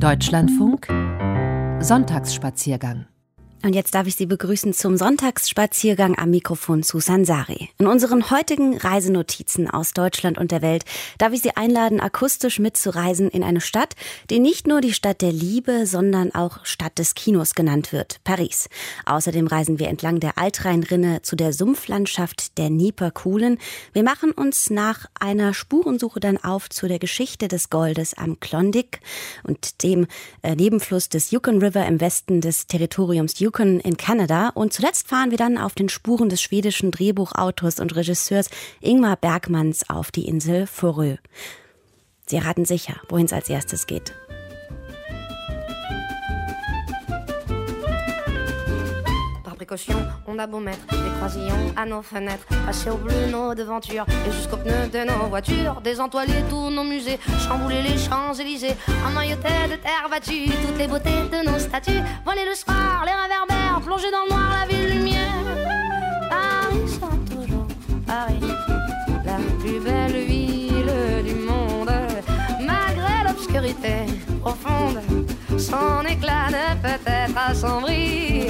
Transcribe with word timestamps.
Deutschlandfunk 0.00 0.88
Sonntagsspaziergang 1.80 3.06
und 3.64 3.74
jetzt 3.74 3.94
darf 3.94 4.06
ich 4.06 4.14
Sie 4.14 4.26
begrüßen 4.26 4.74
zum 4.74 4.98
Sonntagsspaziergang 4.98 6.18
am 6.18 6.30
Mikrofon 6.30 6.82
Susan 6.82 7.24
Sari. 7.24 7.70
In 7.78 7.86
unseren 7.86 8.30
heutigen 8.30 8.76
Reisenotizen 8.76 9.70
aus 9.70 9.94
Deutschland 9.94 10.36
und 10.36 10.50
der 10.50 10.60
Welt 10.60 10.84
darf 11.18 11.32
ich 11.32 11.40
Sie 11.40 11.56
einladen, 11.56 12.00
akustisch 12.00 12.58
mitzureisen 12.58 13.30
in 13.30 13.42
eine 13.42 13.62
Stadt, 13.62 13.94
die 14.28 14.38
nicht 14.38 14.66
nur 14.66 14.82
die 14.82 14.92
Stadt 14.92 15.22
der 15.22 15.32
Liebe, 15.32 15.86
sondern 15.86 16.34
auch 16.34 16.64
Stadt 16.64 16.98
des 16.98 17.14
Kinos 17.14 17.54
genannt 17.54 17.92
wird, 17.92 18.20
Paris. 18.24 18.68
Außerdem 19.06 19.46
reisen 19.46 19.78
wir 19.78 19.88
entlang 19.88 20.20
der 20.20 20.36
Altrheinrinne 20.36 21.22
zu 21.22 21.34
der 21.34 21.52
Sumpflandschaft 21.52 22.58
der 22.58 22.68
Nieperkuhlen. 22.68 23.58
Wir 23.94 24.02
machen 24.02 24.32
uns 24.32 24.68
nach 24.68 25.06
einer 25.18 25.54
Spurensuche 25.54 26.20
dann 26.20 26.36
auf 26.36 26.68
zu 26.68 26.86
der 26.86 26.98
Geschichte 26.98 27.48
des 27.48 27.70
Goldes 27.70 28.14
am 28.14 28.38
Klondike 28.40 29.00
und 29.42 29.82
dem 29.82 30.06
äh, 30.42 30.54
Nebenfluss 30.54 31.08
des 31.08 31.30
Yukon 31.30 31.62
River 31.62 31.86
im 31.86 32.00
Westen 32.00 32.42
des 32.42 32.66
Territoriums 32.66 33.38
Yukon 33.38 33.53
Yukon 33.54 33.80
in 33.80 33.96
Kanada. 33.96 34.50
Und 34.54 34.72
zuletzt 34.72 35.08
fahren 35.08 35.30
wir 35.30 35.38
dann 35.38 35.58
auf 35.58 35.74
den 35.74 35.88
Spuren 35.88 36.28
des 36.28 36.42
schwedischen 36.42 36.90
Drehbuchautors 36.90 37.78
und 37.78 37.94
Regisseurs 37.94 38.50
Ingmar 38.80 39.16
Bergmanns 39.16 39.88
auf 39.88 40.10
die 40.10 40.26
Insel 40.26 40.66
Foreux. 40.66 41.18
Sie 42.26 42.38
raten 42.38 42.64
sicher, 42.64 42.94
wohin 43.08 43.26
es 43.26 43.32
als 43.32 43.48
erstes 43.48 43.86
geht. 43.86 44.14
On 50.26 50.38
a 50.38 50.46
beau 50.46 50.58
mettre 50.58 50.86
des 50.90 51.10
croisillons 51.16 51.72
à 51.76 51.86
nos 51.86 52.02
fenêtres, 52.02 52.46
passer 52.66 52.90
au 52.90 52.96
bleu 52.96 53.26
nos 53.30 53.54
devantures 53.54 54.04
et 54.26 54.32
jusqu'aux 54.32 54.56
pneus 54.56 54.88
de 54.92 55.04
nos 55.04 55.28
voitures, 55.28 55.80
désentoiler 55.82 56.42
tous 56.50 56.70
nos 56.70 56.84
musées, 56.84 57.18
chambouler 57.46 57.82
les 57.82 57.96
Champs-Élysées, 57.96 58.76
emmailloter 59.08 59.68
de 59.70 59.76
terre 59.76 60.08
battue 60.10 60.50
toutes 60.66 60.78
les 60.78 60.86
beautés 60.86 61.22
de 61.32 61.48
nos 61.50 61.58
statues, 61.58 62.02
voler 62.26 62.44
le 62.48 62.54
soir, 62.54 63.04
les 63.06 63.12
réverbères, 63.12 63.80
plonger 63.84 64.10
dans 64.10 64.24
le 64.24 64.30
noir 64.30 64.50
la 64.60 64.66
ville 64.66 64.98
lumière. 64.98 65.44
Paris 66.28 67.00
toujours 67.30 67.66
Paris, 68.06 68.40
la 69.24 69.38
plus 69.60 69.80
belle 69.80 70.24
ville 70.26 71.24
du 71.24 71.34
monde, 71.34 71.90
malgré 72.60 73.24
l'obscurité 73.26 74.06
profonde. 74.42 75.00
Son 75.58 76.04
éclat 76.06 76.48
ne 76.50 76.82
peut 76.82 77.02
être 77.06 77.38
assombri 77.48 78.48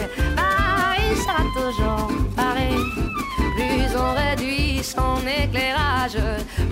sera 1.17 1.43
toujours 1.55 2.09
pareil. 2.37 2.77
Plus 3.57 3.97
on 3.97 4.15
réduit 4.15 4.83
son 4.83 5.17
éclairage, 5.27 6.19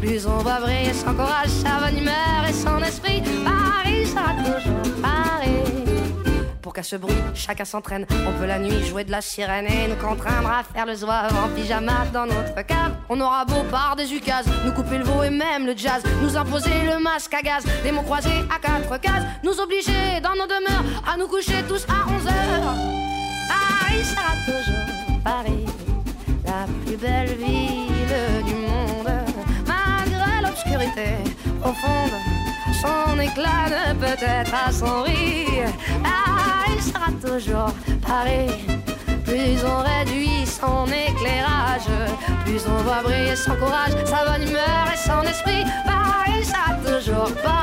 plus 0.00 0.26
on 0.26 0.38
va 0.38 0.60
briller 0.60 0.92
son 0.92 1.14
courage, 1.14 1.48
sa 1.48 1.78
bonne 1.80 1.98
humeur 1.98 2.46
et 2.48 2.52
son 2.52 2.78
esprit. 2.82 3.22
Paris 3.44 4.06
sera 4.06 4.34
toujours 4.34 5.00
pareil. 5.00 5.62
Pour 6.60 6.72
qu'à 6.72 6.82
ce 6.82 6.96
bruit, 6.96 7.14
chacun 7.34 7.64
s'entraîne. 7.64 8.06
On 8.10 8.38
peut 8.38 8.46
la 8.46 8.58
nuit 8.58 8.84
jouer 8.86 9.04
de 9.04 9.10
la 9.10 9.20
sirène 9.20 9.66
et 9.66 9.88
nous 9.88 9.96
contraindre 9.96 10.48
à 10.48 10.62
faire 10.62 10.86
le 10.86 10.94
zouave 10.94 11.32
en 11.36 11.48
pyjama 11.54 12.06
dans 12.12 12.26
notre 12.26 12.66
cave. 12.66 12.94
On 13.08 13.20
aura 13.20 13.44
beau 13.44 13.62
par 13.70 13.94
des 13.96 14.12
ukases, 14.12 14.46
nous 14.64 14.72
couper 14.72 14.98
le 14.98 15.04
veau 15.04 15.22
et 15.22 15.30
même 15.30 15.66
le 15.66 15.76
jazz, 15.76 16.02
nous 16.22 16.36
imposer 16.36 16.70
le 16.84 16.98
masque 17.02 17.34
à 17.34 17.42
gaz, 17.42 17.64
des 17.82 17.92
mots 17.92 18.02
croisés 18.02 18.44
à 18.50 18.58
quatre 18.58 19.00
cases, 19.00 19.24
nous 19.42 19.60
obliger 19.60 20.20
dans 20.22 20.34
nos 20.34 20.46
demeures 20.46 20.84
à 21.12 21.16
nous 21.16 21.26
coucher 21.26 21.62
tous 21.68 21.84
à 21.88 22.08
11 22.08 22.26
heures. 22.26 23.21
Paris 23.48 24.04
sera 24.04 24.32
toujours 24.46 25.20
Paris, 25.24 25.66
la 26.44 26.66
plus 26.84 26.96
belle 26.96 27.34
ville 27.36 28.44
du 28.46 28.54
monde. 28.54 29.12
Malgré 29.66 30.42
l'obscurité 30.42 31.08
profonde, 31.60 32.16
son 32.80 33.20
éclat 33.20 33.66
ne 33.70 33.94
peut 33.94 34.24
être 34.24 34.54
assombri. 34.66 35.46
Paris 36.02 36.80
sera 36.80 37.10
toujours 37.20 37.72
Paris. 38.06 38.50
Plus 39.24 39.64
on 39.64 39.82
réduit 39.82 40.44
son 40.46 40.86
éclairage, 40.86 41.88
plus 42.44 42.62
on 42.66 42.82
voit 42.82 43.02
briller 43.02 43.36
son 43.36 43.54
courage, 43.56 43.92
sa 44.04 44.24
bonne 44.26 44.48
humeur 44.48 44.84
et 44.92 44.96
son 44.96 45.22
esprit. 45.22 45.64
Paris 45.86 46.44
sera 46.44 46.74
toujours 46.84 47.32
Paris. 47.42 47.62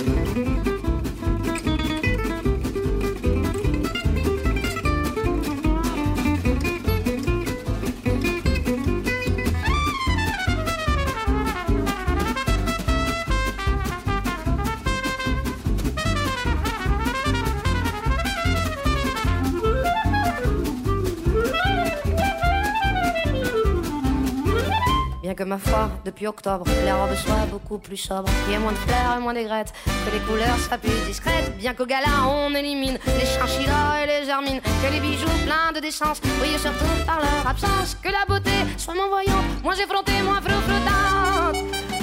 ma 25.51 25.57
foi, 25.57 25.91
depuis 26.05 26.27
octobre, 26.27 26.63
les 26.85 26.93
robes 26.93 27.13
soient 27.15 27.45
beaucoup 27.51 27.77
plus 27.77 27.97
sobres. 27.97 28.29
Qu'il 28.43 28.53
y 28.53 28.55
ait 28.55 28.59
moins 28.59 28.71
de 28.71 28.77
fleurs 28.77 29.17
et 29.17 29.21
moins 29.21 29.33
d'aigrettes, 29.33 29.73
que 29.83 30.11
les 30.15 30.23
couleurs 30.25 30.57
soient 30.57 30.77
plus 30.77 30.97
discrètes. 31.05 31.57
Bien 31.57 31.73
qu'au 31.73 31.85
gala, 31.85 32.07
on 32.25 32.55
élimine 32.55 32.97
les 33.19 33.25
chinchillas 33.25 34.01
et 34.01 34.07
les 34.07 34.25
germines. 34.25 34.61
Que 34.61 34.89
les 34.93 35.01
bijoux 35.01 35.27
pleins 35.45 35.73
de 35.75 35.81
décence 35.81 36.21
brillent 36.39 36.57
surtout 36.57 36.95
par 37.05 37.19
leur 37.19 37.45
absence. 37.45 37.97
Que 38.01 38.09
la 38.09 38.23
beauté 38.29 38.55
soit 38.77 38.93
moins 38.93 39.09
voyante, 39.09 39.49
moins 39.61 39.75
effrontée, 39.75 40.21
moins 40.23 40.41
flottante. 40.41 41.57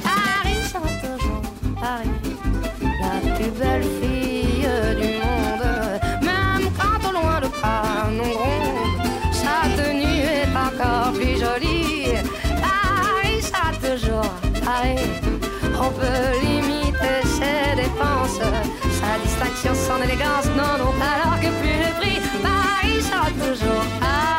Paris 0.04 0.58
Paris, 1.80 2.10
la 3.00 3.34
plus 3.34 3.50
belle 3.52 4.07
Paris. 14.78 14.96
On 15.80 15.90
peut 15.90 16.46
limiter 16.46 17.18
ses 17.36 17.76
dépenses, 17.82 18.40
sa 19.00 19.18
distinction, 19.24 19.72
son 19.74 20.02
élégance, 20.02 20.46
non, 20.56 20.74
non, 20.78 20.92
alors 21.00 21.40
que 21.40 21.50
plus 21.60 21.78
le 21.84 21.90
prix, 22.00 22.18
Paris 22.42 23.02
sera 23.02 23.30
toujours 23.30 23.84
Paris. 24.00 24.38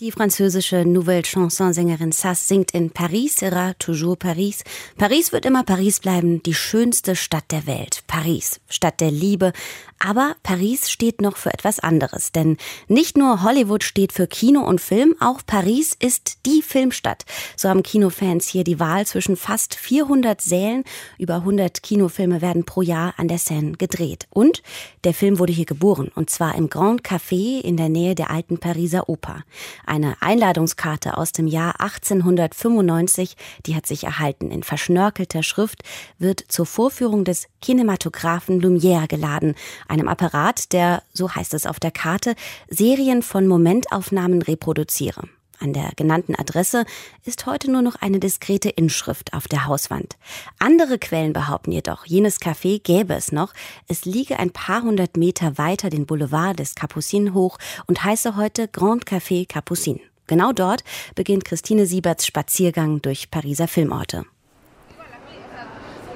Die 0.00 0.10
französische 0.10 0.84
Nouvelle 0.86 1.26
Chanson-Sängerin 1.26 2.12
Sass 2.12 2.48
singt 2.48 2.74
in 2.74 2.88
Paris 2.88 3.36
sera 3.36 3.74
toujours 3.74 4.16
Paris. 4.16 4.64
Paris 4.96 5.30
wird 5.32 5.44
immer 5.44 5.62
Paris 5.62 6.00
bleiben, 6.00 6.42
die 6.42 6.54
schönste 6.54 7.14
Stadt 7.14 7.50
der 7.50 7.66
Welt. 7.66 8.02
Paris, 8.06 8.60
Stadt 8.70 9.00
der 9.00 9.10
Liebe, 9.10 9.52
aber 10.00 10.34
Paris 10.42 10.90
steht 10.90 11.20
noch 11.20 11.36
für 11.36 11.52
etwas 11.52 11.78
anderes, 11.78 12.32
denn 12.32 12.56
nicht 12.88 13.18
nur 13.18 13.42
Hollywood 13.42 13.84
steht 13.84 14.12
für 14.12 14.26
Kino 14.26 14.62
und 14.62 14.80
Film, 14.80 15.14
auch 15.20 15.40
Paris 15.46 15.94
ist 15.98 16.38
die 16.46 16.62
Filmstadt. 16.62 17.26
So 17.54 17.68
haben 17.68 17.82
Kinofans 17.82 18.48
hier 18.48 18.64
die 18.64 18.80
Wahl 18.80 19.06
zwischen 19.06 19.36
fast 19.36 19.74
400 19.74 20.40
Sälen, 20.40 20.84
über 21.18 21.36
100 21.36 21.82
Kinofilme 21.82 22.40
werden 22.40 22.64
pro 22.64 22.80
Jahr 22.80 23.12
an 23.18 23.28
der 23.28 23.38
Seine 23.38 23.72
gedreht. 23.72 24.26
Und 24.30 24.62
der 25.04 25.12
Film 25.12 25.38
wurde 25.38 25.52
hier 25.52 25.66
geboren, 25.66 26.10
und 26.14 26.30
zwar 26.30 26.54
im 26.54 26.70
Grand 26.70 27.02
Café 27.02 27.60
in 27.60 27.76
der 27.76 27.90
Nähe 27.90 28.14
der 28.14 28.30
alten 28.30 28.58
Pariser 28.58 29.08
Oper. 29.08 29.44
Eine 29.84 30.16
Einladungskarte 30.20 31.18
aus 31.18 31.32
dem 31.32 31.46
Jahr 31.46 31.78
1895, 31.80 33.36
die 33.66 33.76
hat 33.76 33.86
sich 33.86 34.04
erhalten. 34.04 34.50
In 34.50 34.62
verschnörkelter 34.62 35.42
Schrift 35.42 35.82
wird 36.18 36.42
zur 36.48 36.64
Vorführung 36.64 37.24
des 37.24 37.48
Kinematographen 37.60 38.62
Lumière 38.62 39.06
geladen 39.06 39.54
einem 39.90 40.08
Apparat, 40.08 40.72
der, 40.72 41.02
so 41.12 41.34
heißt 41.34 41.52
es 41.54 41.66
auf 41.66 41.80
der 41.80 41.90
Karte, 41.90 42.34
Serien 42.68 43.22
von 43.22 43.46
Momentaufnahmen 43.46 44.40
reproduziere. 44.42 45.28
An 45.62 45.74
der 45.74 45.90
genannten 45.94 46.34
Adresse 46.34 46.86
ist 47.26 47.44
heute 47.44 47.70
nur 47.70 47.82
noch 47.82 47.96
eine 47.96 48.18
diskrete 48.18 48.70
Inschrift 48.70 49.34
auf 49.34 49.46
der 49.46 49.66
Hauswand. 49.66 50.16
Andere 50.58 50.98
Quellen 50.98 51.34
behaupten 51.34 51.70
jedoch, 51.70 52.06
jenes 52.06 52.40
Café 52.40 52.80
gäbe 52.82 53.12
es 53.12 53.30
noch. 53.30 53.52
Es 53.86 54.06
liege 54.06 54.38
ein 54.38 54.52
paar 54.52 54.82
hundert 54.82 55.18
Meter 55.18 55.58
weiter 55.58 55.90
den 55.90 56.06
Boulevard 56.06 56.58
des 56.58 56.74
Capucines 56.74 57.34
hoch 57.34 57.58
und 57.86 58.02
heiße 58.02 58.36
heute 58.36 58.68
Grand 58.68 59.04
Café 59.04 59.46
Capucine. 59.46 60.00
Genau 60.26 60.52
dort 60.52 60.82
beginnt 61.14 61.44
Christine 61.44 61.84
Sieberts 61.84 62.24
Spaziergang 62.24 63.02
durch 63.02 63.30
Pariser 63.30 63.68
Filmorte. 63.68 64.24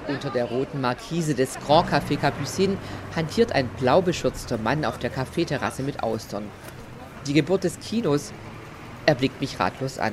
Unter 0.07 0.29
der 0.29 0.45
roten 0.45 0.83
Markise 0.83 1.35
des 1.35 1.59
Grand 1.67 1.89
Café 1.89 2.19
Capucine 2.19 2.77
hantiert 3.17 3.53
ein 3.53 3.69
blau 3.81 4.03
beschürzter 4.03 4.59
Mann 4.59 4.85
auf 4.85 4.99
der 4.99 5.09
Kaffeeterrasse 5.09 5.83
mit 5.83 6.03
Austern. 6.03 6.45
Die 7.27 7.33
Geburt 7.33 7.65
des 7.65 7.79
Kinos, 7.81 8.33
er 9.07 9.15
blickt 9.15 9.41
mich 9.41 9.59
ratlos 9.59 9.99
an. 9.99 10.13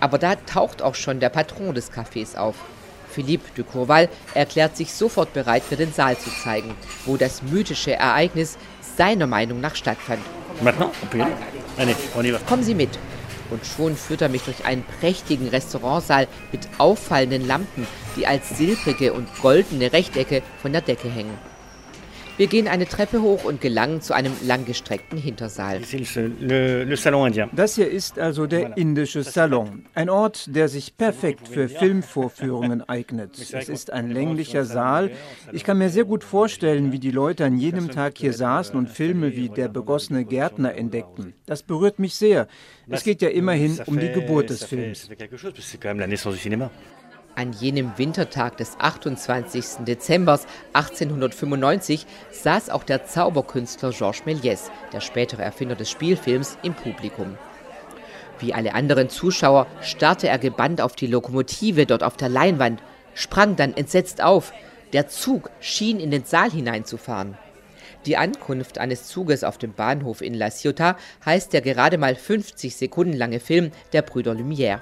Aber 0.00 0.18
da 0.18 0.34
taucht 0.34 0.82
auch 0.82 0.96
schon 0.96 1.20
der 1.20 1.28
Patron 1.28 1.72
des 1.72 1.92
Cafés 1.92 2.36
auf. 2.36 2.56
Philippe 3.08 3.52
de 3.56 3.64
Courval 3.64 4.08
erklärt 4.34 4.76
sich 4.76 4.92
sofort 4.92 5.32
bereit, 5.32 5.62
mir 5.70 5.76
den 5.76 5.92
Saal 5.92 6.18
zu 6.18 6.30
zeigen, 6.42 6.74
wo 7.04 7.16
das 7.16 7.42
mythische 7.42 7.92
Ereignis 7.92 8.58
seiner 8.96 9.28
Meinung 9.28 9.60
nach 9.60 9.76
stattfand. 9.76 10.20
Kommen 12.48 12.62
Sie 12.64 12.74
mit. 12.74 12.98
Und 13.50 13.66
schon 13.66 13.96
führt 13.96 14.22
er 14.22 14.30
mich 14.30 14.42
durch 14.42 14.64
einen 14.64 14.82
prächtigen 15.00 15.48
Restaurantsaal 15.48 16.26
mit 16.52 16.66
auffallenden 16.78 17.46
Lampen, 17.46 17.86
die 18.16 18.26
als 18.26 18.56
silbrige 18.56 19.12
und 19.12 19.28
goldene 19.40 19.92
Rechtecke 19.92 20.42
von 20.60 20.72
der 20.72 20.82
Decke 20.82 21.08
hängen. 21.08 21.38
Wir 22.38 22.46
gehen 22.46 22.66
eine 22.66 22.86
Treppe 22.86 23.20
hoch 23.20 23.44
und 23.44 23.60
gelangen 23.60 24.00
zu 24.00 24.14
einem 24.14 24.32
langgestreckten 24.42 25.18
Hintersaal. 25.18 25.80
Das 27.52 27.74
hier 27.74 27.90
ist 27.90 28.18
also 28.18 28.46
der 28.46 28.76
indische 28.78 29.22
Salon. 29.22 29.84
Ein 29.94 30.08
Ort, 30.08 30.46
der 30.56 30.68
sich 30.68 30.96
perfekt 30.96 31.46
für 31.46 31.68
Filmvorführungen 31.68 32.88
eignet. 32.88 33.38
Es 33.38 33.68
ist 33.68 33.92
ein 33.92 34.10
länglicher 34.10 34.64
Saal. 34.64 35.10
Ich 35.52 35.62
kann 35.62 35.76
mir 35.76 35.90
sehr 35.90 36.04
gut 36.04 36.24
vorstellen, 36.24 36.90
wie 36.90 36.98
die 36.98 37.10
Leute 37.10 37.44
an 37.44 37.58
jedem 37.58 37.90
Tag 37.90 38.16
hier 38.16 38.32
saßen 38.32 38.76
und 38.76 38.88
Filme 38.88 39.36
wie 39.36 39.50
Der 39.50 39.68
begossene 39.68 40.24
Gärtner 40.24 40.74
entdeckten. 40.74 41.34
Das 41.44 41.62
berührt 41.62 41.98
mich 41.98 42.14
sehr. 42.14 42.48
Es 42.88 43.04
geht 43.04 43.20
ja 43.20 43.28
immerhin 43.28 43.78
um 43.84 44.00
die 44.00 44.10
Geburt 44.10 44.48
des 44.48 44.64
Films. 44.64 45.10
An 47.34 47.54
jenem 47.54 47.92
Wintertag 47.96 48.58
des 48.58 48.76
28. 48.78 49.86
Dezember 49.86 50.38
1895 50.74 52.06
saß 52.30 52.68
auch 52.68 52.84
der 52.84 53.06
Zauberkünstler 53.06 53.90
Georges 53.90 54.24
Méliès, 54.24 54.70
der 54.92 55.00
spätere 55.00 55.42
Erfinder 55.42 55.74
des 55.74 55.90
Spielfilms, 55.90 56.58
im 56.62 56.74
Publikum. 56.74 57.38
Wie 58.38 58.52
alle 58.52 58.74
anderen 58.74 59.08
Zuschauer 59.08 59.66
starrte 59.80 60.28
er 60.28 60.38
gebannt 60.38 60.82
auf 60.82 60.94
die 60.94 61.06
Lokomotive 61.06 61.86
dort 61.86 62.02
auf 62.02 62.18
der 62.18 62.28
Leinwand, 62.28 62.82
sprang 63.14 63.56
dann 63.56 63.74
entsetzt 63.74 64.22
auf. 64.22 64.52
Der 64.92 65.08
Zug 65.08 65.48
schien 65.60 66.00
in 66.00 66.10
den 66.10 66.24
Saal 66.24 66.50
hineinzufahren. 66.50 67.38
Die 68.04 68.18
Ankunft 68.18 68.76
eines 68.76 69.06
Zuges 69.06 69.42
auf 69.42 69.56
dem 69.56 69.72
Bahnhof 69.72 70.20
in 70.20 70.34
La 70.34 70.50
Ciotat 70.50 70.98
heißt 71.24 71.54
der 71.54 71.62
gerade 71.62 71.96
mal 71.96 72.14
50 72.14 72.76
Sekunden 72.76 73.14
lange 73.14 73.40
Film 73.40 73.70
der 73.94 74.02
Brüder 74.02 74.32
Lumière. 74.32 74.80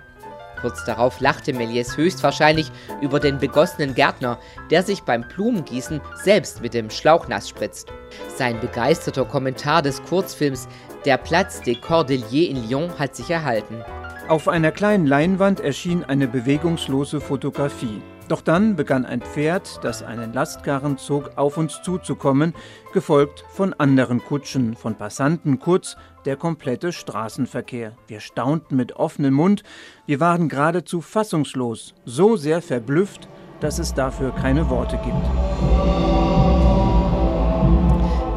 Kurz 0.61 0.85
darauf 0.85 1.21
lachte 1.21 1.53
Méliès 1.53 1.97
höchstwahrscheinlich 1.97 2.71
über 3.01 3.21
den 3.21 3.39
begossenen 3.39 3.95
Gärtner, 3.95 4.39
der 4.71 4.83
sich 4.83 5.03
beim 5.03 5.23
Blumengießen 5.23 6.01
selbst 6.23 6.61
mit 6.61 6.75
dem 6.75 6.91
Schlauch 6.91 7.29
nass 7.29 7.49
spritzt. 7.49 7.93
Sein 8.37 8.61
begeisterter 8.61 9.25
Kommentar 9.25 9.83
des 9.83 10.03
Kurzfilms 10.03 10.69
Der 11.05 11.17
Platz 11.17 11.63
des 11.63 11.81
Cordeliers 11.81 12.51
in 12.51 12.69
Lyon 12.69 12.99
hat 12.99 13.17
sich 13.17 13.31
erhalten. 13.31 13.83
Auf 14.29 14.49
einer 14.49 14.71
kleinen 14.71 15.07
Leinwand 15.07 15.61
erschien 15.61 16.05
eine 16.05 16.29
bewegungslose 16.29 17.21
Fotografie. 17.21 18.01
Doch 18.29 18.43
dann 18.43 18.77
begann 18.77 19.05
ein 19.05 19.23
Pferd, 19.23 19.81
das 19.83 20.05
einen 20.05 20.33
Lastkarren 20.33 20.99
zog, 20.99 21.33
auf 21.35 21.57
uns 21.57 21.83
zuzukommen, 21.83 22.55
gefolgt 22.93 23.45
von 23.49 23.75
anderen 23.75 24.23
Kutschen, 24.23 24.77
von 24.77 24.95
Passanten, 24.95 25.59
kurz 25.59 25.97
der 26.25 26.37
komplette 26.37 26.93
Straßenverkehr. 26.93 27.93
Wir 28.07 28.21
staunten 28.21 28.77
mit 28.77 28.97
offenem 28.97 29.35
Mund, 29.35 29.63
wir 30.07 30.21
waren 30.21 30.49
geradezu 30.49 31.01
fassungslos, 31.01 31.95
so 32.05 32.37
sehr 32.37 32.63
verblüfft, 32.63 33.29
dass 33.61 33.79
es 33.79 33.95
dafür 33.95 34.33
keine 34.33 34.69
Worte 34.71 34.99
gibt. 35.05 35.17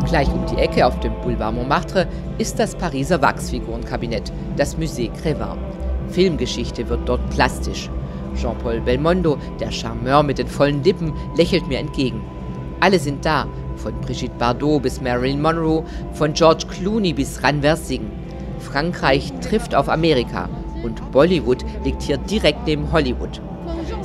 Gleich 0.08 0.28
um 0.32 0.46
die 0.46 0.58
Ecke 0.58 0.86
auf 0.86 1.00
dem 1.00 1.14
Boulevard 1.22 1.56
Montmartre 1.56 2.08
ist 2.38 2.60
das 2.60 2.76
Pariser 2.76 3.22
Wachsfigurenkabinett, 3.22 4.32
das 4.58 4.78
Musée 4.78 5.12
Crevin. 5.22 5.58
Filmgeschichte 6.10 6.88
wird 6.88 7.08
dort 7.10 7.28
plastisch. 7.32 7.90
Jean-Paul 8.36 8.82
Belmondo, 8.82 9.38
der 9.60 9.72
Charmeur 9.72 10.24
mit 10.24 10.38
den 10.38 10.48
vollen 10.48 10.84
Lippen, 10.84 11.14
lächelt 11.36 11.68
mir 11.68 11.80
entgegen. 11.80 12.22
Alle 12.84 13.00
sind 13.00 13.24
da, 13.24 13.48
von 13.78 13.94
Brigitte 14.02 14.36
Bardot 14.38 14.82
bis 14.84 15.00
Marilyn 15.00 15.42
Monroe, 15.42 15.86
von 16.12 16.34
George 16.34 16.66
Clooney 16.70 17.14
bis 17.14 17.42
Ranver 17.42 17.78
Singh. 17.78 18.12
Frankreich 18.60 19.32
trifft 19.40 19.74
auf 19.74 19.88
Amerika 19.88 20.50
und 20.84 21.10
Bollywood 21.14 21.64
liegt 21.86 22.02
hier 22.02 22.18
direkt 22.18 22.68
neben 22.68 22.92
Hollywood. 22.92 23.40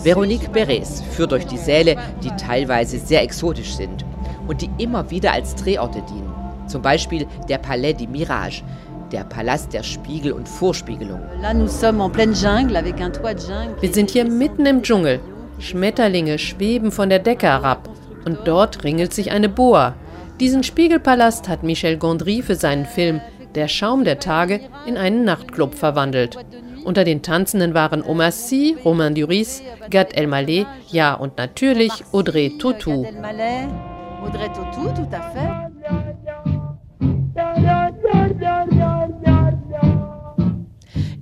Veronique 0.05 0.53
Beres 0.53 1.03
führt 1.11 1.33
durch 1.33 1.45
die 1.45 1.59
Säle, 1.59 1.97
die 2.23 2.31
teilweise 2.37 3.01
sehr 3.01 3.21
exotisch 3.25 3.75
sind 3.75 4.05
und 4.47 4.63
die 4.63 4.71
immer 4.79 5.11
wieder 5.11 5.33
als 5.33 5.57
Drehorte 5.57 6.01
dienen. 6.09 6.33
Zum 6.69 6.81
Beispiel 6.81 7.27
der 7.49 7.59
Palais 7.59 7.95
des 7.95 8.07
Mirages, 8.07 8.63
der 9.11 9.25
Palast 9.25 9.73
der 9.73 9.83
Spiegel 9.83 10.31
und 10.31 10.49
Vorspiegelung. 10.49 11.23
Wir 13.81 13.93
sind 13.93 14.11
hier 14.11 14.25
mitten 14.25 14.67
im 14.67 14.83
Dschungel. 14.83 15.19
Schmetterlinge 15.59 16.39
schweben 16.39 16.93
von 16.93 17.09
der 17.09 17.19
Decke 17.19 17.49
herab 17.49 17.89
und 18.25 18.39
dort 18.45 18.85
ringelt 18.85 19.13
sich 19.13 19.31
eine 19.31 19.49
Boa. 19.49 19.95
Diesen 20.41 20.63
Spiegelpalast 20.63 21.49
hat 21.49 21.63
Michel 21.63 21.97
Gondry 21.97 22.43
für 22.43 22.55
seinen 22.55 22.87
Film 22.87 23.21
Der 23.55 23.69
Schaum 23.69 24.05
der 24.05 24.21
Tage 24.21 24.61
in 24.87 24.97
einen 24.97 25.25
Nachtclub 25.25 25.75
verwandelt. 25.75 26.37
Unter 26.85 27.05
den 27.05 27.23
Tanzenden 27.23 27.75
waren 27.75 28.03
Omar 28.03 28.31
Sy, 28.31 28.77
Romain 28.85 29.15
Duris, 29.15 29.63
Gad 29.91 30.17
Elmaleh, 30.17 30.67
ja 30.91 31.15
und 31.15 31.37
natürlich 31.37 31.93
Audrey 32.13 32.57
Tautou. 32.59 33.05
Audrey 34.25 34.49
Tautou, 34.49 34.89
tout 34.95 35.09
à 35.13 35.21
fait. 35.33 35.69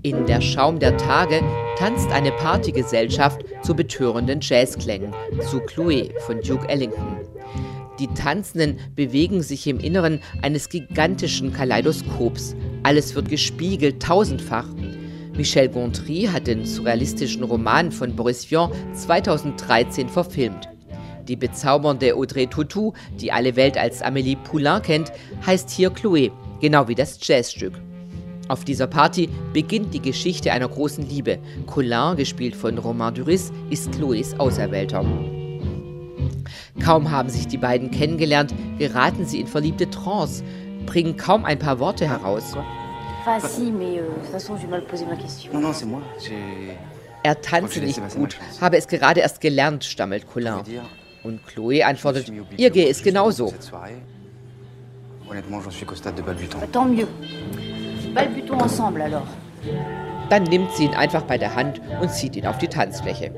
In 0.06 0.24
der 0.24 0.40
Schaum 0.40 0.78
der 0.78 0.96
Tage 0.98 1.42
tanzt 1.76 2.12
eine 2.12 2.30
Partygesellschaft 2.30 3.40
zu 3.64 3.74
betörenden 3.74 4.38
Jazzklängen, 4.40 5.12
zu 5.50 5.58
Chloe 5.58 6.10
von 6.20 6.40
Duke 6.42 6.68
Ellington. 6.68 7.16
Die 7.98 8.06
Tanzenden 8.14 8.78
bewegen 8.94 9.42
sich 9.42 9.66
im 9.66 9.80
Inneren 9.80 10.20
eines 10.42 10.68
gigantischen 10.68 11.52
Kaleidoskops. 11.52 12.54
Alles 12.84 13.16
wird 13.16 13.30
gespiegelt, 13.30 14.00
tausendfach. 14.00 14.68
Michel 15.36 15.70
Gondry 15.70 16.28
hat 16.32 16.46
den 16.46 16.64
surrealistischen 16.64 17.42
Roman 17.42 17.90
von 17.90 18.14
Boris 18.14 18.48
Vian 18.48 18.70
2013 18.92 20.08
verfilmt. 20.08 20.68
Die 21.26 21.34
bezaubernde 21.34 22.14
Audrey 22.14 22.46
Tautou, 22.46 22.92
die 23.20 23.32
alle 23.32 23.56
Welt 23.56 23.76
als 23.76 24.04
Amélie 24.04 24.36
Poulain 24.36 24.82
kennt, 24.82 25.10
heißt 25.44 25.68
hier 25.68 25.90
Chloé, 25.90 26.30
genau 26.60 26.86
wie 26.86 26.94
das 26.94 27.18
Jazzstück. 27.26 27.72
Auf 28.48 28.64
dieser 28.64 28.86
Party 28.86 29.28
beginnt 29.52 29.92
die 29.92 30.00
Geschichte 30.00 30.52
einer 30.52 30.68
großen 30.68 31.08
Liebe. 31.08 31.38
Colin, 31.66 32.16
gespielt 32.16 32.54
von 32.54 32.78
Romain 32.78 33.12
Duris, 33.12 33.52
ist 33.70 33.90
Chloés 33.90 34.36
Auserwählter. 34.38 35.04
Kaum 36.84 37.10
haben 37.10 37.28
sich 37.28 37.48
die 37.48 37.58
beiden 37.58 37.90
kennengelernt, 37.90 38.54
geraten 38.78 39.26
sie 39.26 39.40
in 39.40 39.48
verliebte 39.48 39.90
Trance, 39.90 40.44
bringen 40.84 41.16
kaum 41.16 41.44
ein 41.44 41.58
paar 41.58 41.80
Worte 41.80 42.08
heraus. 42.08 42.56
Euh, 43.26 43.40
er 47.24 47.40
tanze 47.40 47.80
nicht 47.80 48.00
gut, 48.14 48.38
habe 48.60 48.76
es 48.76 48.86
gerade 48.86 49.20
erst 49.20 49.40
gelernt, 49.40 49.84
stammelt 49.84 50.28
Colin. 50.32 50.60
Und 51.24 51.40
Chloé 51.48 51.82
antwortet, 51.82 52.30
ihr 52.56 52.70
gehe 52.70 52.88
es 52.88 53.02
genauso. 53.02 53.52
Tant 56.72 56.90
mieux 56.94 57.08
balbutons 58.16 58.62
ensemble 58.62 59.02
alors. 59.02 59.28
Dann 60.30 60.42
nimmt 60.44 60.72
sie 60.72 60.86
ihn 60.86 60.94
einfach 60.94 61.22
bei 61.22 61.38
der 61.38 61.54
Hand 61.54 61.80
und 62.00 62.10
zieht 62.10 62.34
ihn 62.34 62.46
auf 62.46 62.58
die 62.58 62.68
Tanzfläche. 62.68 63.32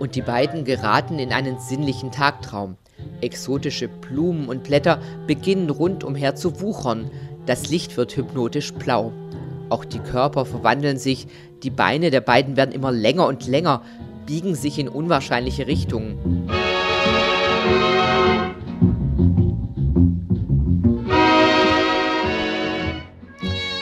Und 0.00 0.14
die 0.16 0.22
beiden 0.22 0.64
geraten 0.64 1.18
in 1.18 1.32
einen 1.32 1.58
sinnlichen 1.58 2.10
Tagtraum. 2.10 2.76
Exotische 3.20 3.88
Blumen 3.88 4.48
und 4.48 4.64
Blätter 4.64 4.98
beginnen 5.26 5.70
rundumher 5.70 6.34
zu 6.34 6.60
wuchern. 6.60 7.10
Das 7.46 7.68
Licht 7.68 7.96
wird 7.96 8.16
hypnotisch 8.16 8.74
blau. 8.74 9.12
Auch 9.68 9.84
die 9.84 10.00
Körper 10.00 10.44
verwandeln 10.44 10.98
sich, 10.98 11.26
die 11.62 11.70
Beine 11.70 12.10
der 12.10 12.20
beiden 12.20 12.56
werden 12.56 12.72
immer 12.72 12.92
länger 12.92 13.26
und 13.26 13.46
länger, 13.46 13.82
biegen 14.26 14.54
sich 14.54 14.78
in 14.78 14.88
unwahrscheinliche 14.88 15.66
Richtungen. 15.66 16.48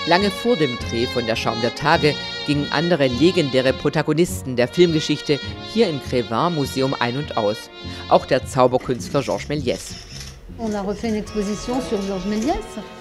Lange 0.07 0.31
vor 0.31 0.55
dem 0.57 0.77
Dreh 0.79 1.07
von 1.07 1.25
Der 1.25 1.35
Schaum 1.35 1.59
der 1.63 1.75
Tage 1.75 2.15
gingen 2.47 2.69
andere 2.73 3.07
legendäre 3.07 3.73
Protagonisten 3.73 4.55
der 4.55 4.69
Filmgeschichte 4.69 5.41
hier 5.73 5.89
im 5.89 5.99
Crevin 6.03 6.55
Museum 6.55 6.95
ein 7.01 7.17
und 7.17 7.39
aus. 7.39 7.71
Auch 8.11 8.27
der 8.27 8.45
Zauberkünstler 8.47 9.23
Georges 9.23 9.49
Méliès. 9.49 9.95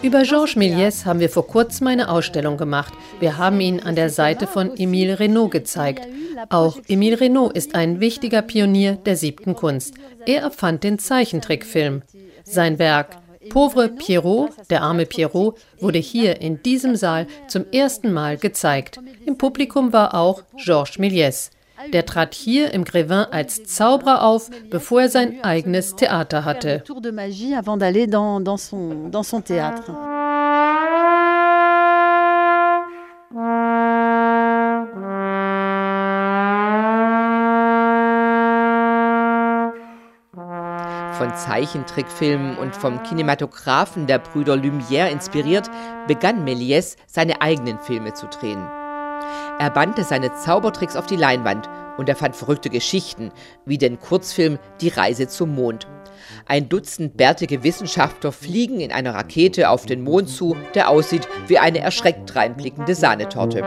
Über 0.02 0.24
Georges 0.24 0.56
Méliès 0.56 1.06
haben 1.06 1.20
wir 1.20 1.30
vor 1.30 1.46
kurzem 1.46 1.88
eine 1.88 2.10
Ausstellung 2.10 2.56
gemacht. 2.56 2.94
Wir 3.20 3.38
haben 3.38 3.60
ihn 3.60 3.82
an 3.82 3.96
der 3.96 4.10
Seite 4.10 4.48
von 4.48 4.72
Émile 4.72 5.20
Renault 5.20 5.52
gezeigt. 5.52 6.08
Auch 6.50 6.78
Émile 6.88 7.20
Renault 7.20 7.54
ist 7.54 7.76
ein 7.76 8.00
wichtiger 8.00 8.42
Pionier 8.42 8.94
der 8.96 9.18
siebten 9.18 9.56
Kunst. 9.56 9.96
Er 10.26 10.42
erfand 10.42 10.86
den 10.86 11.00
Zeichentrickfilm. 11.00 12.02
Sein 12.46 12.80
Werk 12.80 13.23
Pauvre 13.50 13.90
Pierrot, 13.90 14.52
der 14.70 14.82
arme 14.82 15.06
Pierrot, 15.06 15.58
wurde 15.80 16.00
hier 16.00 16.42
in 16.42 16.62
diesem 16.64 16.96
Saal 16.96 17.28
zum 17.48 17.66
ersten 17.72 18.14
Mal 18.14 18.38
gezeigt. 18.38 19.00
Im 19.26 19.38
Publikum 19.38 19.94
war 19.94 20.14
auch 20.14 20.44
Georges 20.58 20.98
Méliès. 20.98 21.52
Der 21.92 22.06
trat 22.06 22.34
hier 22.34 22.72
im 22.74 22.86
Grévin 22.86 23.24
als 23.30 23.66
Zauberer 23.66 24.24
auf, 24.24 24.50
bevor 24.70 25.02
er 25.02 25.10
sein 25.10 25.44
eigenes 25.44 25.96
Theater 25.96 26.46
hatte. 26.46 26.84
Von 41.24 41.38
Zeichentrickfilmen 41.38 42.58
und 42.58 42.76
vom 42.76 43.02
Kinematographen 43.02 44.08
der 44.08 44.20
Brüder 44.20 44.56
Lumière 44.56 45.08
inspiriert, 45.08 45.72
begann 46.06 46.46
Méliès 46.46 46.98
seine 47.08 47.42
eigenen 47.42 47.80
Filme 47.80 48.14
zu 48.14 48.28
drehen. 48.28 48.62
Er 49.58 49.70
bannte 49.70 50.04
seine 50.04 50.34
Zaubertricks 50.34 50.98
auf 50.98 51.06
die 51.06 51.16
Leinwand 51.16 51.70
und 51.98 52.10
erfand 52.10 52.36
verrückte 52.36 52.70
Geschichten, 52.70 53.32
wie 53.66 53.78
den 53.78 54.02
Kurzfilm 54.02 54.60
Die 54.82 54.90
Reise 54.90 55.30
zum 55.30 55.56
Mond. 55.56 55.88
Ein 56.46 56.68
Dutzend 56.68 57.16
bärtige 57.16 57.64
Wissenschaftler 57.64 58.34
fliegen 58.34 58.82
in 58.82 58.92
einer 58.92 59.16
Rakete 59.16 59.70
auf 59.70 59.86
den 59.86 60.04
Mond 60.04 60.28
zu, 60.28 60.58
der 60.76 60.90
aussieht 60.90 61.30
wie 61.48 61.58
eine 61.58 61.80
erschreckt 61.80 62.36
reinblickende 62.36 62.96
Sahnetorte. 62.96 63.62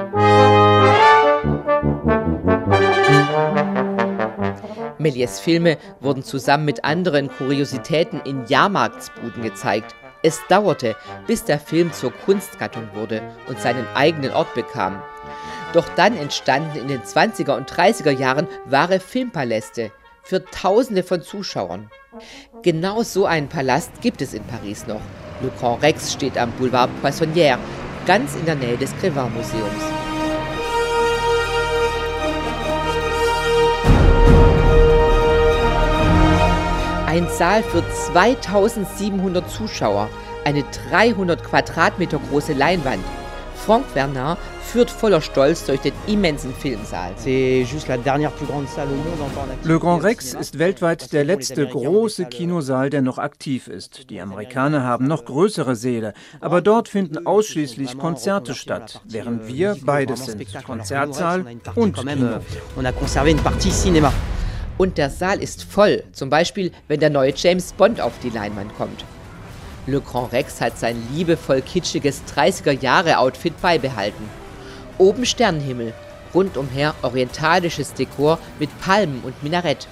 Méliès 5.07 5.39
Filme 5.39 5.79
wurden 6.01 6.25
zusammen 6.25 6.65
mit 6.65 6.85
anderen 6.85 7.29
Kuriositäten 7.29 8.21
in 8.25 8.45
Jahrmarktsbuden 8.47 9.43
gezeigt. 9.43 9.95
Es 10.25 10.41
dauerte, 10.49 10.97
bis 11.29 11.45
der 11.45 11.61
Film 11.61 11.93
zur 11.93 12.13
Kunstgattung 12.13 12.89
wurde 12.95 13.23
und 13.47 13.61
seinen 13.61 13.87
eigenen 13.95 14.33
Ort 14.33 14.53
bekam. 14.55 15.01
Doch 15.73 15.89
dann 15.95 16.17
entstanden 16.17 16.77
in 16.77 16.89
den 16.89 17.03
20er 17.03 17.57
und 17.57 17.71
30er 17.71 18.11
Jahren 18.11 18.49
wahre 18.65 18.99
Filmpaläste 18.99 19.93
für 20.25 20.45
Tausende 20.45 21.05
von 21.05 21.23
Zuschauern. 21.23 21.89
Genau 22.63 23.05
so 23.05 23.27
einen 23.27 23.49
Palast 23.49 24.01
gibt 24.01 24.21
es 24.23 24.35
in 24.35 24.43
Paris 24.45 24.89
noch. 24.89 25.03
Le 25.43 25.53
Grand 25.61 25.83
Rex 25.83 26.13
steht 26.13 26.37
am 26.37 26.51
Boulevard 26.53 26.91
Poissonnière, 27.03 27.59
ganz 28.07 28.35
in 28.35 28.47
der 28.47 28.57
Nähe 28.57 28.77
des 28.77 28.91
Crevin 28.97 29.33
Museums. 29.35 30.06
Ein 37.17 37.29
Saal 37.31 37.63
für 37.63 37.83
2700 38.13 39.49
Zuschauer, 39.49 40.11
eine 40.45 40.65
300 40.91 41.43
Quadratmeter 41.43 42.21
große 42.29 42.53
Leinwand. 42.53 43.03
Franck 43.55 43.95
Bernard 43.95 44.39
führt 44.63 44.91
voller 44.91 45.23
Stolz 45.23 45.65
durch 45.65 45.81
den 45.81 45.95
immensen 46.07 46.53
Filmsaal. 46.53 47.15
Le 49.65 49.79
Grand 49.79 50.05
Rex 50.05 50.35
ist 50.35 50.59
weltweit 50.59 51.15
der 51.15 51.25
letzte 51.25 51.67
große 51.67 52.27
Kinosaal, 52.27 52.91
der 52.91 53.01
noch 53.01 53.17
aktiv 53.17 53.69
ist. 53.69 54.11
Die 54.11 54.21
Amerikaner 54.21 54.83
haben 54.83 55.07
noch 55.07 55.25
größere 55.25 55.75
Säle, 55.75 56.13
aber 56.43 56.61
dort 56.61 56.91
finden 56.91 57.27
ausschließlich 57.27 57.97
Konzerte 57.97 58.55
statt, 58.55 59.01
während 59.07 59.49
wir 59.49 59.75
beides 59.81 60.27
sind, 60.27 60.47
Konzertsaal 60.67 61.47
und 61.77 61.97
Kino. 61.97 62.41
Und 64.79 64.99
der 64.99 65.09
Saal 65.09 65.43
ist 65.43 65.65
voll, 65.65 66.05
zum 66.13 66.29
Beispiel, 66.29 66.71
wenn 66.89 67.01
der 67.01 67.11
neue 67.11 67.33
James 67.35 67.73
Bond 67.73 68.01
auf 68.01 68.13
die 68.23 68.31
Leinwand 68.31 68.77
kommt. 68.77 69.05
Le 69.87 70.01
Grand 70.01 70.33
Rex 70.33 70.61
hat 70.61 70.79
sein 70.79 71.01
liebevoll 71.15 71.63
kitschiges 71.63 72.23
30er-Jahre-Outfit 72.35 73.61
beibehalten. 73.63 74.29
Oben 74.99 75.25
Sternenhimmel, 75.25 75.95
rundumher 76.35 76.95
orientalisches 77.03 77.95
Dekor 77.95 78.39
mit 78.59 78.69
Palmen 78.81 79.23
und 79.23 79.43
Minarett. 79.43 79.87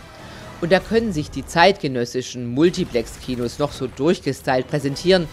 Und 0.61 0.73
da 0.73 0.81
können 0.81 1.13
sich 1.13 1.31
die 1.31 1.47
zeitgenössischen 1.47 2.47
Multiplex-Kinos 2.55 3.59
noch 3.59 3.73
so 3.73 3.87
durchgestylt 3.87 4.69
präsentieren. 4.69 5.29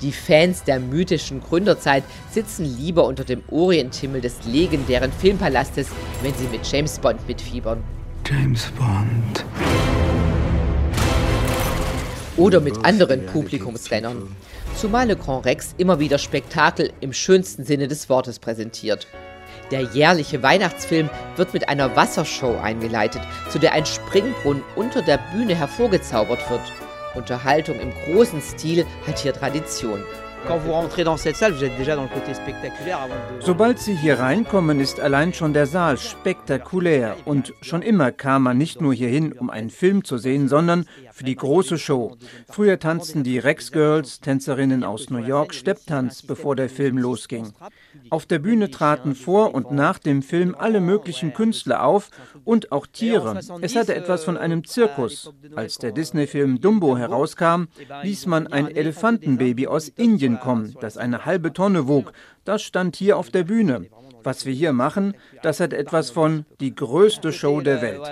Die 0.00 0.12
Fans 0.12 0.64
der 0.64 0.80
mythischen 0.80 1.40
Gründerzeit 1.40 2.04
sitzen 2.30 2.64
lieber 2.64 3.04
unter 3.04 3.24
dem 3.24 3.42
Orienthimmel 3.50 4.20
des 4.20 4.44
legendären 4.44 5.12
Filmpalastes, 5.12 5.88
wenn 6.22 6.34
sie 6.34 6.46
mit 6.48 6.70
James 6.70 6.98
Bond 6.98 7.26
mitfiebern. 7.26 7.82
James 8.28 8.72
Bond. 8.72 9.44
Oder 12.36 12.60
mit 12.60 12.84
anderen 12.84 13.24
Publikumsrennern. 13.26 14.34
Zumal 14.74 15.06
Le 15.06 15.16
Grand 15.16 15.46
Rex 15.46 15.76
immer 15.78 16.00
wieder 16.00 16.18
Spektakel 16.18 16.92
im 17.00 17.12
schönsten 17.12 17.64
Sinne 17.64 17.86
des 17.86 18.08
Wortes 18.08 18.40
präsentiert. 18.40 19.06
Der 19.70 19.82
jährliche 19.82 20.42
Weihnachtsfilm 20.42 21.08
wird 21.36 21.54
mit 21.54 21.68
einer 21.68 21.94
Wassershow 21.94 22.56
eingeleitet, 22.60 23.22
zu 23.48 23.60
der 23.60 23.74
ein 23.74 23.86
Springbrunnen 23.86 24.64
unter 24.74 25.02
der 25.02 25.20
Bühne 25.32 25.54
hervorgezaubert 25.54 26.50
wird. 26.50 26.72
Unterhaltung 27.14 27.78
im 27.78 27.92
großen 28.06 28.42
Stil 28.42 28.84
hat 29.06 29.20
hier 29.20 29.34
Tradition. 29.34 30.02
Sobald 33.40 33.78
Sie 33.80 33.96
hier 33.96 34.20
reinkommen, 34.20 34.80
ist 34.80 35.00
allein 35.00 35.34
schon 35.34 35.52
der 35.52 35.66
Saal 35.66 35.98
spektakulär. 35.98 37.16
Und 37.24 37.52
schon 37.62 37.82
immer 37.82 38.12
kam 38.12 38.44
man 38.44 38.56
nicht 38.56 38.80
nur 38.80 38.94
hierhin, 38.94 39.32
um 39.32 39.50
einen 39.50 39.70
Film 39.70 40.04
zu 40.04 40.18
sehen, 40.18 40.48
sondern 40.48 40.86
für 41.12 41.24
die 41.24 41.34
große 41.34 41.78
Show. 41.78 42.16
Früher 42.48 42.78
tanzten 42.78 43.24
die 43.24 43.38
Rex 43.38 43.72
Girls, 43.72 44.20
Tänzerinnen 44.20 44.84
aus 44.84 45.10
New 45.10 45.18
York, 45.18 45.52
Stepptanz, 45.52 46.22
bevor 46.22 46.54
der 46.54 46.68
Film 46.68 46.98
losging. 46.98 47.52
Auf 48.10 48.26
der 48.26 48.38
Bühne 48.38 48.70
traten 48.70 49.14
vor 49.14 49.54
und 49.54 49.70
nach 49.70 49.98
dem 49.98 50.22
Film 50.22 50.54
alle 50.58 50.80
möglichen 50.80 51.34
Künstler 51.34 51.84
auf 51.84 52.10
und 52.44 52.72
auch 52.72 52.86
Tiere. 52.86 53.40
Es 53.60 53.76
hatte 53.76 53.94
etwas 53.94 54.24
von 54.24 54.36
einem 54.36 54.64
Zirkus. 54.64 55.32
Als 55.54 55.78
der 55.78 55.92
Disney-Film 55.92 56.60
Dumbo 56.60 56.96
herauskam, 56.96 57.64
ließ 58.02 58.26
man 58.26 58.46
ein 58.46 58.68
Elefantenbaby 58.68 59.66
aus 59.66 59.88
Indien 59.88 60.40
kommen, 60.40 60.74
das 60.80 60.96
eine 60.96 61.24
halbe 61.24 61.52
Tonne 61.52 61.88
wog. 61.88 62.12
Das 62.44 62.62
stand 62.62 62.96
hier 62.96 63.16
auf 63.16 63.30
der 63.30 63.44
Bühne. 63.44 63.86
Was 64.22 64.44
wir 64.44 64.52
hier 64.52 64.72
machen, 64.72 65.14
das 65.42 65.60
hat 65.60 65.72
etwas 65.72 66.10
von 66.10 66.46
die 66.60 66.74
größte 66.74 67.32
Show 67.32 67.60
der 67.60 67.80
Welt. 67.80 68.02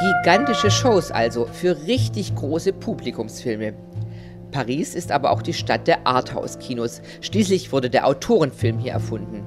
Gigantische 0.00 0.70
Shows 0.70 1.10
also 1.10 1.44
für 1.44 1.86
richtig 1.86 2.34
große 2.34 2.72
Publikumsfilme. 2.72 3.74
Paris 4.50 4.94
ist 4.94 5.12
aber 5.12 5.30
auch 5.30 5.42
die 5.42 5.52
Stadt 5.52 5.86
der 5.86 6.06
Arthouse-Kinos. 6.06 7.02
Schließlich 7.20 7.70
wurde 7.70 7.90
der 7.90 8.06
Autorenfilm 8.06 8.78
hier 8.78 8.92
erfunden. 8.92 9.44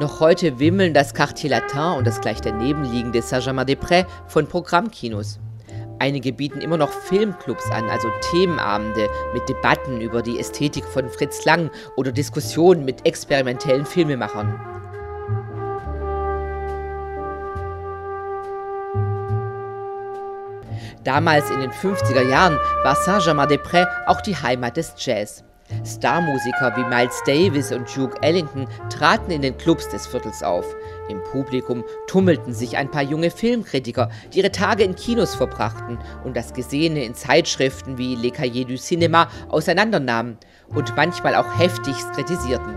Noch 0.00 0.18
heute 0.18 0.58
wimmeln 0.58 0.92
das 0.92 1.14
Quartier 1.14 1.50
Latin 1.50 1.98
und 1.98 2.06
das 2.08 2.20
gleich 2.20 2.40
daneben 2.40 2.84
liegende 2.90 3.22
Saint-Germain-des-Prés 3.22 4.06
von 4.26 4.48
Programmkinos. 4.48 5.38
Einige 6.00 6.32
bieten 6.32 6.60
immer 6.60 6.76
noch 6.76 6.92
Filmclubs 6.92 7.70
an, 7.70 7.88
also 7.90 8.08
Themenabende 8.30 9.08
mit 9.34 9.48
Debatten 9.48 10.00
über 10.00 10.22
die 10.22 10.38
Ästhetik 10.38 10.84
von 10.84 11.08
Fritz 11.08 11.44
Lang 11.44 11.70
oder 11.96 12.12
Diskussionen 12.12 12.84
mit 12.84 13.04
experimentellen 13.04 13.84
Filmemachern. 13.84 14.60
Damals 21.02 21.50
in 21.50 21.60
den 21.60 21.70
50er 21.70 22.28
Jahren 22.28 22.58
war 22.82 22.94
Saint-Germain-des-Prés 22.94 23.86
auch 24.06 24.20
die 24.20 24.36
Heimat 24.36 24.76
des 24.76 24.94
Jazz. 24.98 25.42
Starmusiker 25.84 26.76
wie 26.76 26.84
Miles 26.84 27.22
Davis 27.26 27.72
und 27.72 27.94
Duke 27.94 28.16
Ellington 28.22 28.66
traten 28.90 29.30
in 29.30 29.42
den 29.42 29.56
Clubs 29.56 29.88
des 29.88 30.06
Viertels 30.06 30.42
auf. 30.42 30.64
Im 31.08 31.22
Publikum 31.24 31.84
tummelten 32.06 32.52
sich 32.52 32.76
ein 32.76 32.90
paar 32.90 33.02
junge 33.02 33.30
Filmkritiker, 33.30 34.10
die 34.32 34.38
ihre 34.38 34.52
Tage 34.52 34.84
in 34.84 34.94
Kinos 34.94 35.34
verbrachten 35.34 35.98
und 36.24 36.36
das 36.36 36.52
Gesehene 36.52 37.04
in 37.04 37.14
Zeitschriften 37.14 37.98
wie 37.98 38.14
Le 38.14 38.30
Cahiers 38.30 38.66
du 38.66 38.74
Cinéma 38.74 39.28
auseinandernahmen 39.48 40.36
und 40.68 40.94
manchmal 40.96 41.34
auch 41.34 41.58
heftigst 41.58 42.12
kritisierten. 42.12 42.74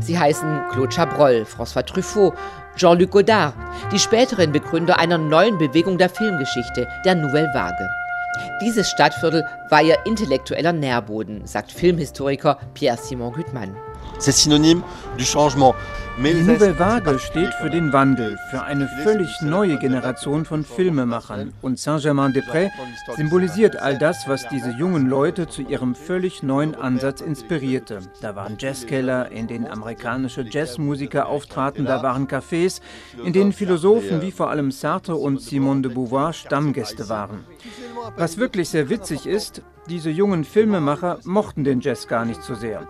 Sie 0.00 0.18
heißen 0.18 0.62
Claude 0.70 0.94
Chabrol, 0.94 1.44
François 1.44 1.84
Truffaut, 1.84 2.34
Jean-Luc 2.76 3.10
Godard, 3.10 3.54
die 3.92 3.98
späteren 3.98 4.52
Begründer 4.52 4.98
einer 4.98 5.18
neuen 5.18 5.58
Bewegung 5.58 5.98
der 5.98 6.08
Filmgeschichte, 6.08 6.88
der 7.04 7.14
Nouvelle 7.14 7.50
Vague. 7.52 7.88
Dieses 8.62 8.88
Stadtviertel 8.88 9.44
war 9.68 9.82
ihr 9.82 9.98
intellektueller 10.06 10.72
Nährboden, 10.72 11.46
sagt 11.46 11.70
Filmhistoriker 11.70 12.58
Pierre-Simon 12.72 13.32
Gutmann. 13.32 13.76
C'est 14.18 14.32
synonyme 14.32 14.82
du 15.18 15.24
changement. 15.24 15.74
Die 16.18 16.34
Nouvelle 16.34 16.78
Vague 16.78 17.18
steht 17.18 17.54
für 17.54 17.70
den 17.70 17.92
Wandel, 17.92 18.38
für 18.50 18.62
eine 18.62 18.86
völlig 19.02 19.40
neue 19.40 19.78
Generation 19.78 20.44
von 20.44 20.62
Filmemachern. 20.62 21.52
Und 21.62 21.78
Saint-Germain-des-Prés 21.78 22.70
symbolisiert 23.16 23.76
all 23.76 23.98
das, 23.98 24.28
was 24.28 24.46
diese 24.48 24.70
jungen 24.70 25.08
Leute 25.08 25.48
zu 25.48 25.62
ihrem 25.62 25.94
völlig 25.94 26.42
neuen 26.42 26.74
Ansatz 26.74 27.22
inspirierte. 27.22 28.00
Da 28.20 28.36
waren 28.36 28.56
Jazzkeller, 28.58 29.30
in 29.30 29.46
denen 29.46 29.66
amerikanische 29.66 30.44
Jazzmusiker 30.48 31.28
auftraten, 31.28 31.86
da 31.86 32.02
waren 32.02 32.28
Cafés, 32.28 32.80
in 33.24 33.32
denen 33.32 33.52
Philosophen 33.52 34.20
wie 34.20 34.32
vor 34.32 34.50
allem 34.50 34.70
Sartre 34.70 35.16
und 35.16 35.40
Simone 35.40 35.82
de 35.82 35.92
Beauvoir 35.92 36.32
Stammgäste 36.32 37.08
waren. 37.08 37.44
Was 38.16 38.36
wirklich 38.36 38.68
sehr 38.68 38.90
witzig 38.90 39.26
ist, 39.26 39.62
diese 39.88 40.10
jungen 40.10 40.44
Filmemacher 40.44 41.18
mochten 41.24 41.64
den 41.64 41.80
Jazz 41.80 42.06
gar 42.06 42.24
nicht 42.24 42.42
so 42.42 42.54
sehr. 42.54 42.86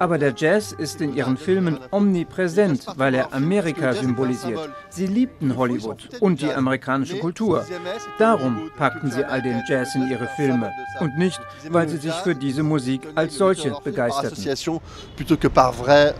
Aber 0.00 0.18
der 0.18 0.34
Jazz 0.36 0.72
ist 0.72 1.00
in 1.00 1.14
ihren 1.14 1.36
Filmen 1.36 1.78
omnipräsent, 1.92 2.71
weil 2.96 3.14
er 3.14 3.32
Amerika 3.32 3.92
symbolisiert. 3.94 4.70
Sie 4.90 5.06
liebten 5.06 5.56
Hollywood 5.56 6.08
und 6.20 6.40
die 6.40 6.52
amerikanische 6.52 7.18
Kultur. 7.18 7.64
Darum 8.18 8.70
packten 8.76 9.10
sie 9.10 9.24
all 9.24 9.42
den 9.42 9.62
Jazz 9.68 9.94
in 9.94 10.08
ihre 10.08 10.28
Filme 10.36 10.72
und 11.00 11.16
nicht, 11.18 11.40
weil 11.68 11.88
sie 11.88 11.98
sich 11.98 12.14
für 12.14 12.34
diese 12.34 12.62
Musik 12.62 13.08
als 13.14 13.36
solche 13.36 13.74
begeisterten. 13.82 14.42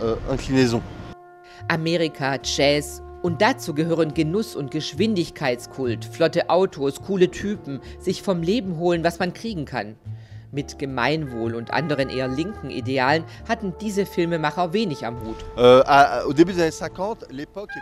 Euh, 0.01 0.79
Amerika, 1.67 2.37
Jazz 2.43 3.01
und 3.23 3.41
dazu 3.41 3.73
gehören 3.73 4.13
Genuss 4.13 4.53
und 4.53 4.69
Geschwindigkeitskult, 4.69 6.03
flotte 6.03 6.49
Autos, 6.49 7.01
coole 7.01 7.31
Typen, 7.31 7.79
sich 7.97 8.21
vom 8.21 8.43
Leben 8.43 8.77
holen, 8.77 9.03
was 9.03 9.17
man 9.17 9.33
kriegen 9.33 9.63
kann. 9.63 9.95
Mit 10.53 10.77
Gemeinwohl 10.77 11.55
und 11.55 11.71
anderen 11.71 12.09
eher 12.09 12.27
linken 12.27 12.69
Idealen 12.69 13.23
hatten 13.49 13.73
diese 13.81 14.05
Filmemacher 14.05 14.71
wenig 14.71 15.03
am 15.03 15.17
Hut. 15.21 15.37
Äh, 15.57 15.81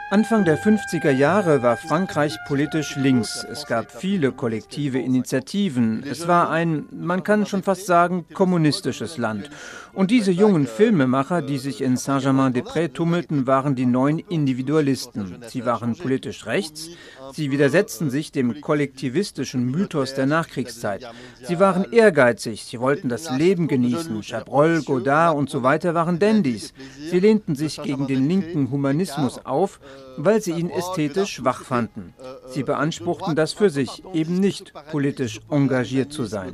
Anfang 0.09 0.45
der 0.45 0.57
50er 0.57 1.11
Jahre 1.11 1.63
war 1.63 1.75
Frankreich 1.75 2.37
politisch 2.47 2.95
links. 2.95 3.45
Es 3.51 3.65
gab 3.65 3.91
viele 3.91 4.31
kollektive 4.31 4.99
Initiativen. 4.99 6.01
Es 6.09 6.29
war 6.29 6.49
ein, 6.49 6.85
man 6.91 7.23
kann 7.23 7.45
schon 7.45 7.61
fast 7.61 7.85
sagen, 7.87 8.25
kommunistisches 8.33 9.17
Land. 9.17 9.49
Und 9.93 10.09
diese 10.09 10.31
jungen 10.31 10.67
Filmemacher, 10.67 11.41
die 11.41 11.57
sich 11.57 11.81
in 11.81 11.97
Saint-Germain-des-Prés 11.97 12.93
tummelten, 12.93 13.47
waren 13.47 13.75
die 13.75 13.85
neuen 13.85 14.19
Individualisten. 14.19 15.39
Sie 15.47 15.65
waren 15.65 15.97
politisch 15.97 16.45
rechts, 16.45 16.91
sie 17.33 17.51
widersetzten 17.51 18.09
sich 18.09 18.31
dem 18.31 18.61
kollektivistischen 18.61 19.65
Mythos 19.65 20.13
der 20.13 20.25
Nachkriegszeit. 20.25 21.07
Sie 21.43 21.59
waren 21.59 21.91
ehrgeizig, 21.91 22.63
sie 22.65 22.79
wollten 22.79 23.09
das 23.09 23.29
Leben 23.31 23.67
genießen. 23.67 24.21
Chabrol, 24.23 24.81
Godard 24.83 25.37
und 25.37 25.49
so 25.49 25.63
weiter 25.63 25.93
waren 25.93 26.19
Dandys. 26.19 26.73
Sie 27.09 27.19
lehnten 27.19 27.55
sich 27.55 27.81
gegen 27.81 28.07
den 28.07 28.27
linken 28.27 28.71
Humanismus 28.71 29.45
auf, 29.45 29.79
weil 30.17 30.41
sie 30.41 30.51
ihn 30.51 30.69
ästhetisch 30.69 31.33
schwach 31.35 31.63
fanden. 31.63 32.13
Sie 32.49 32.63
beanspruchten 32.63 33.35
das 33.35 33.53
für 33.53 33.69
sich, 33.69 34.03
eben 34.13 34.39
nicht 34.39 34.73
politisch 34.91 35.39
engagiert 35.49 36.13
zu 36.13 36.25
sein. 36.25 36.53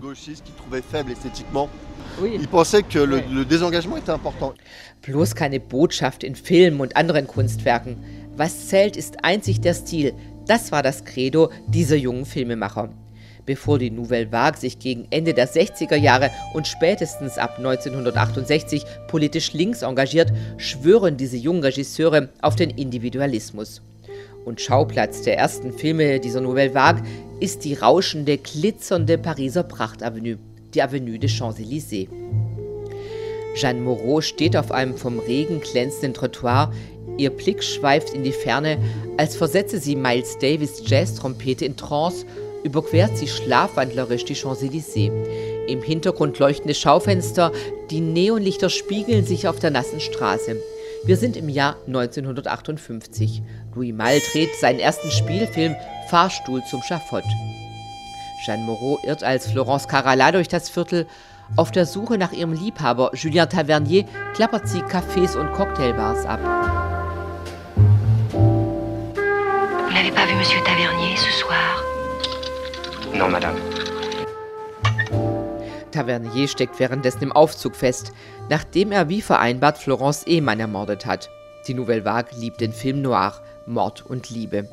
Bloß 5.02 5.36
keine 5.36 5.60
Botschaft 5.60 6.24
in 6.24 6.36
Filmen 6.36 6.80
und 6.80 6.98
anderen 6.98 7.28
Kunstwerken. 7.28 7.98
Was 8.36 8.68
zählt, 8.68 8.96
ist 8.96 9.24
einzig 9.24 9.62
der 9.62 9.74
Stil. 9.74 10.14
Das 10.48 10.72
war 10.72 10.82
das 10.82 11.04
Credo 11.04 11.52
dieser 11.68 11.96
jungen 11.96 12.26
Filmemacher. 12.26 12.90
Bevor 13.46 13.80
die 13.80 13.92
Nouvelle 13.92 14.32
Vague 14.32 14.60
sich 14.60 14.80
gegen 14.80 15.08
Ende 15.10 15.34
der 15.34 15.48
60er 15.48 15.96
Jahre 15.96 16.32
und 16.54 16.68
spätestens 16.68 17.38
ab 17.38 17.58
1968 17.58 18.84
politisch 19.08 19.54
links 19.54 19.82
engagiert, 19.82 20.34
schwören 20.58 21.16
diese 21.18 21.38
jungen 21.38 21.64
Regisseure 21.64 22.30
auf 22.42 22.56
den 22.56 22.72
Individualismus. 22.72 23.82
Und 24.44 24.62
Schauplatz 24.62 25.22
der 25.22 25.38
ersten 25.38 25.72
Filme 25.72 26.20
dieser 26.20 26.42
Nouvelle 26.42 26.74
Vague 26.74 27.04
ist 27.40 27.64
die 27.64 27.74
rauschende, 27.74 28.38
glitzernde 28.38 29.18
Pariser 29.18 29.64
Prachtavenue 29.64 30.38
die 30.74 30.82
Avenue 30.82 31.18
des 31.18 31.32
Champs-Élysées. 31.32 32.08
Jeanne 33.56 33.82
Moreau 33.82 34.22
steht 34.22 34.56
auf 34.56 34.72
einem 34.72 34.96
vom 34.96 35.20
Regen 35.20 35.62
glänzenden 35.62 36.14
Trottoir. 36.14 36.72
Ihr 37.18 37.32
Blick 37.32 37.64
schweift 37.64 38.12
in 38.12 38.24
die 38.24 38.32
Ferne, 38.32 38.78
als 39.18 39.36
versetze 39.36 39.80
sie 39.80 39.96
Miles 39.96 40.38
Davis 40.40 40.84
Jazz-Trompete 40.86 41.66
in 41.66 41.76
Trance, 41.76 42.26
überquert 42.64 43.18
sie 43.18 43.28
schlafwandlerisch 43.28 44.26
die 44.26 44.36
Champs-Élysées. 44.36 45.12
Im 45.68 45.82
Hintergrund 45.82 46.38
leuchtende 46.40 46.76
Schaufenster, 46.76 47.52
die 47.90 48.02
Neonlichter 48.02 48.70
spiegeln 48.70 49.26
sich 49.26 49.48
auf 49.48 49.60
der 49.60 49.72
nassen 49.72 50.00
Straße. 50.00 50.58
Wir 51.06 51.18
sind 51.18 51.38
im 51.38 51.50
Jahr 51.50 51.78
1958. 51.88 53.42
Louis 53.74 53.94
Malle 53.94 54.20
dreht 54.32 54.56
seinen 54.60 54.80
ersten 54.80 55.12
Spielfilm 55.12 55.76
Fahrstuhl 56.10 56.62
zum 56.70 56.82
Schafott. 56.84 57.24
Jeanne 58.46 58.64
Moreau 58.64 59.00
irrt 59.04 59.24
als 59.24 59.50
Florence 59.50 59.88
Carala 59.88 60.32
durch 60.32 60.48
das 60.48 60.70
Viertel. 60.70 61.08
Auf 61.56 61.72
der 61.72 61.86
Suche 61.86 62.18
nach 62.18 62.34
ihrem 62.34 62.54
Liebhaber 62.54 63.12
Julien 63.14 63.50
Tavernier 63.50 64.06
klappert 64.34 64.68
sie 64.68 64.82
Cafés 64.82 65.38
und 65.38 65.54
Cocktailbars 65.54 66.26
ab. 66.26 66.87
N'avez 69.98 70.12
pas 70.12 70.28
vu 70.28 70.36
Monsieur 70.36 70.62
Tavernier 70.64 71.18
ce 71.18 71.32
soir? 71.40 71.84
Non, 73.16 73.30
Madame. 73.30 73.58
Tavernier 75.92 76.48
steckt 76.48 76.80
währenddessen 76.80 77.24
im 77.24 77.32
Aufzug 77.32 77.76
fest, 77.76 78.12
nachdem 78.48 78.92
er 78.92 79.10
wie 79.10 79.22
vereinbart 79.22 79.80
Florence 79.80 80.28
Ehmann 80.28 80.60
ermordet 80.60 81.08
hat. 81.08 81.32
Die 81.68 81.74
Nouvelle 81.74 82.06
Vague 82.06 82.30
liebt 82.38 82.62
den 82.62 82.74
Film 82.74 83.02
Noir, 83.02 83.42
Mord 83.66 84.06
und 84.06 84.30
Liebe. 84.30 84.70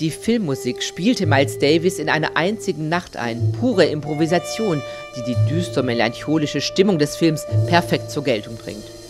Die 0.00 0.10
Filmmusik 0.10 0.82
spielte 0.82 1.26
Miles 1.26 1.60
Davis 1.60 2.00
in 2.00 2.08
einer 2.08 2.36
einzigen 2.36 2.88
Nacht 2.88 3.16
ein, 3.16 3.52
pure 3.60 3.84
Improvisation, 3.84 4.82
die 5.16 5.22
die 5.22 5.54
düster 5.54 5.84
melancholische 5.84 6.60
Stimmung 6.60 6.98
des 6.98 7.14
Films 7.14 7.46
perfekt 7.68 8.10
zur 8.10 8.24
Geltung 8.24 8.56
bringt. 8.56 9.01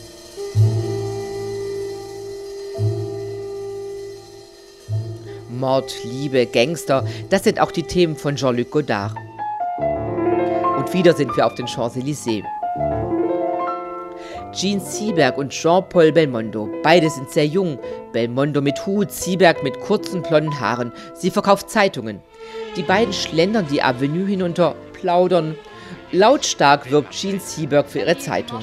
Mord, 5.63 5.95
Liebe, 6.03 6.45
Gangster, 6.45 7.07
das 7.31 7.45
sind 7.45 7.61
auch 7.61 7.71
die 7.71 7.85
Themen 7.85 8.17
von 8.17 8.35
Jean-Luc 8.35 8.73
Godard. 8.73 9.15
Und 10.77 10.93
wieder 10.93 11.15
sind 11.15 11.37
wir 11.37 11.47
auf 11.47 11.55
den 11.55 11.69
Champs-Élysées. 11.69 12.43
Jean 14.53 14.81
Sieberg 14.81 15.39
und 15.39 15.51
Jean-Paul 15.51 16.11
Belmondo. 16.11 16.69
Beide 16.83 17.09
sind 17.09 17.31
sehr 17.31 17.47
jung. 17.47 17.79
Belmondo 18.13 18.61
mit 18.61 18.85
Hut, 18.87 19.13
Sieberg 19.13 19.63
mit 19.63 19.79
kurzen 19.81 20.23
blonden 20.23 20.59
Haaren. 20.59 20.91
Sie 21.15 21.31
verkauft 21.31 21.71
Zeitungen. 21.71 22.21
Die 22.75 22.83
beiden 22.83 23.13
schlendern 23.13 23.69
die 23.71 23.83
Avenue 23.83 24.27
hinunter, 24.27 24.75
plaudern. 24.93 25.57
Lautstark 26.11 26.91
wirbt 26.91 27.13
Jean 27.13 27.39
Sieberg 27.39 27.89
für 27.89 28.01
ihre 28.01 28.19
Zeitung. 28.19 28.59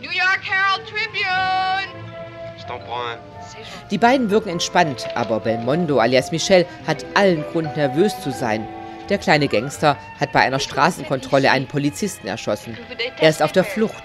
New 0.00 0.10
York 0.10 0.40
Herald 0.42 0.88
Tribune! 0.88 2.11
Die 3.90 3.98
beiden 3.98 4.30
wirken 4.30 4.50
entspannt, 4.50 5.06
aber 5.14 5.40
Belmondo 5.40 5.98
alias 5.98 6.32
Michel 6.32 6.66
hat 6.86 7.04
allen 7.14 7.44
Grund 7.52 7.76
nervös 7.76 8.18
zu 8.20 8.30
sein. 8.30 8.66
Der 9.08 9.18
kleine 9.18 9.48
Gangster 9.48 9.98
hat 10.20 10.32
bei 10.32 10.40
einer 10.40 10.60
Straßenkontrolle 10.60 11.50
einen 11.50 11.66
Polizisten 11.66 12.26
erschossen. 12.26 12.78
Er 13.18 13.28
ist 13.28 13.42
auf 13.42 13.52
der 13.52 13.64
Flucht. 13.64 14.02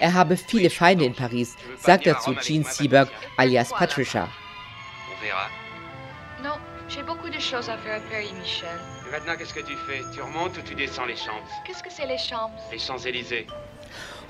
Er 0.00 0.14
habe 0.14 0.36
viele 0.36 0.70
Feinde 0.70 1.04
in 1.04 1.14
Paris, 1.14 1.56
sagt 1.78 2.06
er 2.06 2.18
zu 2.18 2.34
Jean 2.34 2.64
Seberg 2.64 3.08
alias 3.36 3.70
Patricia. 3.70 4.28
J'ai 6.90 7.04
beaucoup 7.04 7.28
de 7.28 7.38
choses 7.38 7.68
à 7.68 7.78
faire 7.78 7.98
à 7.98 8.10
Paris, 8.10 8.32
Michel. 8.40 8.68
Et 9.06 9.12
maintenant, 9.12 9.36
qu'est-ce 9.38 9.54
que 9.54 9.60
tu 9.60 9.76
fais 9.86 10.02
Tu 10.12 10.20
remontes 10.20 10.58
ou 10.58 10.62
tu 10.62 10.74
descends 10.74 11.04
les 11.04 11.14
Champs 11.14 11.40
Qu'est-ce 11.64 11.84
que 11.84 11.88
c'est 11.90 12.06
les 12.06 12.18
Champs 12.18 12.50
Les 12.72 12.80
Champs-Élysées. 12.80 13.46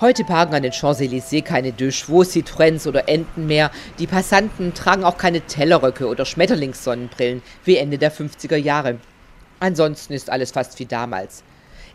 Heute 0.00 0.24
parken 0.24 0.54
an 0.54 0.62
den 0.62 0.72
Champs-Élysées 0.72 1.42
keine 1.42 1.72
Deux 1.72 1.94
Chevaux, 1.94 2.24
Citroëns 2.24 2.88
oder 2.88 3.06
Enten 3.06 3.46
mehr. 3.46 3.70
Die 3.98 4.06
Passanten 4.06 4.72
tragen 4.72 5.04
auch 5.04 5.18
keine 5.18 5.42
Tellerröcke 5.42 6.06
oder 6.06 6.24
Schmetterlingssonnenbrillen 6.24 7.42
wie 7.66 7.76
Ende 7.76 7.98
der 7.98 8.10
50er 8.10 8.56
Jahre. 8.56 8.96
Ansonsten 9.58 10.14
ist 10.14 10.30
alles 10.30 10.52
fast 10.52 10.78
wie 10.78 10.86
damals. 10.86 11.44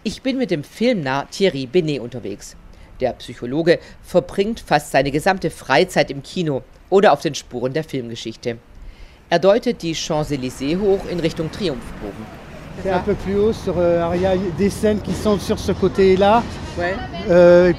Ich 0.03 0.21
bin 0.21 0.37
mit 0.37 0.51
dem 0.51 0.63
Filmnah 0.63 1.25
Thierry 1.31 1.65
Benet 1.65 1.99
unterwegs. 1.99 2.55
Der 2.99 3.13
Psychologe 3.13 3.79
verbringt 4.03 4.59
fast 4.59 4.91
seine 4.91 5.09
gesamte 5.09 5.49
Freizeit 5.49 6.11
im 6.11 6.21
Kino 6.21 6.61
oder 6.91 7.11
auf 7.11 7.21
den 7.21 7.33
Spuren 7.33 7.73
der 7.73 7.83
Filmgeschichte. 7.83 8.59
Er 9.31 9.39
deutet 9.39 9.81
die 9.81 9.95
Champs-Élysées 9.95 10.79
hoch 10.79 11.07
in 11.09 11.19
Richtung 11.21 11.51
Triumphbogen. 11.51 12.44
C'est 12.83 12.91
un 12.91 12.99
peu 12.99 13.13
plus 13.13 13.35
haut, 13.35 13.53
sur, 13.53 13.75
euh, 13.77 14.11
il 14.15 14.21
y 14.21 14.25
a 14.25 14.35
des 14.57 14.69
scènes 14.69 14.99
qui 14.99 15.13
sont 15.13 15.39
sur 15.39 15.57
ce 15.59 15.71
côté-là. 15.71 16.43
Euh, 17.29 17.73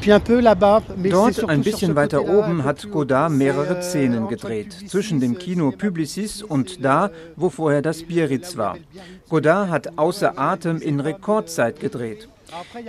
Dort, 1.10 1.32
ein 1.48 1.60
bisschen 1.60 1.94
weiter 1.94 2.26
oben, 2.28 2.64
hat 2.64 2.90
Godard 2.90 3.30
mehrere 3.30 3.76
euh, 3.76 3.82
Szenen 3.82 4.26
gedreht, 4.28 4.72
zwischen 4.88 5.20
dem 5.20 5.36
Kino 5.38 5.70
Publicis 5.70 6.42
und 6.42 6.82
da, 6.84 7.10
wo 7.36 7.50
vorher 7.50 7.82
das 7.82 8.02
Biarritz 8.02 8.56
war. 8.56 8.78
Godard 9.28 9.70
hat 9.70 9.98
außer 9.98 10.38
Atem 10.38 10.80
in 10.80 11.00
Rekordzeit 11.00 11.78
gedreht. 11.78 12.28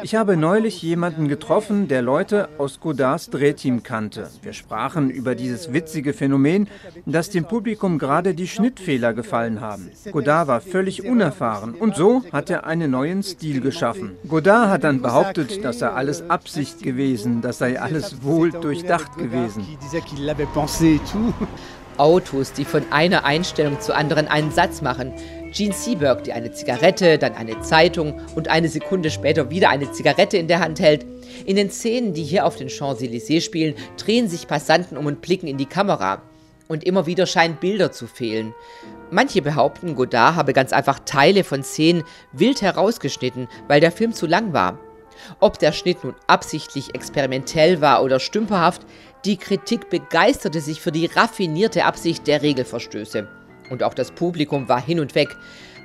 Ich 0.04 0.16
habe 0.16 0.38
neulich 0.38 0.82
jemanden 0.82 1.28
getroffen, 1.28 1.88
der 1.88 2.02
Leute 2.02 2.50
aus 2.58 2.80
Godards 2.80 3.30
Drehteam 3.30 3.82
kannte. 3.82 4.30
Wir 4.42 4.54
sprachen 4.54 5.10
über 5.10 5.34
dieses 5.34 5.74
witzige 5.74 6.14
Phänomen, 6.14 6.68
dass 7.06 7.30
dem 7.30 7.46
Publikum 7.46 7.98
gerade 7.98 8.34
die 8.36 8.48
Schnittfehler 8.48 9.14
gefallen 9.14 9.60
haben. 9.62 9.90
Godard 10.12 10.48
war 10.48 10.62
völlig 10.62 11.06
unerfahren 11.06 11.74
und 11.74 11.96
so 11.96 12.24
hat 12.32 12.50
er 12.50 12.66
einen 12.66 12.92
neuen 12.92 13.24
Stil 13.24 13.62
geschaffen. 13.62 14.16
Godard 14.28 14.70
hat 14.70 14.84
dann 14.84 15.02
behauptet, 15.02 15.64
das 15.64 15.80
sei 15.80 15.90
alles 15.90 16.30
Absicht 16.30 16.84
gewesen, 16.84 17.42
das 17.42 17.58
sei 17.58 17.80
alles 17.80 18.24
wohl 18.24 18.52
durchdacht 18.52 19.18
gewesen. 19.18 19.66
Autos, 21.98 22.54
die 22.54 22.66
von 22.66 22.84
einer 22.92 23.26
Einstellung 23.26 23.80
zur 23.82 23.96
anderen 23.96 24.28
einen 24.28 24.52
Satz 24.52 24.82
machen. 24.82 25.14
Gene 25.52 25.74
Seberg, 25.74 26.24
die 26.24 26.34
eine 26.34 26.52
Zigarette, 26.52 27.18
dann 27.18 27.34
eine 27.34 27.60
Zeitung 27.62 28.20
und 28.36 28.50
eine 28.50 28.70
Sekunde 28.70 29.10
später 29.10 29.50
wieder 29.50 29.70
eine 29.70 29.92
Zigarette 29.92 30.38
in 30.38 30.48
der 30.48 30.60
Hand 30.60 30.80
hält. 30.80 31.06
In 31.46 31.56
den 31.56 31.70
Szenen, 31.70 32.14
die 32.14 32.24
hier 32.24 32.46
auf 32.46 32.56
den 32.56 32.70
Champs-Élysées 32.70 33.42
spielen, 33.42 33.76
drehen 33.98 34.28
sich 34.28 34.48
Passanten 34.48 34.98
um 34.98 35.06
und 35.06 35.22
blicken 35.22 35.48
in 35.48 35.58
die 35.58 35.66
Kamera. 35.66 36.22
Und 36.68 36.84
immer 36.84 37.06
wieder 37.06 37.26
scheinen 37.26 37.56
Bilder 37.56 37.92
zu 37.92 38.08
fehlen. 38.08 38.54
Manche 39.10 39.42
behaupten, 39.42 39.96
Godard 39.96 40.36
habe 40.36 40.52
ganz 40.52 40.74
einfach 40.74 41.00
Teile 41.06 41.44
von 41.44 41.64
Szenen 41.64 42.04
wild 42.34 42.62
herausgeschnitten, 42.62 43.48
weil 43.68 43.80
der 43.80 43.94
Film 43.94 44.14
zu 44.14 44.28
lang 44.28 44.52
war. 44.52 44.78
Ob 45.40 45.60
der 45.60 45.72
Schnitt 45.72 46.04
nun 46.04 46.16
absichtlich 46.28 46.94
experimentell 46.94 47.82
war 47.82 48.04
oder 48.04 48.20
stümperhaft, 48.20 48.86
die 49.26 49.38
Kritik 49.38 49.90
begeisterte 49.90 50.62
sich 50.62 50.82
für 50.82 50.92
die 50.92 51.08
raffinierte 51.08 51.86
Absicht 51.86 52.28
der 52.28 52.42
Regelverstöße. 52.42 53.28
Und 53.70 53.84
auch 53.84 53.94
das 53.94 54.12
Publikum 54.12 54.70
war 54.70 54.82
hin 54.82 55.00
und 55.00 55.16
weg. 55.16 55.36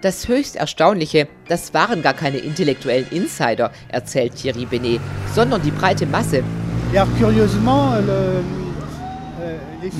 Das 0.02 0.26
höchst 0.26 0.56
Erstaunliche, 0.56 1.28
das 1.48 1.74
waren 1.74 2.02
gar 2.02 2.14
keine 2.14 2.38
intellektuellen 2.38 3.06
Insider, 3.10 3.70
erzählt 3.88 4.34
Thierry 4.34 4.66
Benet, 4.66 5.00
sondern 5.32 5.62
die 5.62 5.70
breite 5.70 6.06
Masse. 6.06 6.42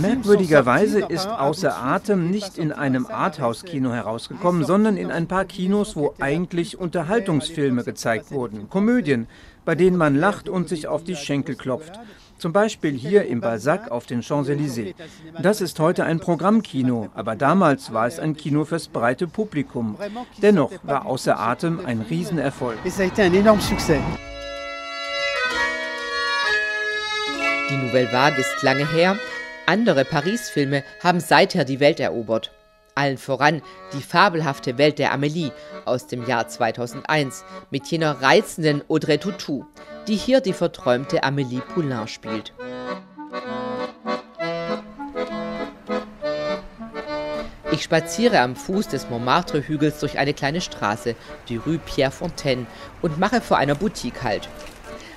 Merkwürdigerweise 0.00 1.00
ist 1.00 1.26
Außer 1.26 1.76
Atem 1.76 2.30
nicht 2.30 2.58
in 2.58 2.72
einem 2.72 3.06
Arthouse-Kino 3.06 3.92
herausgekommen, 3.92 4.64
sondern 4.64 4.96
in 4.96 5.10
ein 5.10 5.26
paar 5.26 5.44
Kinos, 5.44 5.96
wo 5.96 6.14
eigentlich 6.20 6.78
Unterhaltungsfilme 6.78 7.84
gezeigt 7.84 8.30
wurden, 8.30 8.68
Komödien, 8.68 9.26
bei 9.64 9.74
denen 9.74 9.96
man 9.96 10.16
lacht 10.16 10.48
und 10.48 10.68
sich 10.68 10.86
auf 10.86 11.04
die 11.04 11.16
Schenkel 11.16 11.54
klopft. 11.54 11.98
Zum 12.42 12.52
Beispiel 12.52 12.98
hier 12.98 13.24
im 13.26 13.40
Balzac 13.40 13.92
auf 13.92 14.06
den 14.06 14.20
Champs-Élysées. 14.20 14.96
Das 15.40 15.60
ist 15.60 15.78
heute 15.78 16.04
ein 16.04 16.18
Programmkino, 16.18 17.08
aber 17.14 17.36
damals 17.36 17.92
war 17.92 18.08
es 18.08 18.18
ein 18.18 18.36
Kino 18.36 18.64
fürs 18.64 18.88
breite 18.88 19.28
Publikum. 19.28 19.96
Dennoch 20.38 20.72
war 20.82 21.06
Außer 21.06 21.38
Atem 21.38 21.78
ein 21.86 22.00
Riesenerfolg. 22.00 22.78
Die 22.84 22.90
Nouvelle 27.76 28.12
Vague 28.12 28.40
ist 28.40 28.60
lange 28.62 28.90
her. 28.90 29.16
Andere 29.66 30.04
Paris-Filme 30.04 30.82
haben 31.00 31.20
seither 31.20 31.64
die 31.64 31.78
Welt 31.78 32.00
erobert. 32.00 32.50
Allen 32.96 33.18
voran 33.18 33.62
die 33.92 34.02
fabelhafte 34.02 34.78
Welt 34.78 34.98
der 34.98 35.14
Amélie 35.14 35.52
aus 35.84 36.08
dem 36.08 36.26
Jahr 36.26 36.48
2001 36.48 37.44
mit 37.70 37.86
jener 37.86 38.20
reizenden 38.20 38.82
Audrey 38.88 39.18
Tautou, 39.18 39.64
die 40.08 40.16
hier 40.16 40.40
die 40.40 40.52
verträumte 40.52 41.22
Amélie 41.22 41.60
Poulain 41.60 42.08
spielt. 42.08 42.52
Ich 47.70 47.84
spaziere 47.84 48.40
am 48.40 48.54
Fuß 48.54 48.88
des 48.88 49.08
Montmartre-Hügels 49.08 49.98
durch 50.00 50.18
eine 50.18 50.34
kleine 50.34 50.60
Straße, 50.60 51.14
die 51.48 51.56
Rue 51.56 51.78
Pierre 51.78 52.10
Fontaine, 52.10 52.66
und 53.00 53.18
mache 53.18 53.40
vor 53.40 53.56
einer 53.56 53.74
Boutique 53.74 54.22
Halt. 54.22 54.48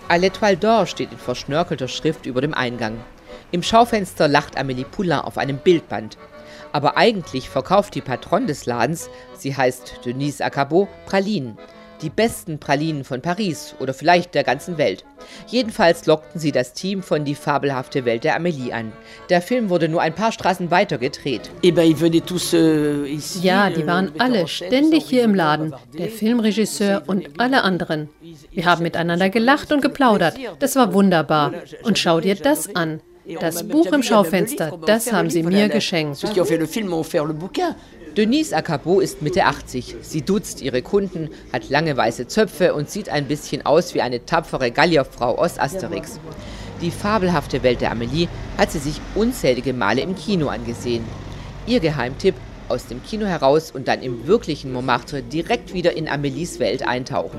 À 0.07 0.17
l'Étoile 0.17 0.57
d'Or 0.57 0.85
steht 0.85 1.11
in 1.11 1.17
verschnörkelter 1.17 1.87
Schrift 1.87 2.25
über 2.25 2.41
dem 2.41 2.53
Eingang. 2.53 2.97
Im 3.51 3.63
Schaufenster 3.63 4.27
lacht 4.27 4.57
Amélie 4.57 4.85
Poulain 4.85 5.19
auf 5.19 5.37
einem 5.37 5.57
Bildband. 5.57 6.17
Aber 6.71 6.97
eigentlich 6.97 7.49
verkauft 7.49 7.95
die 7.95 8.01
Patron 8.01 8.47
des 8.47 8.65
Ladens, 8.65 9.09
sie 9.37 9.55
heißt 9.55 10.01
Denise 10.05 10.41
Acabot, 10.41 10.87
Pralinen 11.05 11.57
die 12.01 12.09
besten 12.09 12.59
Pralinen 12.59 13.03
von 13.03 13.21
Paris 13.21 13.75
oder 13.79 13.93
vielleicht 13.93 14.35
der 14.35 14.43
ganzen 14.43 14.77
Welt. 14.77 15.05
Jedenfalls 15.47 16.05
lockten 16.05 16.39
sie 16.39 16.51
das 16.51 16.73
Team 16.73 17.01
von 17.01 17.25
Die 17.25 17.35
fabelhafte 17.35 18.05
Welt 18.05 18.23
der 18.23 18.39
Amélie 18.39 18.71
an. 18.71 18.91
Der 19.29 19.41
Film 19.41 19.69
wurde 19.69 19.89
nur 19.89 20.01
ein 20.01 20.13
paar 20.13 20.31
Straßen 20.31 20.71
weiter 20.71 20.97
gedreht. 20.97 21.49
Eh 21.63 21.71
euh, 21.71 23.07
ja, 23.41 23.69
die 23.69 23.87
waren 23.87 24.11
alle 24.17 24.47
ständig 24.47 25.05
hier 25.05 25.23
im 25.23 25.35
Laden, 25.35 25.73
der 25.97 26.09
Filmregisseur 26.09 27.03
und 27.07 27.39
alle 27.39 27.63
anderen. 27.63 28.09
Wir 28.51 28.65
haben 28.65 28.83
miteinander 28.83 29.29
gelacht 29.29 29.71
und 29.71 29.81
geplaudert. 29.81 30.35
Das 30.59 30.75
war 30.75 30.93
wunderbar. 30.93 31.53
Und 31.83 31.97
schau 31.97 32.19
dir 32.19 32.35
das 32.35 32.75
an. 32.75 33.01
Das 33.39 33.67
Buch 33.67 33.87
im 33.87 34.03
Schaufenster, 34.03 34.77
das 34.85 35.11
haben 35.11 35.29
sie 35.29 35.41
mir 35.43 35.67
geschenkt. 35.69 36.23
Denise 38.17 38.53
Acabo 38.55 39.01
ist 39.01 39.21
Mitte 39.21 39.43
80. 39.43 39.97
Sie 39.99 40.21
duzt 40.21 40.61
ihre 40.61 40.81
Kunden, 40.81 41.29
hat 41.51 41.67
lange 41.67 41.97
weiße 41.97 42.27
Zöpfe 42.27 42.73
und 42.73 42.89
sieht 42.89 43.09
ein 43.09 43.27
bisschen 43.27 43.65
aus 43.65 43.93
wie 43.93 44.01
eine 44.01 44.25
tapfere 44.25 44.71
Gallierfrau 44.71 45.37
aus 45.37 45.59
Asterix. 45.59 46.17
Die 46.79 46.91
fabelhafte 46.91 47.61
Welt 47.61 47.81
der 47.81 47.91
Amelie 47.91 48.29
hat 48.57 48.71
sie 48.71 48.79
sich 48.79 49.01
unzählige 49.15 49.73
Male 49.73 49.99
im 49.99 50.15
Kino 50.15 50.47
angesehen. 50.47 51.03
Ihr 51.67 51.81
Geheimtipp, 51.81 52.35
aus 52.69 52.87
dem 52.87 53.03
Kino 53.03 53.25
heraus 53.25 53.71
und 53.71 53.87
dann 53.87 54.01
im 54.01 54.27
wirklichen 54.27 54.71
Montmartre 54.71 55.21
direkt 55.21 55.73
wieder 55.73 55.95
in 55.95 56.07
Amelies 56.07 56.59
Welt 56.59 56.87
eintauchen. 56.87 57.37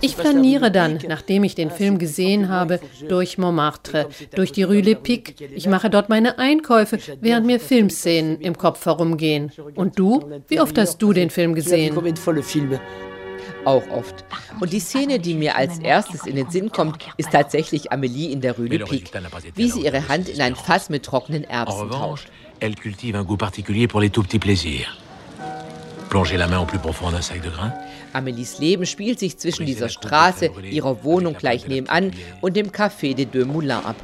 Ich 0.00 0.16
planiere 0.16 0.70
dann, 0.70 0.98
nachdem 1.08 1.44
ich 1.44 1.54
den 1.54 1.70
Film 1.70 1.98
gesehen 1.98 2.48
habe, 2.48 2.80
durch 3.08 3.38
Montmartre, 3.38 4.08
durch 4.34 4.52
die 4.52 4.62
Rue 4.62 4.80
Lepic. 4.80 5.34
Ich 5.54 5.66
mache 5.66 5.90
dort 5.90 6.08
meine 6.08 6.38
Einkäufe, 6.38 6.98
während 7.20 7.46
mir 7.46 7.60
Filmszenen 7.60 8.40
im 8.40 8.56
Kopf 8.56 8.84
herumgehen. 8.84 9.52
Und 9.74 9.98
du? 9.98 10.22
Wie 10.48 10.60
oft 10.60 10.76
hast 10.78 10.98
du 10.98 11.12
den 11.12 11.30
Film 11.30 11.54
gesehen? 11.54 11.94
auch 13.64 13.88
oft. 13.90 14.24
Und 14.60 14.72
die 14.72 14.80
Szene, 14.80 15.18
die 15.18 15.34
mir 15.34 15.56
als 15.56 15.78
erstes 15.78 16.26
in 16.26 16.36
den 16.36 16.50
Sinn 16.50 16.70
kommt, 16.70 17.04
ist 17.16 17.30
tatsächlich 17.30 17.92
Amelie 17.92 18.32
in 18.32 18.40
der 18.40 18.56
Rue 18.56 18.68
de 18.68 18.84
Pic, 18.84 19.10
wie 19.54 19.70
sie 19.70 19.82
ihre 19.82 20.08
Hand 20.08 20.28
in 20.28 20.40
ein 20.40 20.56
Fass 20.56 20.88
mit 20.88 21.04
trockenen 21.04 21.44
Erbsen 21.44 21.90
taucht. 21.90 22.28
Elle 22.60 22.74
cultive 22.74 23.14
un 23.14 23.22
goût 23.22 23.36
particulier 23.36 23.86
pour 23.86 24.00
les 24.00 24.10
tout 24.10 24.22
petits 24.22 24.38
plaisirs. 24.38 24.98
Plonger 26.08 26.36
la 26.36 26.48
main 26.48 26.58
au 26.58 26.64
plus 26.64 26.78
profond 26.78 27.10
d'un 27.10 27.20
sac 27.20 27.40
de 27.42 27.50
grains. 27.50 27.72
Amelies 28.14 28.56
Leben 28.58 28.86
spielt 28.86 29.18
sich 29.18 29.38
zwischen 29.38 29.66
dieser 29.66 29.88
Straße, 29.88 30.50
ihrer 30.62 31.04
Wohnung 31.04 31.34
gleich 31.34 31.68
nebenan 31.68 32.12
und 32.40 32.56
dem 32.56 32.72
Café 32.72 33.14
des 33.14 33.26
Deux 33.30 33.44
Moulins 33.44 33.84
ab. 33.84 33.96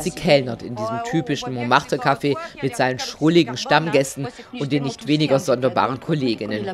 Sie 0.00 0.10
kellnert 0.10 0.62
in 0.62 0.74
diesem 0.74 1.00
typischen 1.10 1.54
Montmartre-Café 1.54 2.34
mit 2.62 2.76
seinen 2.76 2.98
schrulligen 2.98 3.56
Stammgästen 3.56 4.26
und 4.58 4.72
den 4.72 4.84
nicht 4.84 5.06
weniger 5.06 5.38
sonderbaren 5.38 6.00
Kolleginnen. 6.00 6.64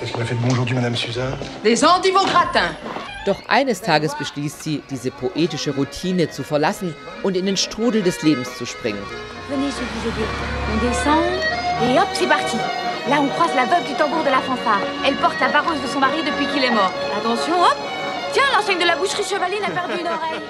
Qu'est-ce 0.00 0.12
qu'on 0.14 0.22
a 0.22 0.24
fait 0.24 0.34
de 0.34 0.40
bon 0.40 0.50
aujourd'hui, 0.52 0.74
Madame 0.74 0.96
Suzanne? 0.96 1.36
Des 1.62 1.84
endives 1.84 2.16
au 2.16 2.24
gratin 2.24 2.74
doch 3.26 3.48
eines 3.48 3.82
Tages 3.82 4.14
beschließt 4.16 4.62
sie, 4.62 4.82
diese 4.90 5.10
poetische 5.10 5.74
Routine 5.74 6.30
zu 6.30 6.42
verlassen 6.42 6.94
und 7.22 7.36
in 7.36 7.46
den 7.46 7.56
Strudel 7.56 8.02
des 8.02 8.22
Lebens 8.22 8.56
zu 8.56 8.66
springen. 8.66 9.02
Venez, 9.48 9.72
je 9.78 9.84
vous 9.84 10.08
aider. 10.08 10.28
On 10.72 10.78
descend 10.86 11.24
et 11.82 11.98
hop, 11.98 12.08
c'est 12.14 12.28
parti. 12.28 12.56
Là, 13.08 13.20
on 13.20 13.28
croise 13.28 13.54
la 13.56 13.64
veuve 13.64 13.86
du 13.88 13.94
tambour 13.94 14.22
de 14.22 14.30
la 14.30 14.40
fanfare. 14.40 14.80
Elle 15.06 15.16
porte 15.16 15.40
la 15.40 15.48
vareuse 15.48 15.80
de 15.82 15.88
son 15.88 15.98
mari 15.98 16.22
depuis 16.24 16.46
qu'il 16.46 16.62
est 16.62 16.70
mort. 16.70 16.92
Attention, 17.16 17.54
hop 17.60 17.76
Tiens, 18.32 18.44
l'enseigne 18.54 18.78
de 18.78 18.86
la 18.86 18.96
boucherie 18.96 19.24
Chevaline 19.24 19.64
a 19.64 19.70
perdu 19.70 20.00
une 20.00 20.06
oreille. 20.06 20.42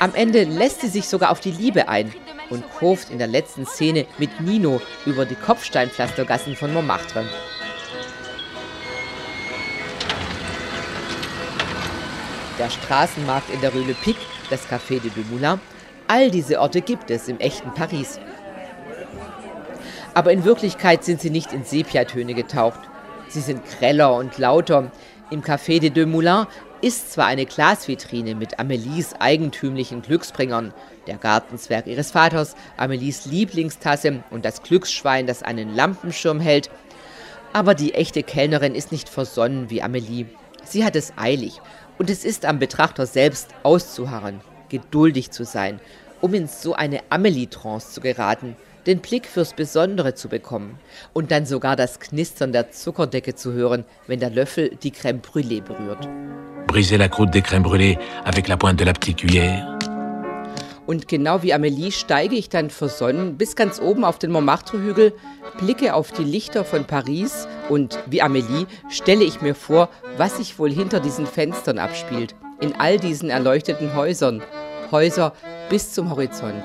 Am 0.00 0.14
Ende 0.14 0.44
lässt 0.44 0.82
sie 0.82 0.88
sich 0.88 1.08
sogar 1.08 1.30
auf 1.30 1.40
die 1.40 1.50
Liebe 1.50 1.88
ein 1.88 2.12
und 2.50 2.62
kurft 2.78 3.10
in 3.10 3.18
der 3.18 3.26
letzten 3.26 3.64
Szene 3.64 4.04
mit 4.18 4.40
Nino 4.40 4.82
über 5.06 5.24
die 5.24 5.34
Kopfsteinpflastergassen 5.34 6.56
von 6.56 6.74
Montmartre. 6.74 7.24
Der 12.58 12.70
Straßenmarkt 12.70 13.50
in 13.50 13.60
der 13.60 13.72
Rue 13.72 13.84
Le 13.84 13.94
Pic, 13.94 14.16
das 14.50 14.68
Café 14.68 15.00
de 15.00 15.10
Dumoulin. 15.10 15.60
All 16.06 16.30
diese 16.30 16.60
Orte 16.60 16.80
gibt 16.80 17.10
es 17.10 17.28
im 17.28 17.40
echten 17.40 17.72
Paris. 17.74 18.20
Aber 20.14 20.32
in 20.32 20.44
Wirklichkeit 20.44 21.04
sind 21.04 21.20
sie 21.20 21.30
nicht 21.30 21.52
in 21.52 21.64
Sepiatöne 21.64 22.34
getaucht. 22.34 22.80
Sie 23.28 23.40
sind 23.40 23.62
greller 23.78 24.14
und 24.14 24.38
lauter. 24.38 24.90
Im 25.30 25.42
Café 25.42 25.80
de 25.80 25.90
Deux 25.90 26.06
Moulins 26.06 26.46
ist 26.80 27.12
zwar 27.12 27.26
eine 27.26 27.46
Glasvitrine 27.46 28.34
mit 28.34 28.60
Amelies 28.60 29.14
eigentümlichen 29.18 30.02
Glücksbringern, 30.02 30.74
der 31.06 31.16
Gartenzwerg 31.16 31.86
ihres 31.86 32.10
Vaters, 32.10 32.54
Amelies 32.76 33.24
Lieblingstasse 33.24 34.22
und 34.30 34.44
das 34.44 34.62
Glücksschwein, 34.62 35.26
das 35.26 35.42
einen 35.42 35.74
Lampenschirm 35.74 36.40
hält, 36.40 36.70
aber 37.54 37.74
die 37.74 37.94
echte 37.94 38.22
Kellnerin 38.22 38.74
ist 38.74 38.92
nicht 38.92 39.08
versonnen 39.08 39.70
wie 39.70 39.80
Amelie. 39.80 40.26
Sie 40.64 40.84
hat 40.84 40.96
es 40.96 41.12
eilig 41.16 41.60
und 41.98 42.10
es 42.10 42.24
ist 42.24 42.44
am 42.44 42.58
Betrachter 42.58 43.06
selbst 43.06 43.48
auszuharren, 43.62 44.40
geduldig 44.68 45.30
zu 45.30 45.44
sein, 45.44 45.80
um 46.20 46.34
in 46.34 46.48
so 46.48 46.74
eine 46.74 47.00
Amelie-Trance 47.10 47.92
zu 47.92 48.00
geraten, 48.00 48.56
den 48.86 49.00
Blick 49.00 49.26
fürs 49.26 49.54
Besondere 49.54 50.14
zu 50.14 50.28
bekommen 50.28 50.78
und 51.12 51.30
dann 51.30 51.46
sogar 51.46 51.76
das 51.76 52.00
Knistern 52.00 52.52
der 52.52 52.70
Zuckerdecke 52.70 53.34
zu 53.34 53.52
hören, 53.52 53.84
wenn 54.06 54.20
der 54.20 54.30
Löffel 54.30 54.76
die 54.82 54.92
Crème 54.92 55.20
brûlée 55.20 55.62
berührt. 55.62 56.08
Briser 56.66 56.98
la 56.98 57.08
croûte 57.08 57.30
des 57.30 57.42
crèmes 57.42 57.62
brûlées 57.62 57.98
avec 58.24 58.48
la 58.48 58.56
pointe 58.56 58.78
de 58.78 58.84
la 58.84 58.92
petite 58.92 59.18
cuillère. 59.18 59.78
Und 60.86 61.08
genau 61.08 61.42
wie 61.42 61.54
Amélie 61.54 61.92
steige 61.92 62.36
ich 62.36 62.50
dann 62.50 62.68
versonnen 62.68 63.36
bis 63.38 63.56
ganz 63.56 63.80
oben 63.80 64.04
auf 64.04 64.18
den 64.18 64.30
Montmartre-Hügel, 64.30 65.14
blicke 65.58 65.94
auf 65.94 66.12
die 66.12 66.24
Lichter 66.24 66.64
von 66.64 66.84
Paris 66.84 67.48
und 67.68 67.98
wie 68.06 68.22
Amélie 68.22 68.66
stelle 68.90 69.24
ich 69.24 69.40
mir 69.40 69.54
vor, 69.54 69.88
was 70.18 70.36
sich 70.36 70.58
wohl 70.58 70.70
hinter 70.70 71.00
diesen 71.00 71.26
Fenstern 71.26 71.78
abspielt, 71.78 72.34
in 72.60 72.74
all 72.74 72.98
diesen 72.98 73.30
erleuchteten 73.30 73.94
Häusern, 73.94 74.42
Häuser 74.90 75.32
bis 75.70 75.92
zum 75.92 76.10
Horizont. 76.10 76.62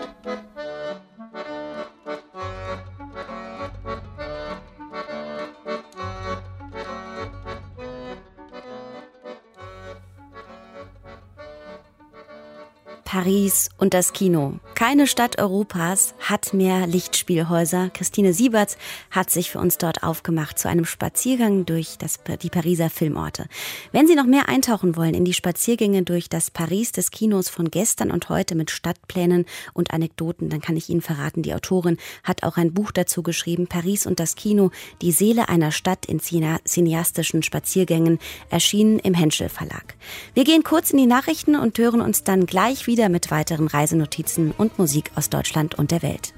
Paris 13.10 13.70
und 13.80 13.96
das 13.96 14.14
Kino. 14.14 14.60
Keine 14.76 15.08
Stadt 15.08 15.42
Europas 15.42 16.14
hat 16.20 16.54
mehr 16.54 16.86
Lichtspielhäuser. 16.86 17.90
Christine 17.92 18.34
Sieberts 18.34 18.78
hat 19.10 19.32
sich 19.32 19.50
für 19.50 19.58
uns 19.58 19.80
dort 19.80 20.04
aufgemacht 20.04 20.60
zu 20.60 20.70
einem 20.70 20.86
Spaziergang 20.86 21.66
durch 21.66 21.98
das, 21.98 22.20
die 22.44 22.52
Pariser 22.52 22.92
Filmorte. 22.92 23.48
Wenn 23.92 24.06
Sie 24.06 24.14
noch 24.14 24.28
mehr 24.28 24.48
eintauchen 24.48 24.96
wollen 24.96 25.16
in 25.16 25.26
die 25.26 25.34
Spaziergänge 25.34 26.04
durch 26.04 26.30
das 26.30 26.52
Paris 26.52 26.92
des 26.92 27.10
Kinos 27.10 27.50
von 27.50 27.72
gestern 27.72 28.12
und 28.12 28.30
heute 28.30 28.54
mit 28.54 28.70
Stadtplänen 28.70 29.48
und 29.74 29.92
Anekdoten, 29.92 30.50
dann 30.50 30.62
kann 30.62 30.78
ich 30.78 30.88
Ihnen 30.88 31.02
verraten, 31.02 31.42
die 31.42 31.56
Autorin 31.56 31.98
hat 32.24 32.44
auch 32.44 32.58
ein 32.58 32.76
Buch 32.76 32.92
dazu 32.92 33.24
geschrieben, 33.24 33.66
Paris 33.66 34.06
und 34.06 34.20
das 34.20 34.36
Kino, 34.36 34.70
die 35.02 35.14
Seele 35.14 35.50
einer 35.50 35.72
Stadt 35.72 36.06
in 36.06 36.20
cineastischen 36.20 37.42
Spaziergängen, 37.42 38.20
erschienen 38.52 39.00
im 39.00 39.16
Henschel 39.16 39.50
Verlag. 39.50 39.96
Wir 40.36 40.44
gehen 40.44 40.64
kurz 40.64 40.92
in 40.92 41.00
die 41.00 41.08
Nachrichten 41.08 41.56
und 41.56 41.76
hören 41.80 42.02
uns 42.02 42.24
dann 42.24 42.46
gleich 42.46 42.86
wieder 42.86 43.00
mit 43.12 43.32
weiteren 43.32 43.68
Reisenotizen 43.68 44.52
und 44.52 44.80
Musik 44.80 45.12
aus 45.16 45.30
Deutschland 45.30 45.76
und 45.76 45.92
der 45.92 46.02
Welt. 46.02 46.34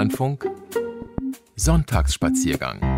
Deutschlandfunk. 0.00 0.48
Sonntagsspaziergang 1.56 2.89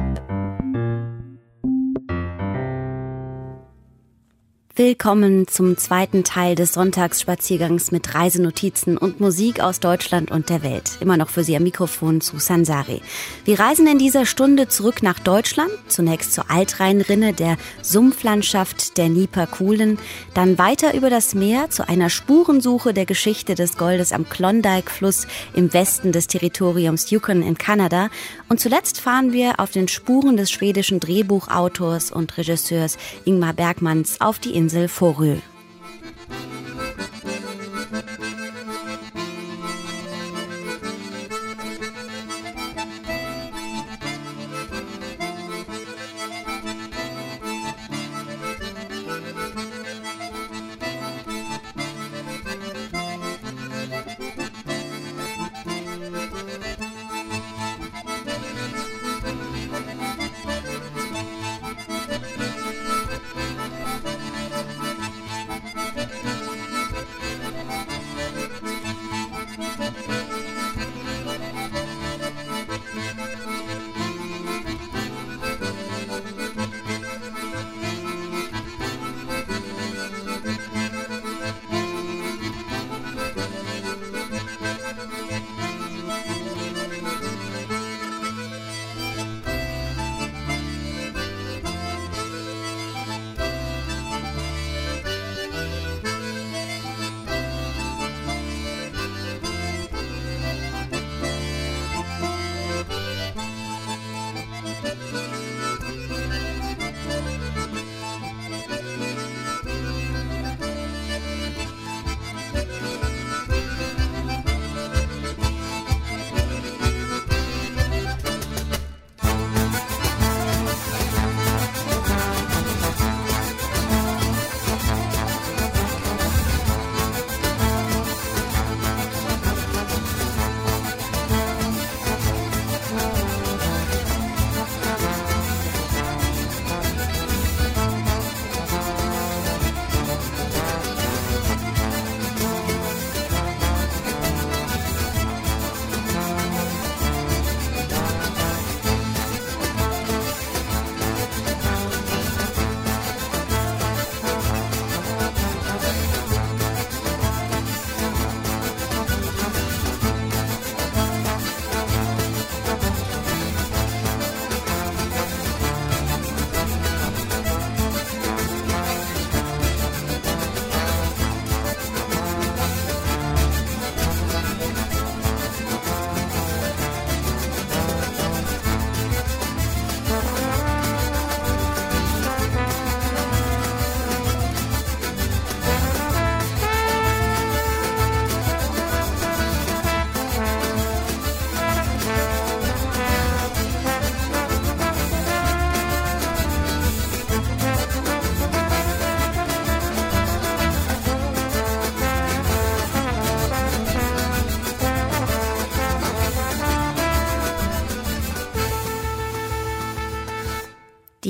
Willkommen 4.84 5.46
zum 5.46 5.76
zweiten 5.76 6.24
Teil 6.24 6.56
des 6.56 6.72
Sonntagsspaziergangs 6.72 7.92
mit 7.92 8.16
Reisenotizen 8.16 8.98
und 8.98 9.20
Musik 9.20 9.60
aus 9.60 9.78
Deutschland 9.78 10.32
und 10.32 10.48
der 10.48 10.64
Welt. 10.64 10.98
Immer 10.98 11.16
noch 11.16 11.30
für 11.30 11.44
Sie 11.44 11.54
am 11.54 11.62
Mikrofon 11.62 12.20
zu 12.20 12.40
Sansari. 12.40 13.00
Wir 13.44 13.60
reisen 13.60 13.86
in 13.86 13.98
dieser 13.98 14.26
Stunde 14.26 14.66
zurück 14.66 15.04
nach 15.04 15.20
Deutschland, 15.20 15.70
zunächst 15.86 16.34
zur 16.34 16.50
Altrheinrinne 16.50 17.32
der 17.32 17.58
Sumpflandschaft 17.80 18.98
der 18.98 19.08
Nieperkuhlen, 19.08 20.00
dann 20.34 20.58
weiter 20.58 20.94
über 20.94 21.10
das 21.10 21.36
Meer 21.36 21.70
zu 21.70 21.88
einer 21.88 22.10
Spurensuche 22.10 22.92
der 22.92 23.06
Geschichte 23.06 23.54
des 23.54 23.76
Goldes 23.76 24.10
am 24.10 24.28
Klondike-Fluss 24.28 25.28
im 25.54 25.72
Westen 25.72 26.10
des 26.10 26.26
Territoriums 26.26 27.08
Yukon 27.08 27.42
in 27.42 27.56
Kanada 27.56 28.10
und 28.48 28.58
zuletzt 28.58 29.00
fahren 29.00 29.32
wir 29.32 29.60
auf 29.60 29.70
den 29.70 29.86
Spuren 29.86 30.36
des 30.36 30.50
schwedischen 30.50 30.98
Drehbuchautors 30.98 32.10
und 32.10 32.36
Regisseurs 32.36 32.98
Ingmar 33.24 33.52
Bergmanns 33.52 34.20
auf 34.20 34.40
die 34.40 34.50
Insel 34.50 34.71
Vorö. 34.72 35.36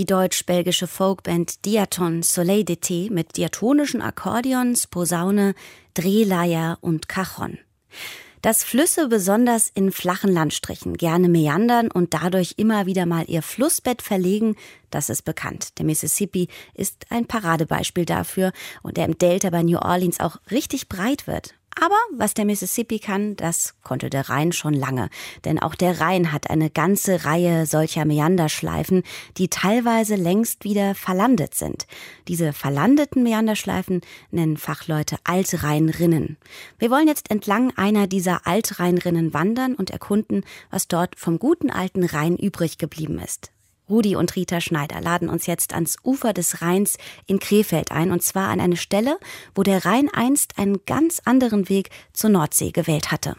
Die 0.03 0.07
deutsch-belgische 0.07 0.89
Folkband 0.89 1.65
Diaton 1.65 2.25
Soleil 2.25 2.65
d'été 2.65 3.09
mit 3.09 3.37
diatonischen 3.37 4.03
Akkordeons, 4.03 4.89
Posaune, 4.89 5.55
Drehleier 5.95 6.77
und 6.81 7.09
Cajon. 7.09 7.59
Dass 8.41 8.65
Flüsse 8.65 9.07
besonders 9.07 9.71
in 9.73 9.93
flachen 9.93 10.33
Landstrichen 10.33 10.97
gerne 10.97 11.29
meandern 11.29 11.89
und 11.89 12.15
dadurch 12.15 12.55
immer 12.57 12.87
wieder 12.87 13.07
mal 13.07 13.27
ihr 13.29 13.43
Flussbett 13.43 14.03
verlegen, 14.03 14.57
das 14.91 15.09
ist 15.09 15.23
bekannt. 15.23 15.79
Der 15.79 15.85
Mississippi 15.85 16.49
ist 16.75 17.07
ein 17.11 17.27
Paradebeispiel 17.27 18.05
dafür 18.05 18.51
und 18.83 18.97
der 18.97 19.05
im 19.05 19.17
Delta 19.17 19.51
bei 19.51 19.63
New 19.63 19.79
Orleans 19.79 20.19
auch 20.19 20.39
richtig 20.51 20.89
breit 20.89 21.29
wird. 21.29 21.55
Aber 21.81 21.97
was 22.13 22.35
der 22.35 22.45
Mississippi 22.45 22.99
kann, 22.99 23.37
das 23.37 23.75
konnte 23.83 24.11
der 24.11 24.29
Rhein 24.29 24.53
schon 24.53 24.75
lange. 24.75 25.09
Denn 25.45 25.59
auch 25.59 25.75
der 25.75 26.01
Rhein 26.01 26.33
hat 26.33 26.51
eine 26.51 26.71
ganze 26.71 27.25
Reihe 27.25 27.67
solcher 27.67 28.05
Meanderschleifen, 28.05 29.03
die 29.39 29.49
teilweise 29.49 30.17
längst 30.17 30.65
wieder 30.65 30.95
verlandet 30.95 31.55
sind. 31.55 31.87
Diese 32.29 32.53
verlandeten 32.53 33.23
Meanderschleifen 33.23 34.03
nennen 34.31 34.57
Fachleute 34.57 35.17
Altrheinrinnen. 35.25 36.37
Wir 36.79 36.91
wollen 36.91 37.09
jetzt 37.09 37.31
entlang 37.31 37.73
einer 37.77 38.07
dieser 38.07 38.47
Altrheinrinnen 38.47 39.33
wandern 39.33 39.75
und 39.75 39.91
erkunden, 39.91 40.45
was 40.71 40.89
dort 40.89 41.19
vom 41.19 41.39
guten 41.39 41.71
alten 41.71 42.05
Rhein 42.05 42.37
übrig 42.37 42.79
geblieben 42.79 43.19
ist. 43.19 43.51
Rudi 43.93 44.17
und 44.17 44.35
Rita 44.35 44.63
Schneider 44.63 45.03
laden 45.03 45.29
uns 45.29 45.47
jetzt 45.47 45.75
ans 45.75 45.97
Ufer 46.03 46.33
des 46.33 46.63
Rheins 46.63 46.97
in 47.27 47.39
Krefeld 47.39 47.93
ein, 47.93 48.11
und 48.11 48.23
zwar 48.23 48.49
an 48.49 48.59
eine 48.59 48.79
Stelle, 48.79 49.19
wo 49.55 49.63
der 49.63 49.85
Rhein 49.85 50.09
einst 50.11 50.59
einen 50.59 50.87
ganz 50.87 51.21
anderen 51.27 51.69
Weg 51.69 51.91
zur 52.15 52.31
Nordsee 52.31 52.71
gewählt 52.71 53.13
hatte. 53.13 53.37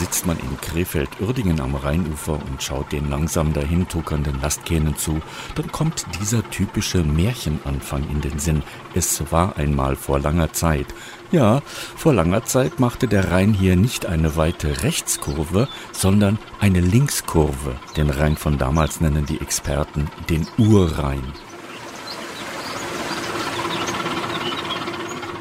Sitzt 0.00 0.24
man 0.24 0.38
in 0.38 0.58
Krefeld-Uerdingen 0.62 1.60
am 1.60 1.74
Rheinufer 1.74 2.32
und 2.32 2.62
schaut 2.62 2.90
den 2.90 3.10
langsam 3.10 3.52
dahin 3.52 3.86
tuckernden 3.86 4.40
Lastkähnen 4.40 4.96
zu, 4.96 5.20
dann 5.56 5.70
kommt 5.70 6.06
dieser 6.18 6.42
typische 6.48 7.04
Märchenanfang 7.04 8.08
in 8.08 8.22
den 8.22 8.38
Sinn. 8.38 8.62
Es 8.94 9.30
war 9.30 9.58
einmal 9.58 9.96
vor 9.96 10.18
langer 10.18 10.54
Zeit. 10.54 10.86
Ja, 11.32 11.60
vor 11.96 12.14
langer 12.14 12.46
Zeit 12.46 12.80
machte 12.80 13.08
der 13.08 13.30
Rhein 13.30 13.52
hier 13.52 13.76
nicht 13.76 14.06
eine 14.06 14.36
weite 14.36 14.82
Rechtskurve, 14.84 15.68
sondern 15.92 16.38
eine 16.60 16.80
Linkskurve. 16.80 17.76
Den 17.94 18.08
Rhein 18.08 18.38
von 18.38 18.56
damals 18.56 19.02
nennen 19.02 19.26
die 19.26 19.42
Experten 19.42 20.08
den 20.30 20.46
Urrhein. 20.56 21.22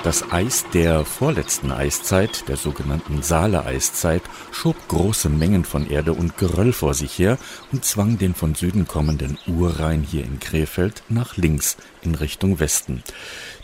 Das 0.02 0.32
Eis 0.32 0.64
der 0.74 1.04
vorletzten 1.04 1.74
Eiszeit, 1.74 2.48
der 2.48 2.56
sogenannten 2.56 3.22
Saale-Eiszeit, 3.22 4.22
schob 4.50 4.78
große 4.88 5.28
Mengen 5.28 5.66
von 5.66 5.90
Erde 5.90 6.14
und 6.14 6.38
Geröll 6.38 6.72
vor 6.72 6.94
sich 6.94 7.20
her 7.20 7.38
und 7.74 7.84
zwang 7.84 8.18
den 8.18 8.34
von 8.34 8.56
Süden 8.56 8.88
kommenden 8.88 9.38
Urrhein 9.46 10.02
hier 10.02 10.24
in 10.24 10.40
Krefeld 10.40 11.04
nach 11.10 11.36
links 11.36 11.76
in 12.02 12.16
Richtung 12.16 12.62
Westen. 12.62 13.04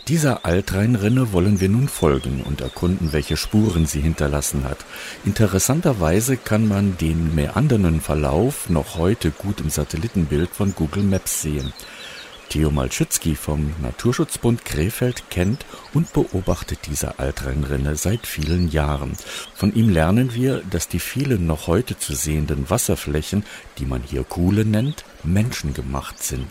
Dieser 0.08 0.44
Altrheinrinne 0.44 1.32
wollen 1.32 1.58
wir 1.58 1.70
nun 1.70 1.88
folgen 1.88 2.42
und 2.42 2.60
erkunden, 2.60 3.14
welche 3.14 3.38
Spuren 3.38 3.86
sie 3.86 4.02
hinterlassen 4.02 4.64
hat. 4.64 4.84
Interessanterweise 5.24 6.36
kann 6.36 6.68
man 6.68 6.98
den 6.98 7.34
meandernden 7.34 8.02
Verlauf 8.02 8.68
noch 8.68 8.98
heute 8.98 9.30
gut 9.30 9.60
im 9.60 9.70
Satellitenbild 9.70 10.50
von 10.50 10.74
Google 10.74 11.02
Maps 11.02 11.40
sehen. 11.40 11.72
Theo 12.48 12.70
Malschützki 12.70 13.34
vom 13.34 13.74
Naturschutzbund 13.82 14.64
Krefeld 14.64 15.30
kennt 15.30 15.66
und 15.94 16.12
beobachtet 16.12 16.80
diese 16.86 17.18
Altrennrinne 17.18 17.96
seit 17.96 18.26
vielen 18.26 18.70
Jahren. 18.70 19.12
Von 19.54 19.74
ihm 19.74 19.88
lernen 19.88 20.34
wir, 20.34 20.62
dass 20.70 20.88
die 20.88 21.00
vielen 21.00 21.46
noch 21.46 21.66
heute 21.66 21.98
zu 21.98 22.14
sehenden 22.14 22.70
Wasserflächen, 22.70 23.44
die 23.78 23.84
man 23.84 24.02
hier 24.02 24.24
Kuhle 24.24 24.64
nennt, 24.64 25.04
menschengemacht 25.24 26.22
sind. 26.22 26.48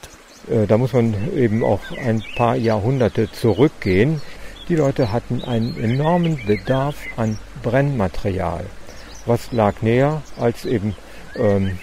Äh, 0.50 0.68
da 0.68 0.78
muss 0.78 0.94
man 0.94 1.16
eben 1.36 1.64
auch 1.64 1.82
ein 1.98 2.24
paar 2.36 2.56
Jahrhunderte 2.56 3.32
zurückgehen. 3.32 4.22
Die 4.68 4.76
Leute 4.76 5.12
hatten 5.12 5.44
einen 5.44 5.78
enormen 5.78 6.40
Bedarf 6.46 6.96
an 7.18 7.38
Brennmaterial. 7.64 8.66
Was 9.26 9.52
lag 9.52 9.82
näher 9.82 10.22
als 10.38 10.66
eben 10.66 10.96
ähm, 11.36 11.78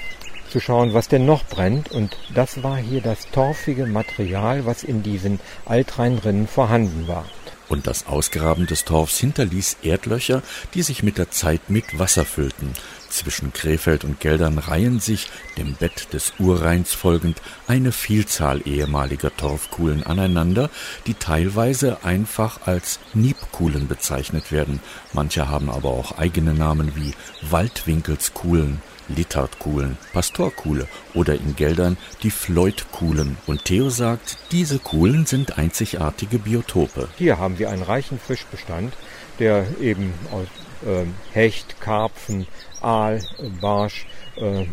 zu 0.52 0.60
schauen, 0.60 0.94
was 0.94 1.08
denn 1.08 1.24
noch 1.26 1.44
brennt. 1.44 1.90
Und 1.90 2.16
das 2.34 2.62
war 2.62 2.76
hier 2.76 3.00
das 3.00 3.30
torfige 3.30 3.86
Material, 3.86 4.66
was 4.66 4.84
in 4.84 5.02
diesen 5.02 5.40
Altrheinrinnen 5.64 6.46
vorhanden 6.46 7.08
war. 7.08 7.24
Und 7.68 7.86
das 7.86 8.06
Ausgraben 8.06 8.66
des 8.66 8.84
Torfs 8.84 9.18
hinterließ 9.18 9.78
Erdlöcher, 9.82 10.42
die 10.74 10.82
sich 10.82 11.02
mit 11.02 11.16
der 11.16 11.30
Zeit 11.30 11.70
mit 11.70 11.98
Wasser 11.98 12.26
füllten. 12.26 12.74
Zwischen 13.08 13.54
Krefeld 13.54 14.04
und 14.04 14.20
Geldern 14.20 14.58
reihen 14.58 15.00
sich, 15.00 15.30
dem 15.56 15.74
Bett 15.74 16.12
des 16.12 16.34
Urrheins 16.38 16.92
folgend, 16.92 17.40
eine 17.66 17.92
Vielzahl 17.92 18.60
ehemaliger 18.66 19.34
Torfkuhlen 19.34 20.02
aneinander, 20.02 20.68
die 21.06 21.14
teilweise 21.14 22.04
einfach 22.04 22.66
als 22.66 23.00
Niebkuhlen 23.14 23.88
bezeichnet 23.88 24.52
werden. 24.52 24.80
Manche 25.14 25.48
haben 25.48 25.70
aber 25.70 25.90
auch 25.90 26.18
eigene 26.18 26.52
Namen 26.52 26.94
wie 26.94 27.12
Waldwinkelskuhlen, 27.40 28.82
Littardkuhlen, 29.14 29.96
Pastorkuhle 30.12 30.88
oder 31.14 31.34
in 31.34 31.56
Geldern 31.56 31.96
die 32.22 32.30
Floydkuhlen. 32.30 33.36
Und 33.46 33.64
Theo 33.64 33.90
sagt, 33.90 34.38
diese 34.50 34.78
Kuhlen 34.78 35.26
sind 35.26 35.58
einzigartige 35.58 36.38
Biotope. 36.38 37.08
Hier 37.16 37.38
haben 37.38 37.58
wir 37.58 37.70
einen 37.70 37.82
reichen 37.82 38.18
Fischbestand, 38.18 38.94
der 39.38 39.66
eben 39.80 40.12
aus 40.30 40.46
äh, 40.86 41.04
Hecht, 41.32 41.80
Karpfen, 41.80 42.46
Aal, 42.82 43.20
Barsch, 43.60 44.06
äh, 44.36 44.62
äh, 44.62 44.66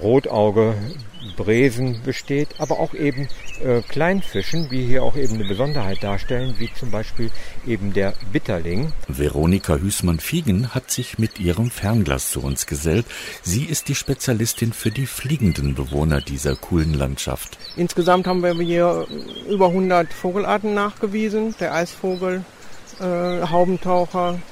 Rotauge, 0.00 0.74
Bresen 1.36 2.00
besteht, 2.04 2.48
aber 2.58 2.80
auch 2.80 2.94
eben 2.94 3.28
äh, 3.64 3.80
Kleinfischen, 3.82 4.70
wie 4.70 4.84
hier 4.84 5.04
auch 5.04 5.16
eben 5.16 5.34
eine 5.34 5.44
Besonderheit 5.44 6.02
darstellen, 6.02 6.56
wie 6.58 6.68
zum 6.74 6.90
Beispiel 6.90 7.30
eben 7.66 7.92
der 7.92 8.14
Bitterling. 8.32 8.92
Veronika 9.06 9.76
Hüßmann-Fiegen 9.76 10.74
hat 10.74 10.90
sich 10.90 11.18
mit 11.18 11.38
ihrem 11.38 11.70
Fernglas 11.70 12.32
zu 12.32 12.42
uns 12.42 12.66
gesellt. 12.66 13.06
Sie 13.42 13.64
ist 13.64 13.88
die 13.88 13.94
Spezialistin 13.94 14.72
für 14.72 14.90
die 14.90 15.06
fliegenden 15.06 15.74
Bewohner 15.74 16.20
dieser 16.20 16.56
coolen 16.56 16.94
Landschaft. 16.94 17.56
Insgesamt 17.76 18.26
haben 18.26 18.42
wir 18.42 18.54
hier 18.54 19.06
über 19.48 19.68
100 19.68 20.12
Vogelarten 20.12 20.74
nachgewiesen. 20.74 21.54
Der 21.60 21.74
Eisvogel, 21.74 22.44
äh, 23.00 23.04
Haubentaucher, 23.04 24.34
äh, 24.34 24.51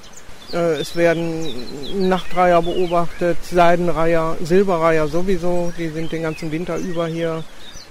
es 0.52 0.96
werden 0.96 2.08
Nachtreiher 2.08 2.62
beobachtet, 2.62 3.38
Seidenreiher, 3.42 4.36
Silberreiher 4.42 5.08
sowieso, 5.08 5.72
die 5.78 5.88
sind 5.88 6.12
den 6.12 6.22
ganzen 6.22 6.50
Winter 6.50 6.76
über 6.76 7.06
hier. 7.06 7.44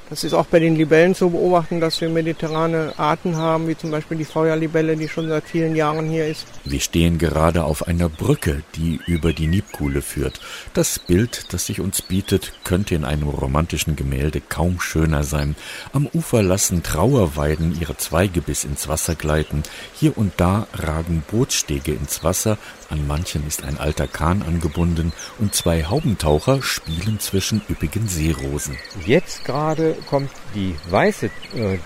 Das 0.10 0.24
ist 0.24 0.34
auch 0.34 0.47
bei 0.47 0.57
den 0.57 0.76
Libellen 0.76 1.14
zu 1.14 1.30
beobachten, 1.30 1.80
dass 1.80 2.01
wir 2.01 2.10
mediterrane 2.10 2.93
Arten 2.97 3.38
haben, 3.38 3.68
wie 3.68 3.78
zum 3.78 3.91
Beispiel 3.91 4.18
die 4.18 4.26
Feuerlibelle, 4.26 4.97
die 4.97 5.07
schon 5.07 5.28
seit 5.28 5.43
vielen 5.43 5.76
Jahren 5.76 6.10
hier 6.10 6.26
ist. 6.26 6.47
Wir 6.66 6.80
stehen 6.80 7.20
gerade 7.20 7.64
auf 7.64 7.88
einer 7.88 8.10
Brücke, 8.10 8.64
die 8.76 8.99
über 9.05 9.34
die 9.34 9.45
Niebkuhle 9.45 10.01
führt. 10.01 10.41
Das 10.74 10.97
Bild, 10.97 11.53
das 11.53 11.68
sich 11.68 11.80
uns 11.80 12.01
bietet, 12.01 12.53
könnte 12.64 12.95
in 12.95 13.05
einem 13.05 13.28
romantischen 13.28 13.95
Gemälde 13.95 14.41
kaum 14.41 14.80
schöner 14.80 15.24
sein. 15.24 15.55
Am 15.93 16.07
Ufer 16.12 16.41
lassen 16.41 16.82
Trauerweiden 16.82 17.80
ihre 17.80 17.95
Zweige 17.97 18.41
bis 18.41 18.64
ins 18.64 18.88
Wasser 18.88 19.14
gleiten. 19.14 19.62
Hier 19.93 20.18
und 20.18 20.34
da 20.38 20.66
ragen 20.74 21.24
Bootsstege 21.30 21.91
ins 21.93 22.24
Wasser, 22.24 22.57
an 22.90 23.08
manchen 23.08 23.46
ist 23.48 23.64
ein 23.64 23.78
alter 23.78 24.08
Kahn 24.08 24.42
angebunden 24.42 25.14
und 25.38 25.54
zwei 25.54 25.84
Haubentaucher 25.84 26.62
spielen 26.62 27.20
zwischen 27.20 27.62
üppigen 27.70 28.08
Seerosen. 28.08 28.78
Jetzt 29.06 29.46
gerade 29.46 29.96
kommt 30.10 30.32
die 30.56 30.76
weiße 30.90 31.28
äh, 31.56 31.78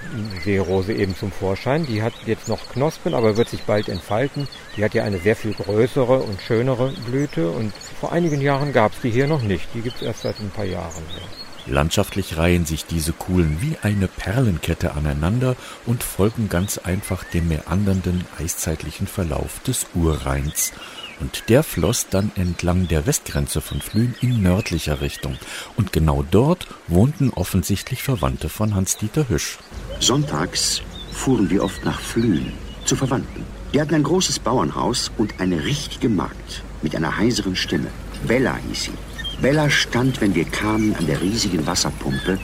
Seerose 0.43 0.93
eben 0.93 1.16
zum 1.16 1.32
Vorschein. 1.32 1.86
Die 1.86 2.01
hat 2.01 2.14
jetzt 2.26 2.47
noch 2.47 2.70
Knospen, 2.70 3.14
aber 3.14 3.38
wird 3.38 3.49
sich 3.49 3.64
bald 3.64 3.89
entfalten. 3.89 4.47
Die 4.78 4.84
hat 4.84 4.93
ja 4.93 5.04
eine 5.04 5.20
sehr 5.20 5.36
viel 5.36 5.54
größere 5.54 6.20
und 6.20 6.41
schönere 6.41 6.93
Blüte 7.06 7.49
und 7.49 7.74
vor 7.99 8.12
einigen 8.12 8.41
Jahren 8.41 8.74
gab 8.74 8.93
es 8.93 9.01
die 9.01 9.12
hier 9.12 9.28
noch 9.28 9.41
nicht. 9.41 9.68
Die 9.74 9.82
gibt 9.82 9.97
es 9.97 10.01
erst 10.01 10.22
seit 10.22 10.39
ein 10.39 10.51
paar 10.51 10.66
Jahren. 10.66 11.04
Ja. 11.16 11.43
Landschaftlich 11.66 12.38
reihen 12.38 12.66
sich 12.66 12.86
diese 12.86 13.14
Kuhlen 13.14 13.57
wie 13.61 13.78
eine 13.82 14.07
Perlenkette 14.07 14.93
aneinander 14.95 15.55
und 15.86 16.03
folgen 16.03 16.49
ganz 16.49 16.78
einfach 16.78 17.24
dem 17.24 17.47
meandernden 17.47 18.26
eiszeitlichen 18.38 19.07
Verlauf 19.07 19.59
des 19.61 19.86
Urrheins 19.95 20.74
und 21.20 21.43
der 21.47 21.64
floss 21.64 22.07
dann 22.09 22.32
entlang 22.36 22.88
der 22.88 23.05
Westgrenze 23.05 23.61
von 23.61 23.82
Flühen 23.82 24.16
in 24.20 24.41
nördlicher 24.41 24.99
Richtung. 24.99 25.38
Und 25.78 25.93
genau 25.93 26.26
dort 26.30 26.68
wohnten 26.88 27.30
offensichtlich 27.30 28.03
Verwandte 28.03 28.49
von 28.49 28.76
Hans-Dieter 28.76 29.30
Hüsch. 29.30 29.57
Sonntags 29.99 30.82
fuhren 31.14 31.49
wir 31.49 31.64
oft 31.64 31.86
nach 31.86 31.99
Flühen 31.99 32.51
zu 32.86 32.95
Verwandten. 32.95 33.45
Die 33.74 33.80
hatten 33.80 33.95
ein 33.95 34.03
großes 34.03 34.39
Bauernhaus 34.39 35.11
und 35.18 35.39
eine 35.39 35.64
richtige 35.64 36.09
Magd 36.09 36.64
mit 36.82 36.95
einer 36.95 37.18
heiseren 37.18 37.55
Stimme. 37.55 37.88
Bella 38.28 38.57
hieß 38.68 38.84
sie. 38.84 39.12
Bella 39.44 39.70
stand, 39.70 40.22
wenn 40.22 40.36
wir 40.36 40.46
kamen, 40.46 40.96
an 40.96 41.06
der 41.06 41.20
riesigen 41.20 41.68
Wasserpumpe 41.68 42.39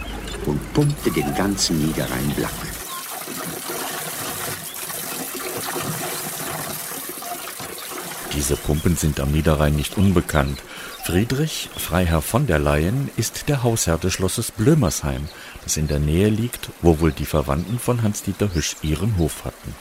und 0.45 0.73
pumpte 0.73 1.09
den 1.09 1.33
ganzen 1.33 1.79
Niederrhein 1.79 2.29
blank. 2.35 2.53
Diese 8.33 8.57
Pumpen 8.57 8.97
sind 8.97 9.21
am 9.21 9.31
Niederrhein 9.31 9.77
nicht 9.77 9.95
unbekannt. 9.95 10.59
Friedrich, 11.05 11.69
Freiherr 11.73 12.21
von 12.21 12.47
der 12.47 12.59
Leyen, 12.59 13.09
ist 13.15 13.47
der 13.47 13.63
Hausherr 13.63 13.97
des 13.97 14.11
Schlosses 14.11 14.51
Blömersheim, 14.51 15.29
das 15.63 15.77
in 15.77 15.87
der 15.87 15.99
Nähe 15.99 16.27
liegt, 16.27 16.69
wo 16.81 16.99
wohl 16.99 17.13
die 17.13 17.25
Verwandten 17.25 17.79
von 17.79 18.03
Hans-Dieter 18.03 18.53
Hüsch 18.53 18.75
ihren 18.81 19.17
Hof 19.17 19.45
hatten. 19.45 19.73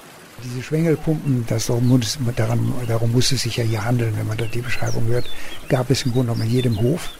Diese 0.45 0.63
Schwengelpumpen, 0.63 1.45
das 1.49 1.67
darum, 1.67 2.01
daran, 2.37 2.73
darum 2.87 3.13
muss 3.13 3.33
es 3.33 3.43
sich 3.43 3.57
ja 3.57 3.65
hier 3.65 3.85
handeln, 3.85 4.17
wenn 4.17 4.27
man 4.27 4.39
da 4.39 4.45
die 4.45 4.61
Beschreibung 4.61 5.07
hört, 5.07 5.29
gab 5.69 5.91
es 5.91 6.05
im 6.05 6.13
Grunde 6.13 6.33
genommen 6.33 6.49
in 6.49 6.55
jedem 6.55 6.81
Hof. 6.81 7.11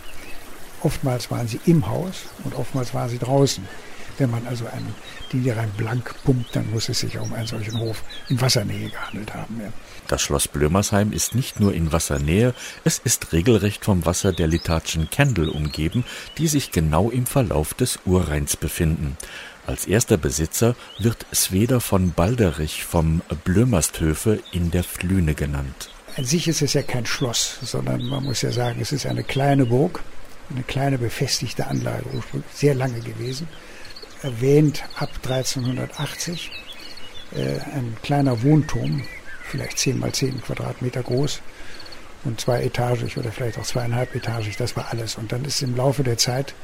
Oftmals 0.83 1.31
waren 1.31 1.49
sie 1.49 1.61
im 1.67 1.89
Haus 1.89 2.27
und 2.45 2.55
oftmals 2.55 2.95
waren 2.95 3.09
sie 3.09 3.19
draußen. 3.19 3.67
Wenn 4.19 4.31
man 4.31 4.47
also 4.47 4.67
einen 4.67 4.95
Niederrhein 5.33 5.71
blank 5.77 6.15
pumpt, 6.25 6.55
dann 6.55 6.71
muss 6.71 6.89
es 6.89 7.01
sich 7.01 7.19
um 7.19 7.33
einen 7.33 7.47
solchen 7.47 7.79
Hof 7.79 8.03
in 8.29 8.41
Wassernähe 8.41 8.91
gehandelt 8.91 9.33
haben. 9.35 9.61
Ja. 9.61 9.73
Das 10.09 10.23
Schloss 10.23 10.49
Blömersheim 10.49 11.13
ist 11.13 11.35
nicht 11.35 11.61
nur 11.61 11.75
in 11.75 11.93
Wassernähe, 11.93 12.55
es 12.85 12.99
ist 12.99 13.33
regelrecht 13.33 13.85
vom 13.85 14.07
Wasser 14.07 14.33
der 14.33 14.47
Litatschen 14.47 15.11
Kendel 15.11 15.49
umgeben, 15.49 16.05
die 16.39 16.49
sich 16.49 16.73
genau 16.73 17.11
im 17.11 17.27
Verlauf 17.27 17.75
des 17.75 18.01
Urrheins 18.07 18.57
befinden. 18.57 19.17
Als 19.69 19.87
erster 19.87 20.17
Besitzer 20.17 20.75
wird 20.99 21.27
Sveder 21.33 21.81
von 21.81 22.13
Balderich 22.13 22.85
vom 22.85 23.21
Blömersthöfe 23.45 24.41
in 24.51 24.71
der 24.71 24.83
Flüne 24.83 25.35
genannt. 25.35 25.91
An 26.17 26.25
sich 26.25 26.49
ist 26.49 26.63
es 26.63 26.73
ja 26.73 26.83
kein 26.83 27.05
Schloss, 27.05 27.59
sondern 27.63 28.03
man 28.09 28.25
muss 28.25 28.41
ja 28.41 28.51
sagen, 28.51 28.81
es 28.81 28.93
ist 28.93 29.05
eine 29.05 29.23
kleine 29.23 29.67
Burg, 29.67 30.01
eine 30.51 30.63
kleine 30.63 30.97
befestigte 30.97 31.67
Anlage, 31.67 32.07
sehr 32.53 32.75
lange 32.75 33.01
gewesen 33.01 33.47
erwähnt 34.23 34.85
ab 34.97 35.11
1380. 35.23 36.51
Äh, 37.35 37.61
ein 37.75 37.97
kleiner 38.03 38.43
Wohnturm, 38.43 39.03
vielleicht 39.45 39.79
10 39.79 39.99
mal 39.99 40.13
10 40.13 40.41
Quadratmeter 40.43 41.03
groß 41.03 41.41
und 42.25 42.41
zwei 42.41 42.63
etagig 42.65 43.17
oder 43.17 43.31
vielleicht 43.31 43.59
auch 43.59 43.65
zweieinhalb 43.65 44.15
etagig, 44.15 44.57
das 44.57 44.77
war 44.77 44.89
alles. 44.91 45.17
Und 45.17 45.33
dann 45.33 45.45
ist 45.45 45.63
im 45.63 45.77
Laufe 45.77 46.03
der 46.03 46.19
Zeit 46.19 46.55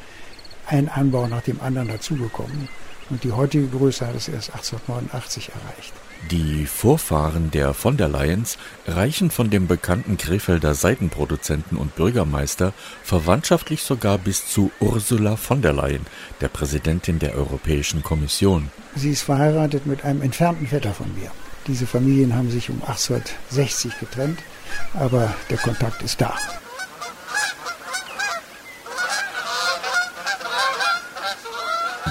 ein 0.67 0.89
Anbau 0.89 1.27
nach 1.27 1.43
dem 1.43 1.61
anderen 1.61 1.89
dazugekommen. 1.89 2.69
Und 3.11 3.23
die 3.25 3.33
heutige 3.33 3.67
Größe 3.69 4.07
hat 4.07 4.15
es 4.15 4.29
erst 4.29 4.51
1889 4.51 5.51
erreicht. 5.51 5.93
Die 6.31 6.65
Vorfahren 6.65 7.51
der 7.51 7.75
von 7.75 7.99
der 7.99 8.09
Leyens 8.09 8.57
reichen 8.87 9.31
von 9.31 9.51
dem 9.51 9.67
bekannten 9.67 10.17
Krefelder 10.17 10.75
Seidenproduzenten 10.75 11.77
und 11.77 11.95
Bürgermeister 11.97 12.73
verwandtschaftlich 13.03 13.83
sogar 13.83 14.17
bis 14.17 14.47
zu 14.49 14.71
Ursula 14.81 15.37
von 15.37 15.61
der 15.61 15.75
Leyen, 15.75 16.07
der 16.41 16.49
Präsidentin 16.49 17.19
der 17.19 17.35
Europäischen 17.35 18.03
Kommission. 18.03 18.71
Sie 18.97 19.11
ist 19.11 19.23
verheiratet 19.23 19.85
mit 19.87 20.05
einem 20.05 20.23
entfernten 20.23 20.67
Vetter 20.67 20.95
von 20.95 21.15
mir. 21.15 21.31
Diese 21.67 21.87
Familien 21.87 22.35
haben 22.35 22.51
sich 22.51 22.71
um 22.71 22.81
1860 22.83 23.99
getrennt, 24.01 24.39
aber 24.95 25.35
der 25.51 25.59
Kontakt 25.59 26.03
ist 26.03 26.21
da. 26.21 26.35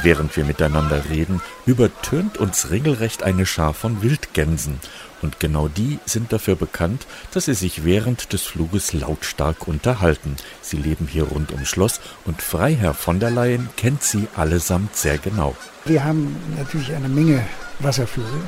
Während 0.04 0.36
wir 0.36 0.44
miteinander 0.44 1.10
reden, 1.10 1.42
übertönt 1.66 2.38
uns 2.38 2.72
regelrecht 2.72 3.24
eine 3.24 3.46
Schar 3.46 3.74
von 3.74 4.02
Wildgänsen. 4.02 4.82
Und 5.22 5.40
genau 5.40 5.70
die 5.70 5.98
sind 6.06 6.34
dafür 6.34 6.58
bekannt, 6.58 7.08
dass 7.32 7.46
sie 7.46 7.54
sich 7.54 7.86
während 7.86 8.34
des 8.34 8.42
Fluges 8.42 8.92
lautstark 8.92 9.66
unterhalten. 9.66 10.36
Sie 10.62 10.76
leben 10.76 11.08
hier 11.08 11.24
rund 11.24 11.54
ums 11.54 11.70
Schloss 11.70 12.02
und 12.26 12.42
Freiherr 12.42 12.94
von 12.94 13.22
der 13.22 13.32
Leyen 13.32 13.70
kennt 13.78 14.04
sie 14.04 14.28
allesamt 14.36 14.98
sehr 14.98 15.18
genau. 15.18 15.56
Wir 15.86 16.04
haben 16.04 16.36
natürlich 16.58 16.94
eine 16.94 17.08
Menge 17.08 17.42
Wasservögel. 17.80 18.42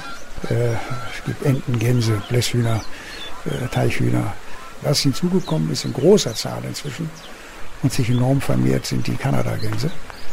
Äh, 0.50 0.74
es 0.74 1.24
gibt 1.26 1.46
Enten, 1.46 1.80
Gänse, 1.80 2.22
Blässhühner, 2.28 2.84
äh, 3.46 3.68
Teichhühner. 3.70 4.34
Was 4.82 5.00
hinzugekommen 5.00 5.72
ist 5.72 5.86
in 5.86 5.94
großer 5.94 6.36
Zahl 6.36 6.64
inzwischen 6.68 7.10
und 7.82 7.94
sich 7.94 8.10
enorm 8.10 8.42
vermehrt, 8.42 8.86
sind 8.86 9.08
die 9.08 9.16
Kanadagänse. 9.16 9.90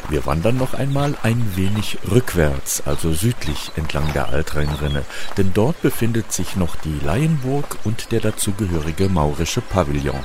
Wir 0.09 0.26
wandern 0.26 0.59
noch 0.59 0.74
einmal 0.74 1.16
ein 1.22 1.57
wenig 1.57 1.98
rückwärts, 2.11 2.82
also 2.86 3.12
südlich 3.12 3.72
entlang 3.76 4.12
der 4.12 4.28
Altrheinrinne, 4.28 5.05
denn 5.36 5.53
dort 5.55 5.80
befindet 5.80 6.32
sich 6.32 6.57
noch 6.57 6.76
die 6.76 6.98
Laienburg 7.05 7.78
und 7.84 8.12
der 8.12 8.20
dazugehörige 8.20 9.09
maurische 9.09 9.61
Pavillon. 9.61 10.24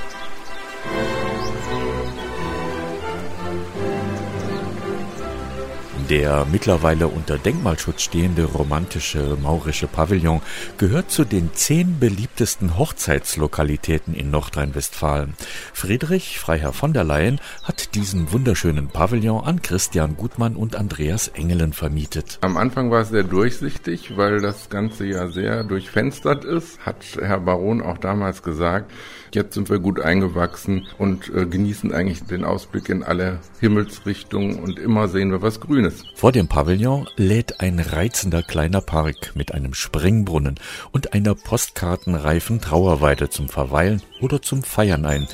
Der 6.09 6.45
mittlerweile 6.49 7.09
unter 7.09 7.37
Denkmalschutz 7.37 8.03
stehende 8.03 8.45
romantische 8.45 9.37
maurische 9.41 9.87
Pavillon 9.87 10.41
gehört 10.77 11.11
zu 11.11 11.25
den 11.25 11.53
zehn 11.53 11.99
beliebtesten 11.99 12.77
Hochzeitslokalitäten 12.77 14.13
in 14.13 14.31
Nordrhein-Westfalen. 14.31 15.33
Friedrich 15.73 16.39
Freiherr 16.39 16.71
von 16.71 16.93
der 16.93 17.03
Leyen 17.03 17.41
hat 17.63 17.93
diesen 17.93 18.31
wunderschönen 18.31 18.87
Pavillon 18.87 19.43
an 19.43 19.61
Christian 19.61 20.15
Gutmann 20.15 20.55
und 20.55 20.77
Andreas 20.77 21.27
Engelen 21.27 21.73
vermietet. 21.73 22.39
Am 22.39 22.55
Anfang 22.55 22.89
war 22.89 23.01
es 23.01 23.09
sehr 23.09 23.23
durchsichtig, 23.23 24.15
weil 24.15 24.39
das 24.39 24.69
Ganze 24.69 25.05
ja 25.05 25.27
sehr 25.27 25.65
durchfenstert 25.65 26.45
ist, 26.45 26.79
hat 26.85 27.03
Herr 27.19 27.41
Baron 27.41 27.81
auch 27.81 27.97
damals 27.97 28.43
gesagt. 28.43 28.93
Jetzt 29.31 29.53
sind 29.53 29.69
wir 29.69 29.79
gut 29.79 29.99
eingewachsen 29.99 30.87
und 30.97 31.29
äh, 31.33 31.45
genießen 31.45 31.93
eigentlich 31.93 32.23
den 32.23 32.43
Ausblick 32.43 32.89
in 32.89 33.03
alle 33.03 33.39
Himmelsrichtungen 33.59 34.59
und 34.59 34.79
immer 34.79 35.07
sehen 35.07 35.31
wir 35.31 35.41
was 35.41 35.59
Grünes. 35.59 36.03
Vor 36.15 36.31
dem 36.31 36.47
Pavillon 36.47 37.07
lädt 37.17 37.59
ein 37.59 37.79
reizender 37.79 38.43
kleiner 38.43 38.81
Park 38.81 39.33
mit 39.35 39.53
einem 39.53 39.73
Springbrunnen 39.73 40.55
und 40.91 41.13
einer 41.13 41.35
postkartenreifen 41.35 42.61
Trauerweide 42.61 43.29
zum 43.29 43.49
Verweilen 43.49 44.01
oder 44.21 44.41
zum 44.41 44.63
Feiern 44.63 45.05
ein. 45.05 45.27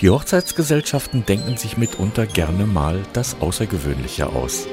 Die 0.00 0.10
Hochzeitsgesellschaften 0.10 1.26
denken 1.26 1.56
sich 1.56 1.76
mitunter 1.76 2.26
gerne 2.26 2.66
mal 2.66 3.00
das 3.12 3.40
Außergewöhnliche 3.40 4.28
aus. 4.28 4.66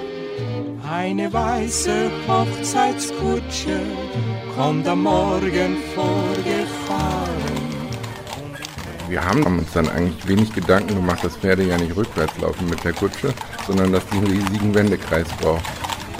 Eine 0.89 1.33
weiße 1.33 2.09
Hochzeitskutsche 2.27 3.81
kommt 4.55 4.87
am 4.87 5.03
Morgen 5.03 5.77
vorgefahren 5.95 7.36
wir 9.09 9.23
haben 9.23 9.43
uns 9.45 9.71
dann 9.73 9.89
eigentlich 9.89 10.27
wenig 10.27 10.53
Gedanken 10.53 10.95
gemacht, 10.95 11.23
dass 11.23 11.37
Pferde 11.37 11.63
ja 11.63 11.77
nicht 11.77 11.95
rückwärts 11.95 12.37
laufen 12.39 12.69
mit 12.69 12.83
der 12.83 12.93
Kutsche, 12.93 13.33
sondern 13.65 13.91
dass 13.91 14.05
die 14.07 14.17
einen 14.17 14.27
riesigen 14.27 14.73
Wendekreis 14.73 15.27
braucht. 15.41 15.63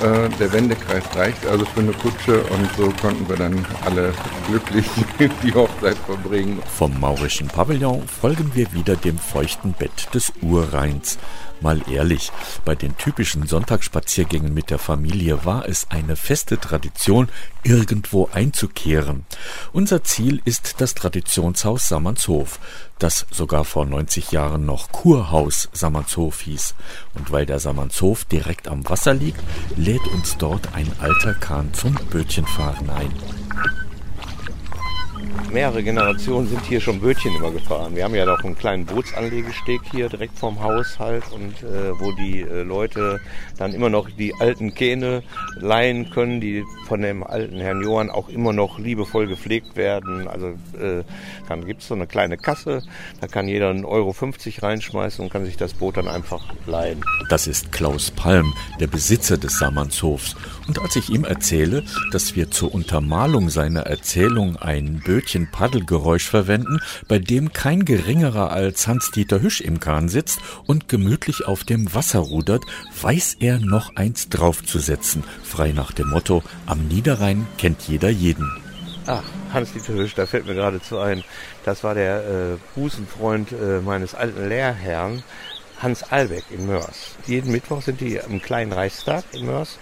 Äh, 0.01 0.29
der 0.39 0.53
Wendekreis 0.53 1.03
reicht 1.15 1.45
also 1.47 1.65
für 1.65 1.79
eine 1.79 1.91
Kutsche 1.93 2.43
und 2.43 2.69
so 2.77 2.93
konnten 3.01 3.27
wir 3.27 3.35
dann 3.35 3.65
alle 3.83 4.13
glücklich 4.47 4.85
die 5.43 5.53
Hochzeit 5.53 5.97
verbringen. 5.97 6.61
Vom 6.77 6.99
maurischen 6.99 7.47
Pavillon 7.47 8.07
folgen 8.07 8.51
wir 8.53 8.71
wieder 8.73 8.95
dem 8.95 9.17
feuchten 9.17 9.73
Bett 9.73 10.13
des 10.13 10.31
Urrheins. 10.41 11.17
Mal 11.61 11.81
ehrlich, 11.89 12.31
bei 12.65 12.75
den 12.75 12.97
typischen 12.97 13.47
Sonntagsspaziergängen 13.47 14.53
mit 14.53 14.69
der 14.69 14.77
Familie 14.77 15.43
war 15.43 15.67
es 15.67 15.87
eine 15.89 16.15
feste 16.15 16.59
Tradition, 16.59 17.29
irgendwo 17.63 18.29
einzukehren. 18.31 19.25
Unser 19.73 20.03
Ziel 20.03 20.41
ist 20.45 20.75
das 20.79 20.93
Traditionshaus 20.93 21.87
Sammernshof, 21.87 22.59
das 22.99 23.25
sogar 23.31 23.65
vor 23.65 23.85
90 23.85 24.31
Jahren 24.31 24.65
noch 24.65 24.91
Kurhaus 24.91 25.69
Sammernshof 25.73 26.41
hieß. 26.41 26.75
Und 27.15 27.31
weil 27.31 27.45
der 27.45 27.59
Sammernshof 27.59 28.25
direkt 28.25 28.67
am 28.67 28.87
Wasser 28.87 29.13
liegt, 29.13 29.41
lädt 29.75 30.05
uns 30.07 30.37
dort 30.37 30.73
ein 30.73 30.91
alter 30.99 31.33
Kahn 31.33 31.73
zum 31.73 31.95
Bötchenfahren 32.11 32.89
ein 32.89 33.11
mehrere 35.51 35.83
Generationen 35.83 36.47
sind 36.47 36.63
hier 36.65 36.81
schon 36.81 36.99
Bötchen 36.99 37.35
immer 37.35 37.51
gefahren. 37.51 37.95
Wir 37.95 38.03
haben 38.03 38.15
ja 38.15 38.25
noch 38.25 38.43
einen 38.43 38.57
kleinen 38.57 38.85
Bootsanlegesteg 38.85 39.81
hier 39.91 40.09
direkt 40.09 40.37
vorm 40.37 40.61
Haus 40.61 40.99
halt 40.99 41.23
und 41.31 41.63
äh, 41.63 41.99
wo 41.99 42.11
die 42.11 42.41
äh, 42.41 42.63
Leute 42.63 43.19
dann 43.57 43.73
immer 43.73 43.89
noch 43.89 44.09
die 44.09 44.33
alten 44.35 44.73
Kähne 44.73 45.23
leihen 45.55 46.09
können, 46.09 46.41
die 46.41 46.63
von 46.87 47.01
dem 47.01 47.23
alten 47.23 47.59
Herrn 47.59 47.81
Johann 47.81 48.09
auch 48.09 48.29
immer 48.29 48.53
noch 48.53 48.79
liebevoll 48.79 49.27
gepflegt 49.27 49.75
werden. 49.75 50.27
Also 50.27 50.47
äh, 50.79 51.03
dann 51.47 51.65
gibt 51.65 51.81
es 51.81 51.87
so 51.87 51.95
eine 51.95 52.07
kleine 52.07 52.37
Kasse, 52.37 52.83
da 53.21 53.27
kann 53.27 53.47
jeder 53.47 53.69
einen 53.69 53.85
Euro 53.85 54.13
50 54.13 54.63
reinschmeißen 54.63 55.23
und 55.23 55.31
kann 55.31 55.45
sich 55.45 55.57
das 55.57 55.73
Boot 55.73 55.97
dann 55.97 56.07
einfach 56.07 56.43
leihen. 56.65 57.01
Das 57.29 57.47
ist 57.47 57.71
Klaus 57.71 58.11
Palm, 58.11 58.53
der 58.79 58.87
Besitzer 58.87 59.37
des 59.37 59.57
Samannshofs. 59.59 60.35
Und 60.67 60.79
als 60.79 60.95
ich 60.97 61.09
ihm 61.09 61.23
erzähle, 61.23 61.83
dass 62.11 62.35
wir 62.35 62.51
zur 62.51 62.73
Untermalung 62.73 63.49
seiner 63.49 63.81
Erzählung 63.81 64.57
ein 64.57 65.01
Bötchen 65.05 65.37
Stückchen 65.37 65.51
Paddelgeräusch 65.51 66.27
verwenden, 66.27 66.79
bei 67.07 67.19
dem 67.19 67.51
kein 67.53 67.85
geringerer 67.85 68.51
als 68.51 68.87
Hans-Dieter 68.87 69.41
Hüsch 69.41 69.61
im 69.61 69.79
Kahn 69.79 70.09
sitzt 70.09 70.39
und 70.65 70.87
gemütlich 70.87 71.45
auf 71.45 71.63
dem 71.63 71.93
Wasser 71.93 72.19
rudert, 72.19 72.63
weiß 73.01 73.37
er 73.41 73.59
noch 73.59 73.95
eins 73.95 74.29
draufzusetzen, 74.29 75.23
frei 75.43 75.73
nach 75.73 75.91
dem 75.91 76.09
Motto, 76.09 76.43
am 76.65 76.87
Niederrhein 76.87 77.45
kennt 77.57 77.81
jeder 77.89 78.09
jeden. 78.09 78.49
Ach, 79.05 79.23
Hans-Dieter 79.53 79.93
Hüsch, 79.93 80.15
da 80.15 80.25
fällt 80.25 80.47
mir 80.47 80.55
geradezu 80.55 80.97
ein, 80.97 81.23
das 81.65 81.83
war 81.83 81.93
der 81.93 82.17
äh, 82.19 82.57
Busenfreund 82.75 83.51
äh, 83.51 83.79
meines 83.81 84.15
alten 84.15 84.47
Lehrherrn, 84.47 85.23
Hans 85.79 86.03
Albeck 86.03 86.45
in 86.49 86.65
Mörs. 86.65 87.15
Jeden 87.27 87.51
Mittwoch 87.51 87.81
sind 87.81 88.01
die 88.01 88.19
am 88.21 88.41
kleinen 88.41 88.71
Reichstag 88.71 89.23
in 89.33 89.45
Mörs 89.45 89.77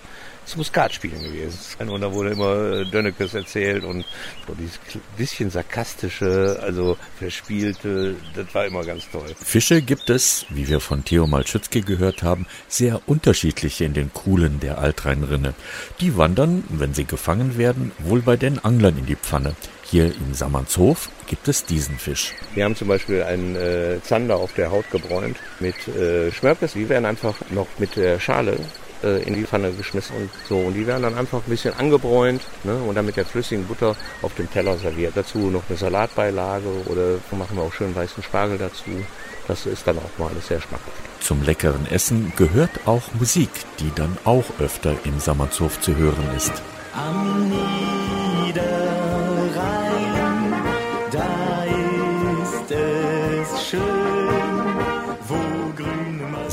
zum 0.46 0.64
Skatspielen 0.64 1.22
gewesen. 1.24 1.90
Und 1.90 2.02
da 2.02 2.12
wurde 2.14 2.32
immer 2.32 2.72
äh, 2.72 2.86
Dönnekes 2.86 3.34
erzählt 3.34 3.84
und 3.84 4.06
so 4.48 4.54
dieses 4.54 4.80
bisschen 5.18 5.50
sarkastische, 5.50 6.60
also 6.62 6.98
verspielte, 7.18 8.16
das 8.36 8.54
war 8.54 8.66
immer 8.66 8.84
ganz 8.84 9.10
toll. 9.12 9.36
Fische 9.44 9.82
gibt 9.82 10.10
es, 10.10 10.46
wie 10.50 10.68
wir 10.68 10.80
von 10.80 11.04
Theo 11.04 11.28
Malschützki 11.28 11.82
gehört 11.82 12.24
haben, 12.24 12.46
sehr 12.68 13.02
unterschiedliche 13.08 13.86
in 13.86 13.94
den 13.94 14.14
Kuhlen 14.14 14.60
der 14.60 14.78
Altrheinrinne. 14.78 15.54
Die 16.00 16.18
wandern, 16.18 16.64
wenn 16.70 16.94
sie 16.94 17.06
gefangen 17.06 17.58
werden, 17.58 17.92
wohl 18.00 18.22
bei 18.22 18.38
den 18.38 18.60
Anglern 18.64 18.98
in 18.98 19.06
die 19.06 19.16
Pfanne. 19.16 19.56
Hier 19.84 20.06
in 20.06 20.34
Sammernshof 20.34 21.10
gibt 21.28 21.48
es 21.48 21.64
diesen 21.64 22.00
Fisch. 22.00 22.34
Wir 22.56 22.66
haben 22.66 22.76
zum 22.76 22.88
Beispiel 22.88 23.22
einen 23.22 23.56
äh, 23.56 24.00
Zander 24.02 24.38
auf 24.38 24.54
der 24.54 24.72
Haut 24.72 24.90
gebräunt 24.90 25.38
mit 25.60 25.76
äh, 25.88 26.32
Schmörkes. 26.32 26.74
Die 26.74 26.90
werden 26.90 27.06
einfach 27.06 27.36
noch 27.52 27.68
mit 27.78 27.96
der 27.96 28.20
Schale 28.20 28.58
äh, 29.06 29.24
in 29.24 29.36
die 29.36 29.44
Pfanne 29.44 29.72
geschmissen 29.72 30.16
und 30.16 30.30
so. 30.50 30.58
Und 30.58 30.74
die 30.74 30.86
werden 30.86 31.04
dann 31.04 31.16
einfach 31.16 31.40
ein 31.40 31.50
bisschen 31.50 31.74
angebräunt 31.78 32.42
ne, 32.64 32.76
und 32.76 32.96
dann 32.96 33.06
mit 33.06 33.16
der 33.16 33.26
flüssigen 33.26 33.66
Butter 33.66 33.96
auf 34.22 34.34
dem 34.36 34.52
Teller 34.52 34.78
serviert. 34.78 35.14
Dazu 35.16 35.38
noch 35.50 35.64
eine 35.70 35.78
Salatbeilage 35.78 36.68
oder 36.88 37.20
machen 37.38 37.56
wir 37.58 37.64
auch 37.64 37.74
schön 37.74 37.96
weißen 37.96 38.24
Spargel 38.24 38.58
dazu. 38.58 38.92
Das 39.48 39.66
ist 39.66 39.86
dann 39.86 39.98
auch 40.00 40.20
mal 40.20 40.30
alles 40.30 40.48
sehr 40.48 40.60
schmackhaft. 40.60 40.98
Zum 41.20 41.44
leckeren 41.44 41.86
Essen 41.90 42.34
gehört 42.36 42.72
auch 42.86 43.04
Musik, 43.14 43.50
die 43.80 43.92
dann 43.96 44.18
auch 44.26 44.46
öfter 44.60 44.96
im 45.04 45.20
Sammernshof 45.20 45.80
zu 45.80 45.96
hören 45.96 46.30
ist. 46.36 46.54
Am 46.94 47.52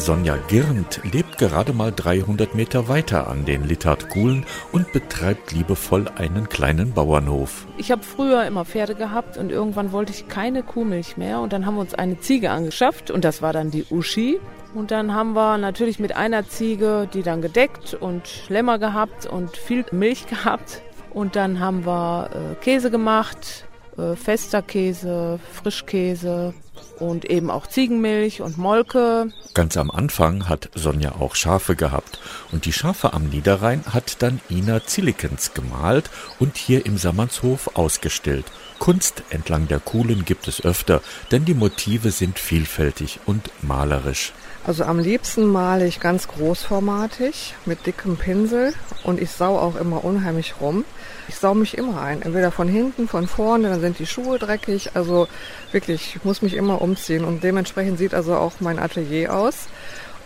Sonja 0.03 0.37
Girnd 0.49 1.01
lebt 1.13 1.39
gerade 1.39 1.73
mal 1.73 1.93
300 1.93 2.57
Meter 2.57 2.89
weiter 2.89 3.29
an 3.29 3.45
den 3.45 3.63
Littard-Kuhlen 3.63 4.45
und 4.73 4.91
betreibt 4.91 5.53
liebevoll 5.53 6.09
einen 6.17 6.49
kleinen 6.49 6.91
Bauernhof. 6.91 7.69
Ich 7.79 7.93
habe 7.93 8.03
früher 8.03 8.45
immer 8.45 8.65
Pferde 8.65 8.97
gehabt 8.97 9.37
und 9.37 9.53
irgendwann 9.53 9.93
wollte 9.93 10.13
ich 10.13 10.27
keine 10.27 10.65
Kuhmilch 10.65 11.17
mehr 11.17 11.39
und 11.39 11.53
dann 11.53 11.67
haben 11.67 11.77
wir 11.77 11.83
uns 11.83 11.95
eine 11.95 12.19
Ziege 12.19 12.51
angeschafft 12.51 13.13
und 13.13 13.25
das 13.25 13.43
war 13.43 13.53
dann 13.53 13.71
die 13.71 13.87
Uschi. 13.91 14.41
Und 14.75 14.91
dann 14.91 15.15
haben 15.15 15.35
wir 15.35 15.57
natürlich 15.57 16.01
mit 16.01 16.17
einer 16.17 16.49
Ziege 16.49 17.09
die 17.15 17.23
dann 17.23 17.41
gedeckt 17.41 17.95
und 17.95 18.49
Lämmer 18.49 18.81
gehabt 18.81 19.27
und 19.27 19.57
viel 19.57 19.85
Milch 19.93 20.27
gehabt. 20.31 20.83
Und 21.11 21.37
dann 21.37 21.61
haben 21.61 21.87
wir 21.87 22.31
äh, 22.35 22.55
Käse 22.57 22.91
gemacht, 22.91 23.67
äh, 23.97 24.17
fester 24.17 24.63
Käse, 24.63 25.39
Frischkäse 25.53 26.55
und 26.99 27.24
eben 27.24 27.51
auch 27.51 27.66
Ziegenmilch 27.66 28.41
und 28.41 28.59
Molke. 28.59 29.33
Ganz 29.55 29.76
am 29.76 29.91
Anfang 29.91 30.49
hat 30.49 30.70
Sonja 30.74 31.12
auch 31.18 31.35
Schafe 31.35 31.76
gehabt 31.76 32.20
und 32.53 32.64
die 32.64 32.72
Schafe 32.72 33.12
am 33.12 33.28
Niederrhein 33.28 33.85
hat 33.93 34.22
dann 34.22 34.41
Ina 34.51 34.85
Zillikens 34.85 35.55
gemalt 35.55 36.11
und 36.39 36.57
hier 36.57 36.87
im 36.87 36.97
Sammernshof 36.97 37.76
ausgestellt. 37.76 38.47
Kunst 38.78 39.22
entlang 39.30 39.68
der 39.68 39.80
Kuhlen 39.80 40.24
gibt 40.24 40.49
es 40.49 40.64
öfter, 40.64 41.03
denn 41.30 41.45
die 41.45 41.55
Motive 41.55 42.11
sind 42.11 42.39
vielfältig 42.39 43.20
und 43.26 43.51
malerisch. 43.62 44.33
Also 44.65 44.85
am 44.85 45.01
liebsten 45.01 45.45
male 45.45 45.89
ich 45.89 45.99
ganz 45.99 46.29
großformatig 46.29 47.57
mit 47.67 47.85
dickem 47.85 48.17
Pinsel 48.17 48.75
und 49.03 49.21
ich 49.21 49.33
sau 49.33 49.59
auch 49.59 49.75
immer 49.75 50.05
unheimlich 50.05 50.55
rum. 50.61 50.85
Ich 51.27 51.35
sau 51.35 51.53
mich 51.55 51.77
immer 51.77 52.01
ein, 52.01 52.23
entweder 52.23 52.53
von 52.53 52.69
hinten, 52.69 53.09
von 53.09 53.27
vorne, 53.27 53.71
dann 53.71 53.81
sind 53.81 53.99
die 53.99 54.07
Schuhe 54.07 54.39
dreckig. 54.39 54.91
Also 54.95 55.27
wirklich, 55.73 56.15
ich 56.15 56.25
muss 56.25 56.43
mich 56.43 56.55
immer 56.55 56.81
umziehen 56.81 57.25
und 57.25 57.43
dementsprechend 57.43 57.99
sieht 57.99 58.15
also 58.15 58.37
auch 58.37 58.53
mein 58.61 58.79
Atelier 58.79 59.35
aus. 59.35 59.67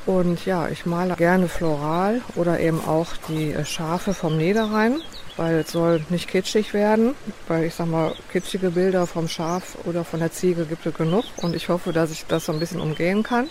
Und 0.05 0.45
ja, 0.45 0.68
ich 0.68 0.84
male 0.84 1.16
gerne 1.16 1.49
floral 1.49 2.20
oder 2.34 2.61
eben 2.61 2.84
auch 2.87 3.09
die 3.28 3.57
Schafe 3.64 4.12
vom 4.12 4.37
Niederrhein, 4.37 5.01
weil 5.39 5.61
es 5.61 5.72
soll 5.72 6.05
nicht 6.11 6.28
kitschig 6.28 6.74
werden, 6.74 7.14
weil 7.49 7.64
ich 7.64 7.74
sag 7.74 7.89
mal, 7.89 8.12
kitschige 8.30 8.70
Bilder 8.70 9.07
vom 9.07 9.28
Schaf 9.28 9.78
oder 9.84 10.05
von 10.05 10.20
der 10.20 10.30
Ziege 10.30 10.66
gibt 10.66 10.84
es 10.84 10.95
genug 10.95 11.24
und 11.39 11.57
ich 11.57 11.70
hoffe, 11.70 11.95
dass 11.95 12.11
ich 12.11 12.26
das 12.26 12.45
so 12.45 12.53
ein 12.53 12.61
bisschen 12.61 12.82
umgehen 12.82 13.22
kann 13.22 13.49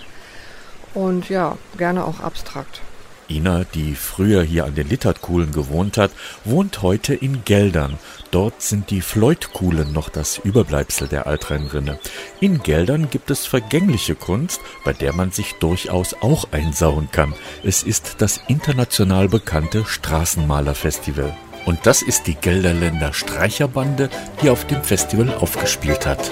und 0.96 1.30
ja, 1.30 1.58
gerne 1.78 2.06
auch 2.06 2.20
abstrakt. 2.20 2.82
Ina, 3.30 3.64
die 3.64 3.96
früher 3.96 4.44
hier 4.44 4.66
an 4.66 4.76
den 4.76 4.88
Littertkuhlen 4.88 5.52
gewohnt 5.52 5.98
hat, 5.98 6.12
wohnt 6.44 6.82
heute 6.82 7.14
in 7.16 7.44
Geldern. 7.44 7.98
Dort 8.32 8.62
sind 8.62 8.90
die 8.92 9.02
Floydkuhlen 9.02 9.94
noch 9.94 10.10
das 10.10 10.38
Überbleibsel 10.38 11.08
der 11.08 11.26
Altrennrinne. 11.26 12.00
In 12.40 12.62
Geldern 12.62 13.10
gibt 13.10 13.32
es 13.32 13.46
vergängliche 13.46 14.16
Kunst, 14.16 14.62
bei 14.84 14.94
der 14.94 15.14
man 15.14 15.32
sich 15.32 15.54
durchaus 15.54 16.16
auch 16.22 16.46
einsauen 16.52 17.10
kann. 17.12 17.34
Es 17.64 17.82
ist 17.84 18.16
das 18.20 18.42
international 18.48 19.28
bekannte 19.30 19.86
Straßenmalerfestival. 19.86 21.36
Und 21.66 21.80
das 21.88 22.04
ist 22.04 22.28
die 22.28 22.36
Gelderländer 22.36 23.14
Streicherbande, 23.14 24.10
die 24.42 24.50
auf 24.52 24.68
dem 24.68 24.84
Festival 24.84 25.34
aufgespielt 25.34 26.06
hat. 26.06 26.32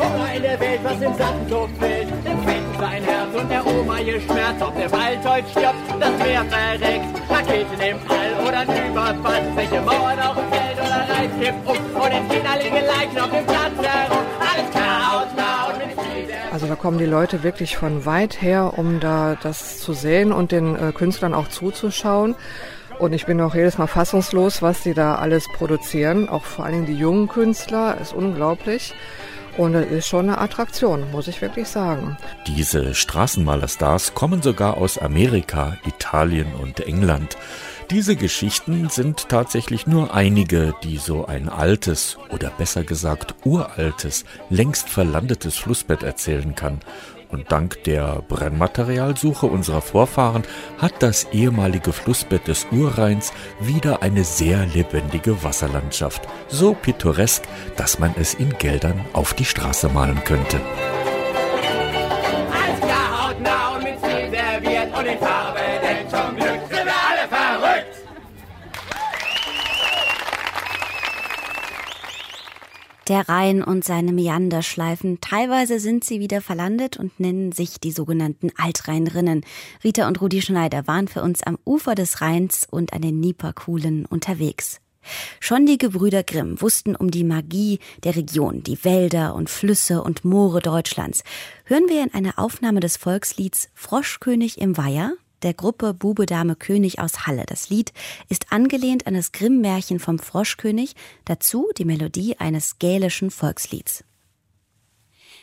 Eine 0.00 0.60
Welt, 0.60 0.80
was 0.82 1.02
im 1.02 1.14
Sand 1.18 1.50
ihr 4.06 4.20
Schmerz, 4.20 4.62
ob 4.62 4.76
der 4.76 4.90
Wald 4.92 5.18
heute 5.24 5.48
stirbt, 5.50 5.74
das 5.98 6.18
Meer 6.18 6.44
verreckt, 6.44 7.30
Raketen 7.30 7.80
im 7.80 7.98
All 8.08 8.46
oder 8.46 8.58
ein 8.60 8.90
Überfall, 8.90 9.42
welche 9.56 9.80
Mauern 9.80 10.18
auf 10.20 10.36
dem 10.36 10.48
Feld 10.52 10.78
oder 10.78 11.00
Reis 11.10 11.30
um 11.64 12.00
und 12.00 12.12
in 12.12 12.28
China 12.30 12.54
liegen 12.56 12.86
Leichen 12.86 13.18
auf 13.18 13.30
dem 13.30 13.46
Platz 13.46 13.74
herum, 13.82 14.26
alles 14.38 14.72
Chaos, 14.72 15.26
mit 15.78 15.96
also 16.52 16.68
da 16.68 16.74
kommen 16.74 16.96
die 16.96 17.04
Leute 17.04 17.42
wirklich 17.42 17.76
von 17.76 18.06
weit 18.06 18.40
her, 18.40 18.78
um 18.78 18.98
da 18.98 19.36
das 19.42 19.78
zu 19.78 19.92
sehen 19.92 20.32
und 20.32 20.52
den 20.52 20.74
äh, 20.74 20.92
Künstlern 20.92 21.34
auch 21.34 21.48
zuzuschauen. 21.48 22.34
Und 22.98 23.12
ich 23.12 23.26
bin 23.26 23.38
auch 23.42 23.54
jedes 23.54 23.76
Mal 23.76 23.88
fassungslos, 23.88 24.62
was 24.62 24.82
sie 24.82 24.94
da 24.94 25.16
alles 25.16 25.48
produzieren. 25.52 26.30
Auch 26.30 26.44
vor 26.44 26.64
allen 26.64 26.72
Dingen 26.72 26.86
die 26.86 26.98
jungen 26.98 27.28
Künstler, 27.28 27.98
ist 28.00 28.14
unglaublich. 28.14 28.94
Und 29.56 29.74
es 29.74 29.90
ist 29.90 30.06
schon 30.06 30.28
eine 30.28 30.38
Attraktion, 30.38 31.10
muss 31.10 31.28
ich 31.28 31.40
wirklich 31.40 31.68
sagen. 31.68 32.16
Diese 32.46 32.94
Straßenmalerstars 32.94 34.14
kommen 34.14 34.42
sogar 34.42 34.76
aus 34.76 34.98
Amerika, 34.98 35.78
Italien 35.86 36.54
und 36.54 36.80
England. 36.80 37.36
Diese 37.90 38.16
Geschichten 38.16 38.88
sind 38.90 39.28
tatsächlich 39.28 39.86
nur 39.86 40.12
einige, 40.12 40.74
die 40.82 40.98
so 40.98 41.26
ein 41.26 41.48
altes 41.48 42.18
oder 42.30 42.50
besser 42.50 42.82
gesagt 42.82 43.34
uraltes, 43.44 44.24
längst 44.50 44.88
verlandetes 44.88 45.56
Flussbett 45.56 46.02
erzählen 46.02 46.54
kann. 46.54 46.80
Und 47.30 47.50
dank 47.50 47.82
der 47.84 48.22
Brennmaterialsuche 48.28 49.46
unserer 49.46 49.82
Vorfahren 49.82 50.44
hat 50.78 51.02
das 51.02 51.24
ehemalige 51.32 51.92
Flussbett 51.92 52.46
des 52.46 52.66
Urrheins 52.70 53.32
wieder 53.60 54.02
eine 54.02 54.24
sehr 54.24 54.64
lebendige 54.66 55.42
Wasserlandschaft. 55.42 56.22
So 56.48 56.74
pittoresk, 56.74 57.42
dass 57.76 57.98
man 57.98 58.14
es 58.18 58.34
in 58.34 58.56
Geldern 58.58 59.04
auf 59.12 59.34
die 59.34 59.44
Straße 59.44 59.88
malen 59.88 60.22
könnte. 60.24 60.60
Alles 62.52 62.80
klar, 62.80 63.28
hautnah 63.28 63.76
und 63.76 63.82
mit 63.82 63.98
Stil 63.98 64.30
serviert 64.30 64.96
und 64.96 65.06
in 65.06 65.18
Farbe, 65.18 65.60
denn 65.82 66.08
zum 66.08 66.45
Der 73.08 73.28
Rhein 73.28 73.62
und 73.62 73.84
seine 73.84 74.12
Meanderschleifen. 74.12 75.20
Teilweise 75.20 75.78
sind 75.78 76.02
sie 76.02 76.18
wieder 76.18 76.40
verlandet 76.40 76.96
und 76.96 77.20
nennen 77.20 77.52
sich 77.52 77.78
die 77.78 77.92
sogenannten 77.92 78.50
Altrheinrinnen. 78.56 79.44
Rita 79.84 80.08
und 80.08 80.20
Rudi 80.20 80.42
Schneider 80.42 80.88
waren 80.88 81.06
für 81.06 81.22
uns 81.22 81.44
am 81.44 81.56
Ufer 81.64 81.94
des 81.94 82.20
Rheins 82.20 82.66
und 82.68 82.92
an 82.92 83.02
den 83.02 83.20
Nieperkuhlen 83.20 84.06
unterwegs. 84.06 84.80
Schon 85.38 85.66
die 85.66 85.78
Gebrüder 85.78 86.24
Grimm 86.24 86.60
wussten 86.60 86.96
um 86.96 87.12
die 87.12 87.22
Magie 87.22 87.78
der 88.02 88.16
Region, 88.16 88.64
die 88.64 88.84
Wälder 88.84 89.36
und 89.36 89.50
Flüsse 89.50 90.02
und 90.02 90.24
Moore 90.24 90.60
Deutschlands. 90.60 91.22
Hören 91.64 91.88
wir 91.88 92.02
in 92.02 92.12
einer 92.12 92.40
Aufnahme 92.40 92.80
des 92.80 92.96
Volkslieds 92.96 93.68
Froschkönig 93.74 94.60
im 94.60 94.76
Weiher 94.76 95.12
der 95.42 95.54
Gruppe 95.54 95.94
Bube 95.94 96.26
Dame 96.26 96.56
König 96.56 96.98
aus 96.98 97.26
Halle. 97.26 97.44
Das 97.46 97.70
Lied 97.70 97.92
ist 98.28 98.52
angelehnt 98.52 99.06
an 99.06 99.14
das 99.14 99.32
Grimm-Märchen 99.32 99.98
vom 99.98 100.18
Froschkönig, 100.18 100.94
dazu 101.24 101.68
die 101.76 101.84
Melodie 101.84 102.36
eines 102.38 102.78
gälischen 102.78 103.30
Volkslieds. 103.30 104.04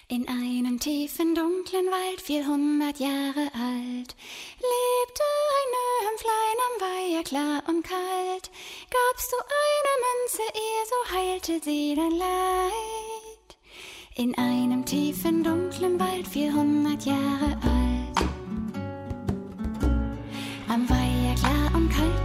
In 0.09 0.27
einem 0.27 0.79
tiefen, 0.79 1.33
dunklen 1.33 1.85
Wald, 1.87 2.21
vierhundert 2.21 2.99
Jahre 2.99 3.49
alt, 3.53 4.15
lebte 4.59 5.23
ein 5.57 5.69
Nöhmflein 5.73 6.57
am 6.67 6.81
Weiher 6.81 7.23
klar 7.23 7.63
und 7.67 7.83
kalt. 7.83 8.51
Gabst 8.91 9.31
du 9.31 9.37
eine 9.63 9.93
Münze 10.05 10.43
ihr, 10.53 10.83
so 10.91 11.15
heilte 11.17 11.63
sie 11.63 11.95
dein 11.95 12.11
Leid. 12.11 13.57
In 14.15 14.37
einem 14.37 14.85
tiefen, 14.85 15.43
dunklen 15.43 15.99
Wald, 15.99 16.27
vierhundert 16.27 17.05
Jahre 17.05 17.32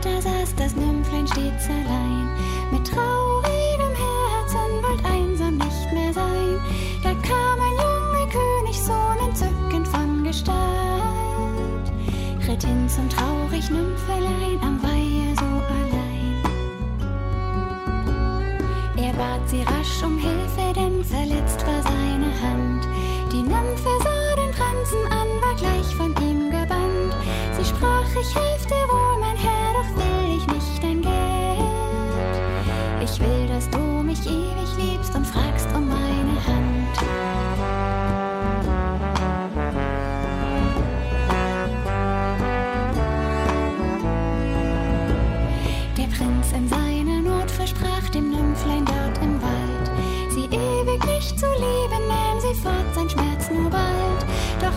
da 0.03 0.21
saß 0.21 0.55
das 0.57 0.75
Nymphlein 0.77 1.27
stets 1.27 1.69
allein. 1.69 2.29
Mit 2.71 2.87
traurigem 2.87 3.95
Herzen 4.03 4.83
wollt 4.83 5.05
einsam 5.05 5.57
nicht 5.57 5.93
mehr 5.93 6.13
sein. 6.13 6.61
Da 7.03 7.11
kam 7.27 7.59
ein 7.61 7.77
junger 7.85 8.27
Königssohn 8.31 9.19
entzückend 9.27 9.89
von 9.89 10.25
Gestalt. 10.25 10.59
Ritt 12.47 12.65
hin 12.65 12.89
zum 12.89 13.09
traurig 13.09 13.69
Nymphelein 13.71 14.59
am 14.63 14.83
Weiher 14.83 15.35
so 15.37 15.51
allein. 15.79 16.43
Er 18.97 19.13
bat 19.13 19.49
sie 19.49 19.63
rasch 19.63 20.03
um 20.03 20.19
Hilfe, 20.19 20.73
denn 20.75 21.05
verletzt 21.05 21.67
war 21.67 21.83
seine 21.83 22.31
Hand. 22.43 22.87
Die 23.33 23.43
Nymphe 23.43 23.91
sah 24.03 24.37
den 24.37 24.51
Prinzen 24.51 25.05
an, 25.11 25.29
war 25.43 25.55
gleich 25.57 25.95
von 25.95 26.15
ihm 26.23 26.51
gebannt. 26.51 27.15
Sie 27.57 27.65
sprach, 27.65 28.09
ich 28.21 28.35
helf 28.35 28.67
dir 28.67 28.89
wohl, 28.89 29.18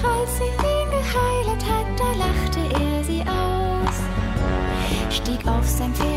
als 0.03 0.37
sie 0.37 0.43
ihn 0.43 0.89
geheilet 0.89 1.63
hat, 1.65 1.87
da 1.97 2.09
lachte 2.17 2.59
er 2.83 3.03
sie 3.03 3.21
aus, 3.21 3.97
stieg 5.09 5.47
auf 5.47 5.67
sein 5.67 5.93
Pferd 5.93 6.10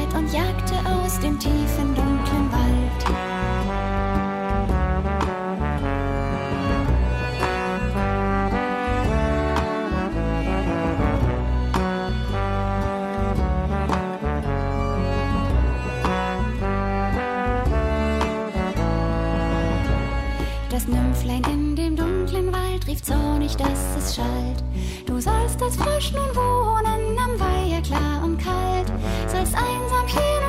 rief 22.95 23.03
zornig, 23.03 23.57
dass 23.57 23.97
es 23.99 24.15
schallt. 24.15 24.63
Du 25.07 25.21
sollst 25.21 25.61
als 25.63 25.77
Frosch 25.77 26.13
nun 26.13 26.35
wohnen, 26.35 27.19
am 27.19 27.41
Weiher 27.41 27.83
klar 27.83 28.23
und 28.23 28.39
kalt. 28.39 28.87
Sollst 29.27 29.55
einsam 29.55 30.07
hier 30.07 30.44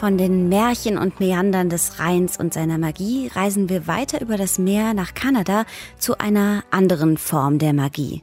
Von 0.00 0.16
den 0.16 0.48
Märchen 0.48 0.96
und 0.96 1.20
Meandern 1.20 1.68
des 1.68 1.98
Rheins 1.98 2.38
und 2.38 2.54
seiner 2.54 2.78
Magie 2.78 3.30
reisen 3.34 3.68
wir 3.68 3.86
weiter 3.86 4.22
über 4.22 4.38
das 4.38 4.58
Meer 4.58 4.94
nach 4.94 5.12
Kanada 5.12 5.66
zu 5.98 6.16
einer 6.16 6.64
anderen 6.70 7.18
Form 7.18 7.58
der 7.58 7.74
Magie. 7.74 8.22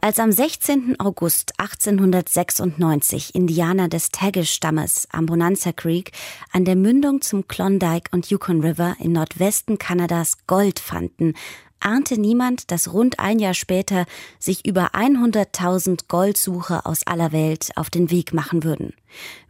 Als 0.00 0.18
am 0.18 0.32
16. 0.32 0.98
August 0.98 1.52
1896 1.58 3.34
Indianer 3.34 3.88
des 3.88 4.08
Tagish-Stammes 4.08 5.06
am 5.12 5.26
Bonanza 5.26 5.72
Creek 5.72 6.12
an 6.50 6.64
der 6.64 6.76
Mündung 6.76 7.20
zum 7.20 7.46
Klondike 7.46 8.10
und 8.10 8.30
Yukon 8.30 8.62
River 8.62 8.96
in 8.98 9.12
Nordwesten 9.12 9.76
Kanadas 9.76 10.46
Gold 10.46 10.78
fanden, 10.78 11.34
ahnte 11.84 12.20
niemand, 12.20 12.70
dass 12.70 12.92
rund 12.92 13.18
ein 13.18 13.38
Jahr 13.38 13.54
später 13.54 14.06
sich 14.38 14.66
über 14.66 14.94
100.000 14.94 16.08
Goldsucher 16.08 16.86
aus 16.86 17.06
aller 17.06 17.32
Welt 17.32 17.70
auf 17.76 17.90
den 17.90 18.10
Weg 18.10 18.32
machen 18.32 18.64
würden. 18.64 18.94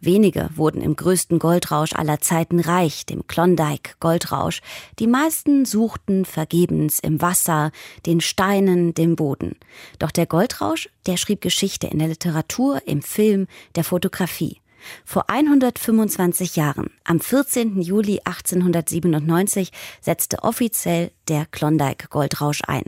Wenige 0.01 0.49
wurden 0.55 0.81
im 0.81 0.95
größten 0.95 1.39
Goldrausch 1.39 1.93
aller 1.93 2.19
Zeiten 2.19 2.59
reich, 2.59 3.05
dem 3.05 3.27
Klondike 3.27 3.95
Goldrausch. 3.99 4.61
Die 4.99 5.07
meisten 5.07 5.65
suchten 5.65 6.25
vergebens 6.25 6.99
im 6.99 7.21
Wasser, 7.21 7.71
den 8.05 8.21
Steinen, 8.21 8.93
dem 8.93 9.15
Boden. 9.15 9.55
Doch 9.99 10.11
der 10.11 10.25
Goldrausch, 10.25 10.89
der 11.05 11.17
schrieb 11.17 11.41
Geschichte 11.41 11.87
in 11.87 11.99
der 11.99 12.09
Literatur, 12.09 12.81
im 12.85 13.01
Film, 13.01 13.47
der 13.75 13.83
Fotografie. 13.83 14.62
Vor 15.05 15.29
125 15.29 16.55
Jahren, 16.55 16.89
am 17.03 17.19
14. 17.19 17.81
Juli 17.81 18.21
1897, 18.23 19.71
setzte 20.01 20.43
offiziell 20.43 21.11
der 21.27 21.45
Klondike 21.45 22.07
Goldrausch 22.09 22.61
ein. 22.67 22.83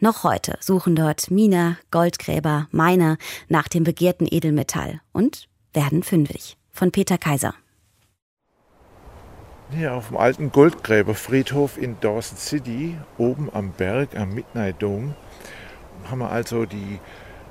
Noch 0.00 0.24
heute 0.24 0.56
suchen 0.60 0.96
dort 0.96 1.30
Miner, 1.30 1.78
Goldgräber, 1.90 2.68
Miner 2.70 3.18
nach 3.48 3.68
dem 3.68 3.84
begehrten 3.84 4.26
Edelmetall 4.30 5.00
und 5.12 5.48
werden 5.72 6.02
fündig. 6.02 6.56
Von 6.70 6.92
Peter 6.92 7.18
Kaiser. 7.18 7.54
Hier 9.70 9.94
auf 9.94 10.08
dem 10.08 10.16
alten 10.16 10.50
Goldgräberfriedhof 10.50 11.76
in 11.76 12.00
Dawson 12.00 12.38
City, 12.38 12.96
oben 13.18 13.50
am 13.52 13.72
Berg 13.72 14.16
am 14.16 14.34
Midnight 14.34 14.82
Dome, 14.82 15.14
haben 16.10 16.20
wir 16.20 16.30
also 16.30 16.64
die 16.64 17.00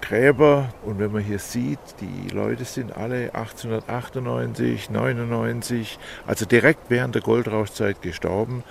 Gräber. 0.01 0.69
Und 0.83 0.99
wenn 0.99 1.11
man 1.11 1.23
hier 1.23 1.39
sieht, 1.39 1.79
die 2.01 2.29
Leute 2.29 2.65
sind 2.65 2.95
alle 2.95 3.33
1898, 3.35 4.89
99, 4.89 5.99
also 6.25 6.45
direkt 6.45 6.89
während 6.89 7.15
der 7.15 7.21
Goldrauschzeit 7.21 8.01
gestorben. 8.01 8.63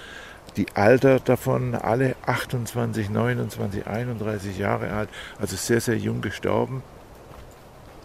Die 0.56 0.66
Alter 0.74 1.20
davon 1.20 1.74
alle 1.74 2.16
28, 2.24 3.10
29, 3.10 3.86
31 3.86 4.58
Jahre 4.58 4.90
alt, 4.92 5.08
also 5.38 5.56
sehr, 5.56 5.80
sehr 5.80 5.98
jung 5.98 6.22
gestorben. 6.22 6.82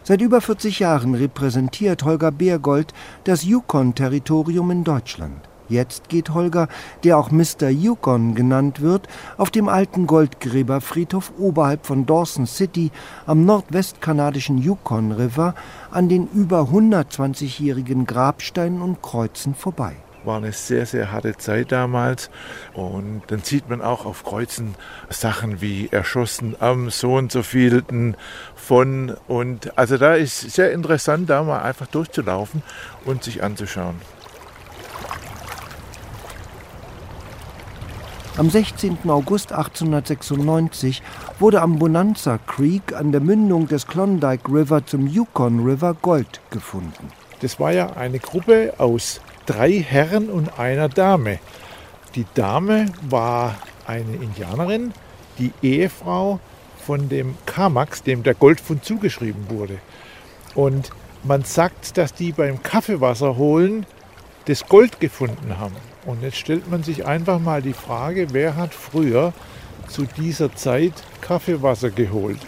Seit 0.03 0.19
über 0.21 0.41
40 0.41 0.79
Jahren 0.79 1.15
repräsentiert 1.15 2.03
Holger 2.03 2.31
Beergold 2.31 2.93
das 3.23 3.43
Yukon-Territorium 3.43 4.71
in 4.71 4.83
Deutschland. 4.83 5.50
Jetzt 5.71 6.09
geht 6.09 6.33
Holger, 6.33 6.67
der 7.05 7.17
auch 7.17 7.31
Mr. 7.31 7.69
Yukon 7.69 8.35
genannt 8.35 8.81
wird, 8.81 9.07
auf 9.37 9.51
dem 9.51 9.69
alten 9.69 10.05
Goldgräberfriedhof 10.05 11.31
oberhalb 11.39 11.85
von 11.85 12.05
Dawson 12.05 12.45
City 12.45 12.91
am 13.25 13.45
nordwestkanadischen 13.45 14.57
Yukon 14.57 15.13
River 15.13 15.55
an 15.89 16.09
den 16.09 16.27
über 16.33 16.63
120-jährigen 16.63 18.05
Grabsteinen 18.05 18.81
und 18.81 19.01
Kreuzen 19.01 19.55
vorbei 19.55 19.95
war 20.23 20.37
eine 20.37 20.51
sehr, 20.51 20.85
sehr 20.85 21.11
harte 21.11 21.35
Zeit 21.37 21.71
damals. 21.71 22.29
Und 22.73 23.23
dann 23.27 23.41
sieht 23.41 23.69
man 23.69 23.81
auch 23.81 24.05
auf 24.05 24.23
Kreuzen 24.23 24.75
Sachen 25.09 25.61
wie 25.61 25.87
erschossen 25.91 26.55
am 26.59 26.91
so 26.91 27.15
und 27.15 27.31
so 27.31 27.41
vielten 27.41 28.15
von. 28.55 29.15
Und 29.27 29.75
also 29.79 29.97
da 29.97 30.13
ist 30.13 30.39
sehr 30.51 30.73
interessant, 30.73 31.29
da 31.29 31.41
mal 31.41 31.63
einfach 31.63 31.87
durchzulaufen 31.87 32.61
und 33.03 33.23
sich 33.23 33.41
anzuschauen. 33.41 33.95
Am 38.37 38.49
16. 38.49 38.97
August 39.09 39.51
1896 39.51 41.03
wurde 41.37 41.61
am 41.61 41.77
Bonanza 41.79 42.37
Creek 42.37 42.93
an 42.93 43.11
der 43.11 43.19
Mündung 43.19 43.67
des 43.67 43.85
Klondike 43.87 44.49
River 44.49 44.85
zum 44.85 45.05
Yukon 45.05 45.59
River 45.65 45.93
Gold 46.01 46.39
gefunden. 46.49 47.09
Das 47.41 47.59
war 47.59 47.73
ja 47.73 47.91
eine 47.97 48.19
Gruppe 48.19 48.73
aus 48.77 49.19
drei 49.45 49.73
Herren 49.73 50.29
und 50.29 50.57
einer 50.57 50.87
Dame. 50.87 51.39
Die 52.15 52.25
Dame 52.33 52.85
war 53.09 53.55
eine 53.85 54.15
Indianerin, 54.15 54.93
die 55.37 55.51
Ehefrau 55.61 56.39
von 56.85 57.09
dem 57.09 57.35
Kamax, 57.45 58.01
dem 58.01 58.23
der 58.23 58.33
Goldfund 58.33 58.85
zugeschrieben 58.85 59.49
wurde. 59.49 59.77
Und 60.55 60.91
man 61.23 61.43
sagt, 61.43 61.97
dass 61.97 62.13
die 62.13 62.31
beim 62.31 62.63
Kaffeewasser 62.63 63.35
holen 63.35 63.85
das 64.45 64.65
Gold 64.65 65.01
gefunden 65.01 65.59
haben. 65.59 65.90
Und 66.05 66.23
jetzt 66.23 66.37
stellt 66.37 66.69
man 66.69 66.83
sich 66.83 67.05
einfach 67.05 67.39
mal 67.39 67.61
die 67.61 67.73
Frage, 67.73 68.27
wer 68.31 68.55
hat 68.55 68.73
früher 68.73 69.33
zu 69.87 70.05
dieser 70.05 70.53
Zeit 70.55 70.93
Kaffeewasser 71.21 71.91
geholt? 71.91 72.39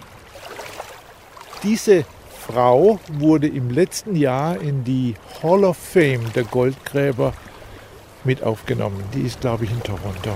Diese 1.62 2.06
Frau 2.46 3.00
wurde 3.08 3.48
im 3.48 3.70
letzten 3.70 4.16
Jahr 4.16 4.60
in 4.60 4.84
die 4.84 5.16
Hall 5.42 5.64
of 5.64 5.78
Fame 5.78 6.32
der 6.34 6.44
Goldgräber 6.44 7.34
mit 8.24 8.44
aufgenommen. 8.44 9.04
Die 9.14 9.22
ist, 9.22 9.42
glaube 9.42 9.66
ich, 9.66 9.72
in 9.72 9.82
Toronto. 9.82 10.32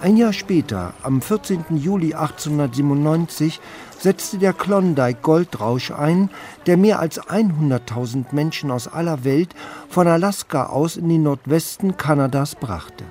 Ein 0.00 0.16
Jahr 0.16 0.32
später, 0.32 0.94
am 1.02 1.20
14. 1.20 1.64
Juli 1.76 2.14
1897, 2.14 3.60
setzte 3.98 4.38
der 4.38 4.52
Klondike 4.52 5.18
Goldrausch 5.22 5.90
ein, 5.90 6.30
der 6.66 6.76
mehr 6.76 7.00
als 7.00 7.20
100.000 7.20 8.26
Menschen 8.30 8.70
aus 8.70 8.86
aller 8.86 9.24
Welt 9.24 9.56
von 9.88 10.06
Alaska 10.06 10.66
aus 10.66 10.96
in 10.96 11.08
den 11.08 11.24
Nordwesten 11.24 11.96
Kanadas 11.96 12.54
brachte. 12.54 13.02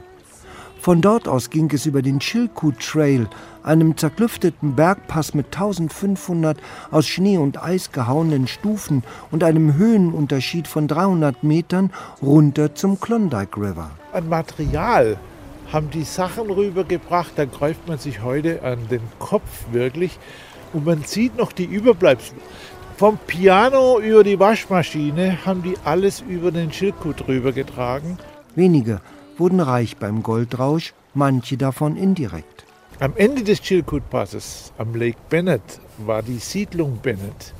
Von 0.79 1.01
dort 1.01 1.27
aus 1.27 1.49
ging 1.49 1.69
es 1.73 1.85
über 1.85 2.01
den 2.01 2.19
Chilkoot 2.19 2.79
Trail, 2.79 3.27
einem 3.63 3.97
zerklüfteten 3.97 4.77
Bergpass 4.77 5.33
mit 5.33 5.47
1500 5.47 6.57
aus 6.89 7.05
Schnee 7.05 7.37
und 7.37 7.61
Eis 7.61 7.91
gehauenen 7.91 8.47
Stufen 8.47 9.03
und 9.29 9.43
einem 9.43 9.73
Höhenunterschied 9.73 10.69
von 10.69 10.87
300 10.87 11.43
Metern 11.43 11.91
runter 12.21 12.75
zum 12.75 12.97
Klondike 12.97 13.57
River. 13.59 13.91
Ein 14.13 14.29
Material 14.29 15.17
haben 15.71 15.89
die 15.89 16.03
Sachen 16.03 16.49
rübergebracht, 16.49 17.33
da 17.35 17.45
greift 17.45 17.87
man 17.87 17.97
sich 17.97 18.21
heute 18.21 18.63
an 18.63 18.87
den 18.89 19.01
Kopf 19.19 19.65
wirklich 19.71 20.17
und 20.73 20.85
man 20.85 21.03
sieht 21.03 21.37
noch 21.37 21.51
die 21.51 21.65
Überbleibsel. 21.65 22.37
Vom 22.97 23.17
Piano 23.27 23.99
über 23.99 24.23
die 24.23 24.39
Waschmaschine 24.39 25.45
haben 25.45 25.61
die 25.61 25.75
alles 25.83 26.21
über 26.21 26.51
den 26.51 26.71
Schildkut 26.71 27.27
rübergetragen. 27.27 28.17
Wenige 28.55 29.01
wurden 29.37 29.59
reich 29.59 29.97
beim 29.97 30.23
Goldrausch, 30.23 30.93
manche 31.13 31.57
davon 31.57 31.95
indirekt. 31.95 32.65
Am 32.99 33.13
Ende 33.15 33.43
des 33.43 33.61
Chilkoot-Passes 33.61 34.73
am 34.79 34.95
Lake 34.95 35.19
Bennett 35.29 35.79
war 35.99 36.23
die 36.23 36.39
Siedlung 36.39 36.97
Bennett. 36.97 37.53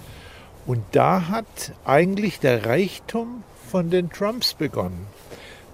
Und 0.66 0.84
da 0.94 1.28
hat 1.30 1.72
eigentlich 1.86 2.40
der 2.40 2.66
Reichtum 2.66 3.44
von 3.70 3.92
den 3.92 4.10
Trumps 4.10 4.56
begonnen. 4.56 5.06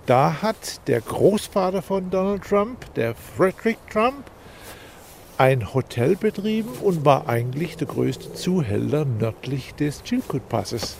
Da 0.06 0.42
hat 0.42 0.86
der 0.88 1.00
Großvater 1.00 1.82
von 1.82 2.10
Donald 2.10 2.44
Trump, 2.44 2.94
der 2.96 3.16
Frederick 3.16 3.78
Trump, 3.90 4.30
ein 5.38 5.74
Hotel 5.74 6.18
betrieben 6.18 6.70
und 6.82 7.06
war 7.06 7.30
eigentlich 7.30 7.78
der 7.78 7.88
größte 7.88 8.34
Zuhälter 8.34 9.06
nördlich 9.06 9.74
des 9.76 10.04
Chilkoot-Passes. 10.04 10.98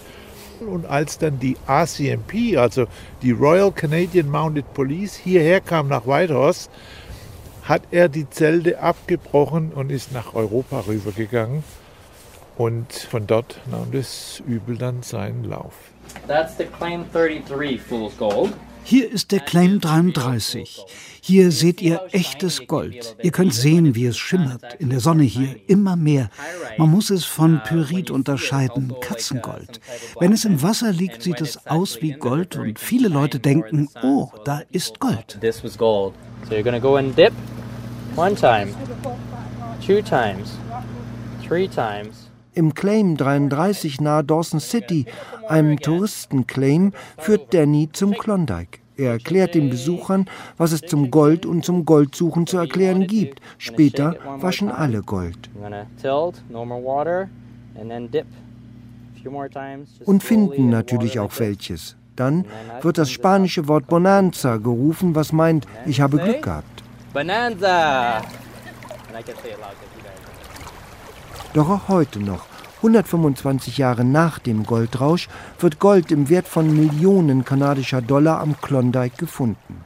Und 0.66 0.86
als 0.86 1.18
dann 1.18 1.38
die 1.40 1.58
RCMP, 1.68 2.58
also 2.58 2.86
die 3.22 3.32
Royal 3.32 3.74
Canadian 3.74 4.30
Mounted 4.30 4.74
Police, 4.74 5.16
hierher 5.16 5.60
kam 5.60 5.90
nach 5.90 6.08
Whitehorse, 6.08 6.70
hat 7.64 7.82
er 7.92 8.08
die 8.08 8.30
Zelte 8.30 8.80
abgebrochen 8.80 9.74
und 9.74 9.92
ist 9.92 10.14
nach 10.14 10.34
Europa 10.34 10.82
rübergegangen. 10.88 11.64
Und 12.58 12.94
von 12.94 13.28
dort 13.28 13.60
nahm 13.70 13.92
das 13.92 14.42
Übel 14.48 14.78
dann 14.78 15.04
seinen 15.04 15.44
Lauf. 15.44 15.74
That's 16.28 16.56
the 16.58 16.66
Claim 16.66 17.06
33 17.12 17.82
Fool's 17.82 18.18
Gold. 18.18 18.54
Hier 18.86 19.10
ist 19.10 19.32
der 19.32 19.40
Claim 19.40 19.80
33. 19.80 20.86
Hier 21.22 21.52
seht 21.52 21.82
ihr 21.82 22.02
echtes 22.12 22.68
Gold. 22.68 23.16
Ihr 23.22 23.32
könnt 23.32 23.54
sehen, 23.54 23.96
wie 23.96 24.06
es 24.06 24.18
schimmert. 24.18 24.76
In 24.80 24.90
der 24.90 25.00
Sonne 25.00 25.24
hier 25.24 25.56
immer 25.68 25.96
mehr. 25.96 26.30
Man 26.78 26.92
muss 26.92 27.10
es 27.10 27.24
von 27.24 27.62
Pyrit 27.64 28.12
unterscheiden, 28.12 28.94
Katzengold. 29.02 29.80
Wenn 30.20 30.34
es 30.34 30.46
im 30.46 30.62
Wasser 30.62 30.92
liegt, 30.92 31.22
sieht 31.22 31.40
es 31.40 31.66
aus 31.66 32.02
wie 32.02 32.12
Gold 32.12 32.58
und 32.58 32.78
viele 32.78 33.08
Leute 33.08 33.40
denken, 33.40 33.90
oh, 34.04 34.30
da 34.44 34.62
ist 34.72 35.00
Gold. 35.00 35.38
This 35.40 35.64
was 35.64 35.78
gold. 35.78 36.14
So 36.50 36.56
you're 36.56 36.64
gonna 36.64 36.80
go 36.80 36.98
and 36.98 37.16
dip 37.18 37.34
one 38.16 38.36
time, 38.36 38.74
two 39.86 40.02
times, 40.02 40.58
three 41.48 41.70
times. 41.70 42.23
Im 42.56 42.74
Claim 42.74 43.18
33 43.18 44.00
nahe 44.02 44.24
Dawson 44.24 44.60
City, 44.60 45.06
einem 45.48 45.80
Touristenclaim, 45.80 46.94
führt 47.18 47.54
Danny 47.54 47.90
zum 47.92 48.14
Klondike. 48.14 48.80
Er 48.96 49.14
erklärt 49.14 49.56
den 49.56 49.72
Besuchern, 49.72 50.30
was 50.58 50.72
es 50.72 50.82
zum 50.82 51.10
Gold 51.10 51.48
und 51.48 51.66
zum 51.66 51.84
Goldsuchen 51.84 52.46
zu 52.46 52.58
erklären 52.58 53.08
gibt. 53.08 53.42
Später 53.58 54.16
waschen 54.38 54.70
alle 54.70 55.02
Gold. 55.02 55.50
Und 60.06 60.24
finden 60.24 60.70
natürlich 60.70 61.20
auch 61.20 61.40
welches. 61.40 61.96
Dann 62.16 62.46
wird 62.82 63.00
das 63.00 63.10
spanische 63.10 63.68
Wort 63.68 63.88
Bonanza 63.88 64.58
gerufen, 64.58 65.16
was 65.16 65.32
meint, 65.32 65.66
ich 65.88 66.02
habe 66.02 66.18
Glück 66.18 66.44
gehabt. 66.44 66.84
Bonanza! 67.14 68.22
Doch 71.54 71.70
auch 71.70 71.88
heute 71.88 72.20
noch 72.20 72.46
125 72.78 73.78
Jahre 73.78 74.04
nach 74.04 74.40
dem 74.40 74.64
Goldrausch 74.64 75.30
wird 75.60 75.80
Gold 75.80 76.12
im 76.12 76.30
Wert 76.30 76.48
von 76.48 76.76
Millionen 76.76 77.46
kanadischer 77.46 78.02
Dollar 78.02 78.42
am 78.42 78.60
Klondike 78.60 79.18
gefunden. 79.18 79.86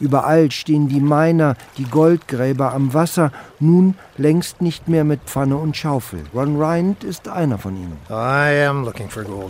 Überall 0.00 0.50
stehen 0.50 0.88
die 0.88 1.00
Miner, 1.00 1.56
die 1.76 1.84
Goldgräber 1.84 2.72
am 2.72 2.94
Wasser, 2.94 3.30
nun 3.60 3.94
längst 4.16 4.62
nicht 4.62 4.88
mehr 4.88 5.04
mit 5.04 5.20
Pfanne 5.26 5.56
und 5.56 5.76
Schaufel. 5.76 6.24
Ron 6.34 6.56
Ryan 6.56 6.96
ist 7.04 7.28
einer 7.28 7.58
von 7.58 7.76
ihnen. 7.76 7.98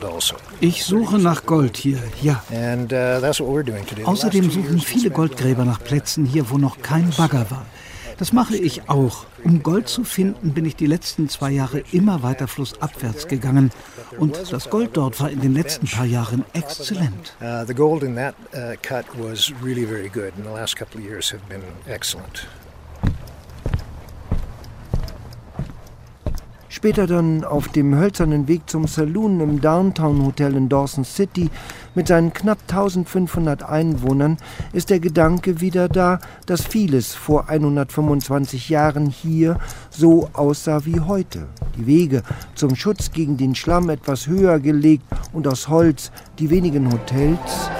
Also. 0.04 0.34
Ich 0.60 0.84
suche 0.84 1.18
nach 1.18 1.46
Gold 1.46 1.76
hier, 1.76 1.98
ja. 2.20 2.42
Uh, 2.50 4.04
Außerdem 4.04 4.50
suchen 4.50 4.80
viele 4.80 5.10
Goldgräber 5.10 5.64
nach 5.64 5.82
Plätzen 5.82 6.26
hier, 6.26 6.50
wo 6.50 6.58
noch 6.58 6.82
kein 6.82 7.10
Bagger 7.10 7.50
war. 7.50 7.64
Das 8.18 8.32
mache 8.32 8.56
ich 8.56 8.88
auch. 8.88 9.26
Um 9.44 9.62
Gold 9.62 9.88
zu 9.88 10.04
finden, 10.04 10.54
bin 10.54 10.64
ich 10.64 10.76
die 10.76 10.86
letzten 10.86 11.28
zwei 11.28 11.50
Jahre 11.50 11.82
immer 11.92 12.22
weiter 12.22 12.46
flussabwärts 12.46 13.26
gegangen. 13.26 13.70
Und 14.18 14.52
das 14.52 14.70
Gold 14.70 14.96
dort 14.96 15.20
war 15.20 15.30
in 15.30 15.40
den 15.40 15.54
letzten 15.54 15.86
paar 15.86 16.06
Jahren 16.06 16.44
exzellent. 16.52 17.34
Uh, 17.40 17.64
the 17.66 17.74
gold 17.74 18.02
in 18.02 18.14
that 18.16 18.34
uh, 18.54 18.76
cut 18.82 19.04
was 19.18 19.52
really 19.62 19.84
very 19.84 20.08
good. 20.08 20.32
And 20.36 20.44
the 20.44 20.52
last 20.52 20.76
couple 20.76 21.00
of 21.00 21.06
years 21.06 21.32
have 21.32 21.42
been 21.48 21.62
excellent. 21.86 22.46
Später 26.82 27.06
dann 27.06 27.44
auf 27.44 27.68
dem 27.68 27.94
hölzernen 27.94 28.48
Weg 28.48 28.68
zum 28.68 28.88
Saloon 28.88 29.38
im 29.38 29.60
Downtown 29.60 30.26
Hotel 30.26 30.56
in 30.56 30.68
Dawson 30.68 31.04
City 31.04 31.48
mit 31.94 32.08
seinen 32.08 32.32
knapp 32.32 32.58
1500 32.62 33.62
Einwohnern 33.62 34.36
ist 34.72 34.90
der 34.90 34.98
Gedanke 34.98 35.60
wieder 35.60 35.88
da, 35.88 36.18
dass 36.46 36.66
vieles 36.66 37.14
vor 37.14 37.48
125 37.48 38.68
Jahren 38.68 39.06
hier 39.06 39.60
so 39.90 40.28
aussah 40.32 40.84
wie 40.84 40.98
heute. 40.98 41.46
Die 41.78 41.86
Wege 41.86 42.24
zum 42.56 42.74
Schutz 42.74 43.12
gegen 43.12 43.36
den 43.36 43.54
Schlamm 43.54 43.88
etwas 43.88 44.26
höher 44.26 44.58
gelegt 44.58 45.04
und 45.32 45.46
aus 45.46 45.68
Holz 45.68 46.10
die 46.40 46.50
wenigen 46.50 46.92
Hotels 46.92 47.70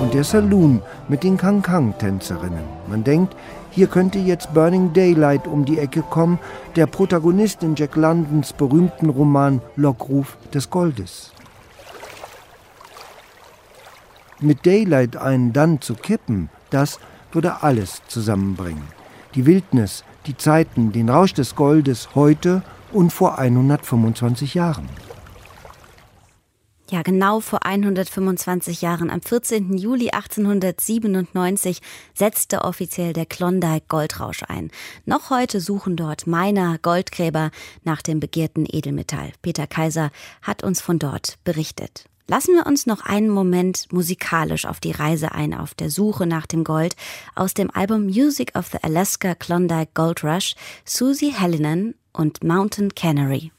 und 0.00 0.14
der 0.14 0.24
Saloon 0.24 0.80
mit 1.08 1.22
den 1.22 1.36
Kang-Kang-Tänzerinnen. 1.36 2.64
Man 2.88 3.04
denkt, 3.04 3.36
hier 3.72 3.86
könnte 3.86 4.18
jetzt 4.18 4.52
Burning 4.52 4.92
Daylight 4.92 5.46
um 5.46 5.64
die 5.64 5.78
Ecke 5.78 6.02
kommen, 6.02 6.38
der 6.76 6.86
Protagonist 6.86 7.62
in 7.62 7.74
Jack 7.74 7.96
Londons 7.96 8.52
berühmten 8.52 9.08
Roman 9.08 9.62
Lockruf 9.76 10.36
des 10.52 10.68
Goldes. 10.68 11.32
Mit 14.40 14.66
Daylight 14.66 15.16
einen 15.16 15.54
dann 15.54 15.80
zu 15.80 15.94
kippen, 15.94 16.50
das 16.68 17.00
würde 17.32 17.62
alles 17.62 18.02
zusammenbringen. 18.08 18.84
Die 19.34 19.46
Wildnis, 19.46 20.04
die 20.26 20.36
Zeiten, 20.36 20.92
den 20.92 21.08
Rausch 21.08 21.32
des 21.32 21.56
Goldes 21.56 22.10
heute 22.14 22.62
und 22.92 23.10
vor 23.10 23.38
125 23.38 24.52
Jahren. 24.52 24.88
Ja, 26.92 27.00
genau 27.00 27.40
vor 27.40 27.64
125 27.64 28.82
Jahren, 28.82 29.08
am 29.08 29.22
14. 29.22 29.78
Juli 29.78 30.10
1897, 30.10 31.80
setzte 32.12 32.66
offiziell 32.66 33.14
der 33.14 33.24
Klondike 33.24 33.86
Goldrausch 33.88 34.42
ein. 34.46 34.70
Noch 35.06 35.30
heute 35.30 35.62
suchen 35.62 35.96
dort 35.96 36.26
Miner, 36.26 36.76
Goldgräber 36.82 37.50
nach 37.82 38.02
dem 38.02 38.20
begehrten 38.20 38.66
Edelmetall. 38.70 39.32
Peter 39.40 39.66
Kaiser 39.66 40.10
hat 40.42 40.62
uns 40.62 40.82
von 40.82 40.98
dort 40.98 41.38
berichtet. 41.44 42.04
Lassen 42.26 42.56
wir 42.56 42.66
uns 42.66 42.84
noch 42.84 43.00
einen 43.00 43.30
Moment 43.30 43.90
musikalisch 43.90 44.66
auf 44.66 44.78
die 44.78 44.92
Reise 44.92 45.32
ein, 45.32 45.54
auf 45.54 45.72
der 45.72 45.88
Suche 45.88 46.26
nach 46.26 46.46
dem 46.46 46.62
Gold. 46.62 46.94
Aus 47.34 47.54
dem 47.54 47.70
Album 47.70 48.04
Music 48.04 48.54
of 48.54 48.66
the 48.66 48.82
Alaska 48.82 49.34
Klondike 49.34 49.92
Gold 49.94 50.22
Rush, 50.22 50.56
Susie 50.84 51.32
Hallinan 51.32 51.94
und 52.12 52.44
Mountain 52.44 52.94
Canary. 52.94 53.50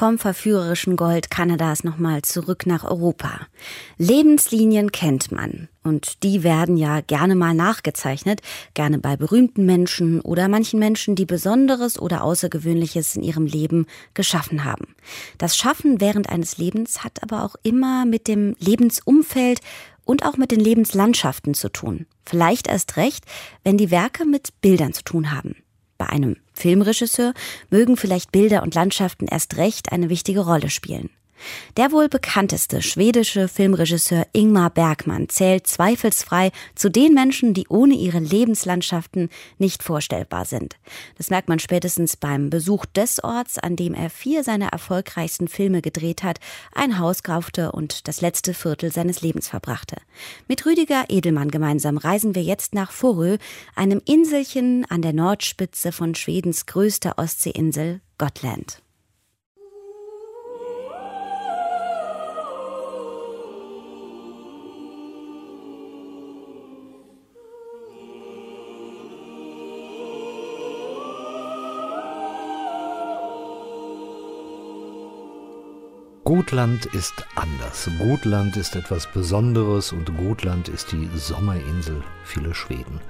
Vom 0.00 0.16
verführerischen 0.16 0.96
Gold 0.96 1.30
Kanadas 1.30 1.84
nochmal 1.84 2.22
zurück 2.22 2.64
nach 2.64 2.84
Europa. 2.84 3.46
Lebenslinien 3.98 4.92
kennt 4.92 5.30
man 5.30 5.68
und 5.82 6.22
die 6.22 6.42
werden 6.42 6.78
ja 6.78 7.02
gerne 7.02 7.34
mal 7.34 7.52
nachgezeichnet, 7.52 8.40
gerne 8.72 8.98
bei 8.98 9.18
berühmten 9.18 9.66
Menschen 9.66 10.22
oder 10.22 10.48
manchen 10.48 10.78
Menschen, 10.80 11.16
die 11.16 11.26
Besonderes 11.26 11.98
oder 11.98 12.24
Außergewöhnliches 12.24 13.16
in 13.16 13.22
ihrem 13.22 13.44
Leben 13.44 13.84
geschaffen 14.14 14.64
haben. 14.64 14.94
Das 15.36 15.54
Schaffen 15.54 16.00
während 16.00 16.30
eines 16.30 16.56
Lebens 16.56 17.04
hat 17.04 17.22
aber 17.22 17.44
auch 17.44 17.56
immer 17.62 18.06
mit 18.06 18.26
dem 18.26 18.56
Lebensumfeld 18.58 19.60
und 20.06 20.24
auch 20.24 20.38
mit 20.38 20.50
den 20.50 20.60
Lebenslandschaften 20.60 21.52
zu 21.52 21.68
tun. 21.68 22.06
Vielleicht 22.24 22.68
erst 22.68 22.96
recht, 22.96 23.26
wenn 23.64 23.76
die 23.76 23.90
Werke 23.90 24.24
mit 24.24 24.62
Bildern 24.62 24.94
zu 24.94 25.04
tun 25.04 25.30
haben. 25.30 25.56
Bei 25.98 26.08
einem 26.08 26.38
Filmregisseur 26.60 27.34
mögen 27.70 27.96
vielleicht 27.96 28.32
Bilder 28.32 28.62
und 28.62 28.74
Landschaften 28.74 29.26
erst 29.26 29.56
recht 29.56 29.92
eine 29.92 30.08
wichtige 30.08 30.40
Rolle 30.40 30.70
spielen. 30.70 31.10
Der 31.76 31.92
wohl 31.92 32.08
bekannteste 32.08 32.82
schwedische 32.82 33.48
Filmregisseur 33.48 34.26
Ingmar 34.32 34.70
Bergmann 34.70 35.28
zählt 35.28 35.66
zweifelsfrei 35.66 36.50
zu 36.74 36.90
den 36.90 37.14
Menschen, 37.14 37.54
die 37.54 37.66
ohne 37.68 37.94
ihre 37.94 38.18
Lebenslandschaften 38.18 39.28
nicht 39.58 39.82
vorstellbar 39.82 40.44
sind. 40.44 40.76
Das 41.16 41.30
merkt 41.30 41.48
man 41.48 41.58
spätestens 41.58 42.16
beim 42.16 42.50
Besuch 42.50 42.86
des 42.86 43.22
Orts, 43.22 43.58
an 43.58 43.76
dem 43.76 43.94
er 43.94 44.10
vier 44.10 44.44
seiner 44.44 44.68
erfolgreichsten 44.68 45.48
Filme 45.48 45.82
gedreht 45.82 46.22
hat, 46.22 46.38
ein 46.72 46.98
Haus 46.98 47.22
kaufte 47.22 47.72
und 47.72 48.08
das 48.08 48.20
letzte 48.20 48.54
Viertel 48.54 48.92
seines 48.92 49.22
Lebens 49.22 49.48
verbrachte. 49.48 49.96
Mit 50.48 50.66
Rüdiger 50.66 51.04
Edelmann 51.08 51.50
gemeinsam 51.50 51.96
reisen 51.96 52.34
wir 52.34 52.42
jetzt 52.42 52.74
nach 52.74 52.90
Forö, 52.90 53.38
einem 53.74 54.00
Inselchen 54.04 54.84
an 54.88 55.02
der 55.02 55.12
Nordspitze 55.12 55.92
von 55.92 56.14
Schwedens 56.14 56.66
größter 56.66 57.14
Ostseeinsel 57.18 58.00
Gotland. 58.18 58.82
Gotland 76.30 76.86
ist 76.86 77.26
anders. 77.34 77.90
Gotland 77.98 78.56
ist 78.56 78.76
etwas 78.76 79.10
Besonderes 79.10 79.92
und 79.92 80.16
Gotland 80.16 80.68
ist 80.68 80.92
die 80.92 81.10
Sommerinsel 81.16 82.04
vieler 82.22 82.54
Schweden. 82.54 83.00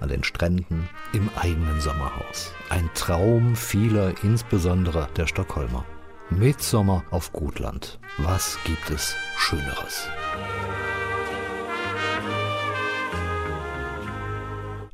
An 0.00 0.10
den 0.10 0.22
Stränden, 0.22 0.86
im 1.14 1.30
eigenen 1.36 1.80
Sommerhaus. 1.80 2.52
Ein 2.68 2.90
Traum 2.92 3.56
vieler, 3.56 4.12
insbesondere 4.22 5.08
der 5.16 5.26
Stockholmer. 5.26 5.86
Mitsommer 6.28 7.02
auf 7.10 7.32
Gotland. 7.32 7.98
Was 8.18 8.58
gibt 8.66 8.90
es 8.90 9.16
Schöneres? 9.38 10.06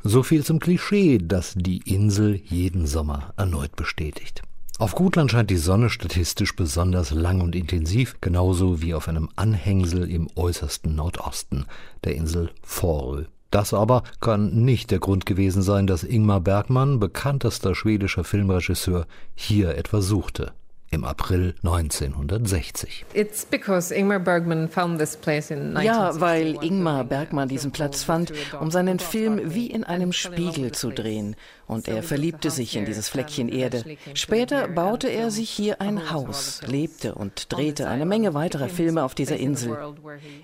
So 0.05 0.23
viel 0.23 0.45
zum 0.45 0.61
Klischee, 0.61 1.19
das 1.19 1.55
die 1.57 1.79
Insel 1.79 2.37
jeden 2.45 2.87
Sommer 2.87 3.35
erneut 3.37 3.75
bestätigt. 3.75 4.46
Auf 4.79 4.95
Gutland 4.95 5.31
scheint 5.31 5.49
die 5.49 5.57
Sonne 5.57 5.89
statistisch 5.89 6.55
besonders 6.55 7.11
lang 7.11 7.41
und 7.41 7.57
intensiv, 7.57 8.17
genauso 8.21 8.83
wie 8.83 8.93
auf 8.93 9.09
einem 9.09 9.31
Anhängsel 9.35 10.11
im 10.11 10.29
äußersten 10.37 10.95
Nordosten 10.95 11.65
der 12.05 12.15
Insel 12.15 12.51
Fårö. 12.63 13.25
Das 13.51 13.73
aber 13.73 14.03
kann 14.21 14.65
nicht 14.65 14.91
der 14.91 14.99
Grund 14.99 15.25
gewesen 15.25 15.63
sein, 15.63 15.87
dass 15.87 16.05
Ingmar 16.05 16.43
Bergmann, 16.43 17.01
bekanntester 17.01 17.75
schwedischer 17.75 18.23
Filmregisseur, 18.23 19.07
hier 19.35 19.77
etwa 19.77 20.03
suchte 20.03 20.53
im 20.91 21.05
April 21.05 21.55
1960. 21.63 23.07
Ja, 25.83 26.21
weil 26.21 26.63
Ingmar 26.63 27.05
Bergmann 27.05 27.49
diesen 27.49 27.73
Platz 27.73 28.03
fand, 28.03 28.33
um 28.61 28.71
seinen 28.71 28.99
Film 28.99 29.55
wie 29.55 29.67
in 29.67 29.85
einem 29.85 30.13
Spiegel 30.13 30.73
zu 30.73 30.91
drehen 30.91 31.35
und 31.67 31.89
er 31.89 32.03
verliebte 32.03 32.51
sich 32.51 32.77
in 32.77 32.85
dieses 32.85 33.09
Fleckchen 33.09 33.49
Erde. 33.49 33.85
Später 34.15 34.69
baute 34.69 35.09
er 35.09 35.31
sich 35.31 35.51
hier 35.51 35.81
ein 35.81 36.11
Haus, 36.11 36.61
lebte 36.67 37.15
und 37.15 37.53
drehte 37.53 37.89
eine 37.89 38.07
Menge 38.07 38.35
weiterer 38.35 38.69
Filme 38.69 39.03
auf 39.05 39.15
dieser 39.15 39.37
Insel. 39.37 39.77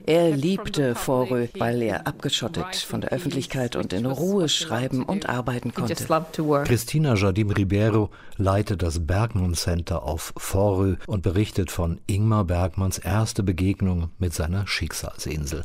Er 0.07 0.31
liebte 0.31 0.95
Forö, 0.95 1.47
weil 1.59 1.83
er 1.83 2.07
abgeschottet 2.07 2.77
von 2.77 3.01
der 3.01 3.11
Öffentlichkeit 3.11 3.77
und 3.77 3.93
in 3.93 4.07
Ruhe 4.07 4.49
schreiben 4.49 5.05
und 5.05 5.29
arbeiten 5.29 5.73
konnte. 5.73 5.95
Christina 6.65 7.15
Jardim 7.15 7.51
Ribeiro 7.51 8.11
leitet 8.37 8.83
das 8.83 9.07
Bergmann 9.07 9.55
Center 9.55 10.03
auf 10.03 10.33
Forö 10.37 10.97
und 11.07 11.23
berichtet 11.23 11.71
von 11.71 12.01
Ingmar 12.07 12.45
Bergmanns 12.45 12.99
erste 12.99 13.43
Begegnung 13.43 14.11
mit 14.19 14.35
seiner 14.35 14.67
Schicksalsinsel. 14.67 15.65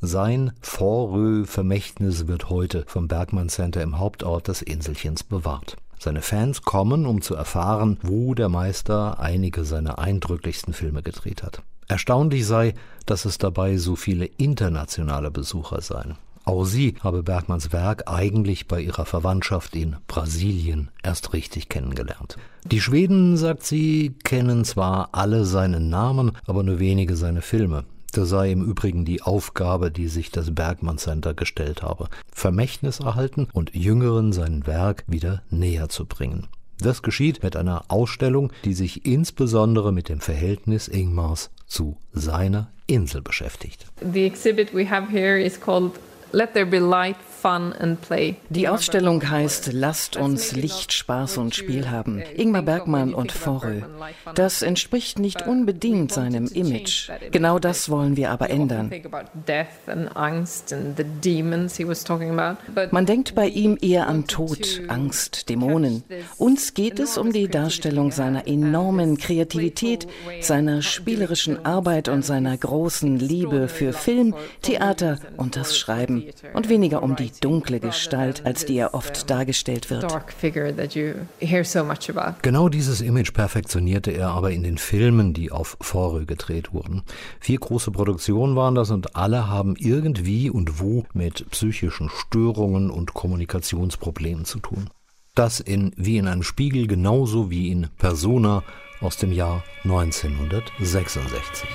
Sein 0.00 0.52
Forö-Vermächtnis 0.60 2.28
wird 2.28 2.50
heute 2.50 2.84
vom 2.86 3.08
Bergmann 3.08 3.48
Center 3.48 3.82
im 3.82 3.98
Hauptort 3.98 4.46
des 4.46 4.62
Inselchens 4.62 5.24
bewahrt. 5.24 5.76
Seine 5.98 6.22
Fans 6.22 6.62
kommen, 6.62 7.04
um 7.04 7.20
zu 7.20 7.34
erfahren, 7.34 7.98
wo 8.02 8.34
der 8.34 8.48
Meister 8.48 9.18
einige 9.18 9.64
seiner 9.64 9.98
eindrücklichsten 9.98 10.72
Filme 10.72 11.02
gedreht 11.02 11.42
hat. 11.42 11.62
Erstaunlich 11.88 12.46
sei, 12.46 12.74
dass 13.06 13.24
es 13.24 13.38
dabei 13.38 13.76
so 13.76 13.96
viele 13.96 14.26
internationale 14.26 15.32
Besucher 15.32 15.80
seien. 15.80 16.14
Auch 16.44 16.64
sie 16.64 16.94
habe 17.00 17.24
Bergmanns 17.24 17.72
Werk 17.72 18.04
eigentlich 18.06 18.68
bei 18.68 18.80
ihrer 18.80 19.04
Verwandtschaft 19.04 19.74
in 19.74 19.96
Brasilien 20.06 20.90
erst 21.02 21.32
richtig 21.32 21.68
kennengelernt. 21.68 22.36
Die 22.64 22.80
Schweden, 22.80 23.36
sagt 23.36 23.64
sie, 23.64 24.14
kennen 24.22 24.64
zwar 24.64 25.08
alle 25.12 25.44
seinen 25.44 25.90
Namen, 25.90 26.32
aber 26.46 26.62
nur 26.62 26.78
wenige 26.78 27.16
seine 27.16 27.42
Filme. 27.42 27.84
Das 28.12 28.28
sei 28.28 28.52
im 28.52 28.64
Übrigen 28.64 29.04
die 29.04 29.22
Aufgabe, 29.22 29.90
die 29.90 30.08
sich 30.08 30.30
das 30.30 30.54
Bergmann 30.54 30.98
Center 30.98 31.34
gestellt 31.34 31.82
habe. 31.82 32.08
Vermächtnis 32.32 33.00
erhalten 33.00 33.48
und 33.52 33.74
Jüngeren 33.74 34.32
sein 34.32 34.66
Werk 34.66 35.04
wieder 35.06 35.42
näher 35.50 35.88
zu 35.88 36.06
bringen. 36.06 36.48
Das 36.80 37.02
geschieht 37.02 37.42
mit 37.42 37.56
einer 37.56 37.84
Ausstellung, 37.88 38.52
die 38.64 38.74
sich 38.74 39.04
insbesondere 39.04 39.92
mit 39.92 40.08
dem 40.08 40.20
Verhältnis 40.20 40.88
Ingmars 40.88 41.50
zu 41.66 41.96
seiner 42.12 42.70
Insel 42.86 43.20
beschäftigt. 43.20 43.86
The 44.00 44.24
exhibit 44.24 44.72
we 44.74 44.88
have 44.88 45.10
here 45.10 45.40
is 45.40 45.60
called 45.60 45.92
Let 46.32 46.54
There 46.54 46.66
Be 46.66 46.78
Light 46.78 47.16
fun 47.40 47.72
and 47.72 48.00
play. 48.00 48.36
Die 48.50 48.68
Ausstellung 48.68 49.28
heißt 49.28 49.72
Lasst 49.72 50.16
uns 50.16 50.52
Licht, 50.52 50.92
Spaß 50.92 51.38
und 51.38 51.54
Spiel 51.54 51.90
haben. 51.90 52.22
Ingmar 52.36 52.62
Bergmann 52.62 53.14
und 53.14 53.32
Forel. 53.32 53.84
Das 54.34 54.62
entspricht 54.62 55.18
nicht 55.18 55.46
unbedingt 55.46 56.12
seinem 56.12 56.46
Image. 56.46 57.10
Genau 57.30 57.58
das 57.58 57.88
wollen 57.88 58.16
wir 58.16 58.30
aber 58.30 58.50
ändern. 58.50 58.90
Man 62.90 63.06
denkt 63.06 63.34
bei 63.34 63.46
ihm 63.46 63.78
eher 63.80 64.06
an 64.08 64.26
Tod, 64.26 64.82
Angst, 64.88 65.48
Dämonen. 65.48 66.02
Uns 66.38 66.74
geht 66.74 66.98
es 66.98 67.18
um 67.18 67.32
die 67.32 67.48
Darstellung 67.48 68.10
seiner 68.10 68.46
enormen 68.48 69.16
Kreativität, 69.16 70.08
seiner 70.40 70.82
spielerischen 70.82 71.64
Arbeit 71.64 72.08
und 72.08 72.24
seiner 72.24 72.56
großen 72.56 73.18
Liebe 73.18 73.68
für 73.68 73.92
Film, 73.92 74.34
Theater 74.62 75.18
und 75.36 75.56
das 75.56 75.76
Schreiben 75.76 76.24
und 76.54 76.68
weniger 76.68 77.02
um 77.02 77.16
die 77.16 77.27
die 77.32 77.40
dunkle 77.40 77.80
Gestalt, 77.80 78.44
als 78.44 78.64
die 78.64 78.76
er 78.78 78.94
oft 78.94 79.30
dargestellt 79.30 79.90
wird. 79.90 80.02
Genau 82.42 82.68
dieses 82.68 83.00
Image 83.00 83.32
perfektionierte 83.32 84.10
er 84.10 84.28
aber 84.30 84.50
in 84.52 84.62
den 84.62 84.78
Filmen, 84.78 85.34
die 85.34 85.50
auf 85.50 85.76
Forö 85.80 86.24
gedreht 86.26 86.72
wurden. 86.72 87.02
Vier 87.40 87.58
große 87.58 87.90
Produktionen 87.90 88.56
waren 88.56 88.74
das 88.74 88.90
und 88.90 89.16
alle 89.16 89.48
haben 89.48 89.76
irgendwie 89.78 90.50
und 90.50 90.80
wo 90.80 91.04
mit 91.12 91.50
psychischen 91.50 92.10
Störungen 92.10 92.90
und 92.90 93.14
Kommunikationsproblemen 93.14 94.44
zu 94.44 94.58
tun. 94.60 94.90
Das 95.34 95.60
in 95.60 95.92
Wie 95.96 96.18
in 96.18 96.26
einem 96.26 96.42
Spiegel 96.42 96.86
genauso 96.86 97.50
wie 97.50 97.70
in 97.70 97.88
Persona 97.98 98.64
aus 99.00 99.16
dem 99.16 99.32
Jahr 99.32 99.62
1966. 99.84 101.68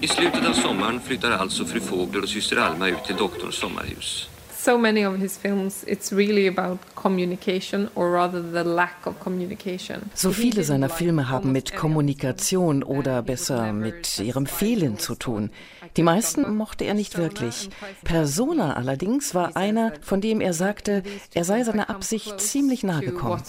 I 0.00 0.08
slutet 0.08 0.46
av 0.48 0.52
sommaren 0.52 1.00
flyttar 1.00 1.30
alltså 1.30 1.64
fru 1.64 1.80
Fågler 1.80 2.22
och 2.22 2.28
syster 2.28 2.56
Alma 2.56 2.88
ut 2.88 3.04
till 3.06 3.16
doktorns 3.16 3.54
sommarhus. 3.54 4.28
So 4.58 4.78
many 4.78 5.06
of 5.06 5.16
his 5.18 5.38
films, 5.38 5.84
it's 5.86 6.16
really 6.16 6.48
about 6.48 6.78
communication 6.94 7.88
or 7.94 8.10
rather 8.12 8.42
the 8.42 8.64
lack 8.64 9.06
of 9.06 9.14
communication. 9.20 10.10
So 10.14 10.32
viele 10.32 10.64
seiner 10.64 10.88
Filme 10.88 11.28
haben 11.28 11.52
mit 11.52 11.76
Kommunikation 11.76 12.82
oder 12.82 13.22
besser 13.22 13.72
mit 13.72 14.18
ihrem 14.18 14.46
Fehlen 14.46 14.98
zu 14.98 15.14
tun. 15.14 15.50
Die 15.96 16.02
meisten 16.02 16.56
mochte 16.56 16.84
er 16.84 16.94
nicht 16.94 17.16
wirklich. 17.16 17.70
Persona 18.02 18.74
allerdings 18.74 19.34
war 19.34 19.56
einer, 19.56 19.92
von 20.00 20.20
dem 20.20 20.40
er 20.40 20.52
sagte, 20.52 21.04
er 21.32 21.44
sei 21.44 21.62
seiner 21.62 21.88
Absicht 21.88 22.40
ziemlich 22.40 22.82
nahe 22.82 23.02
gekommen. 23.02 23.42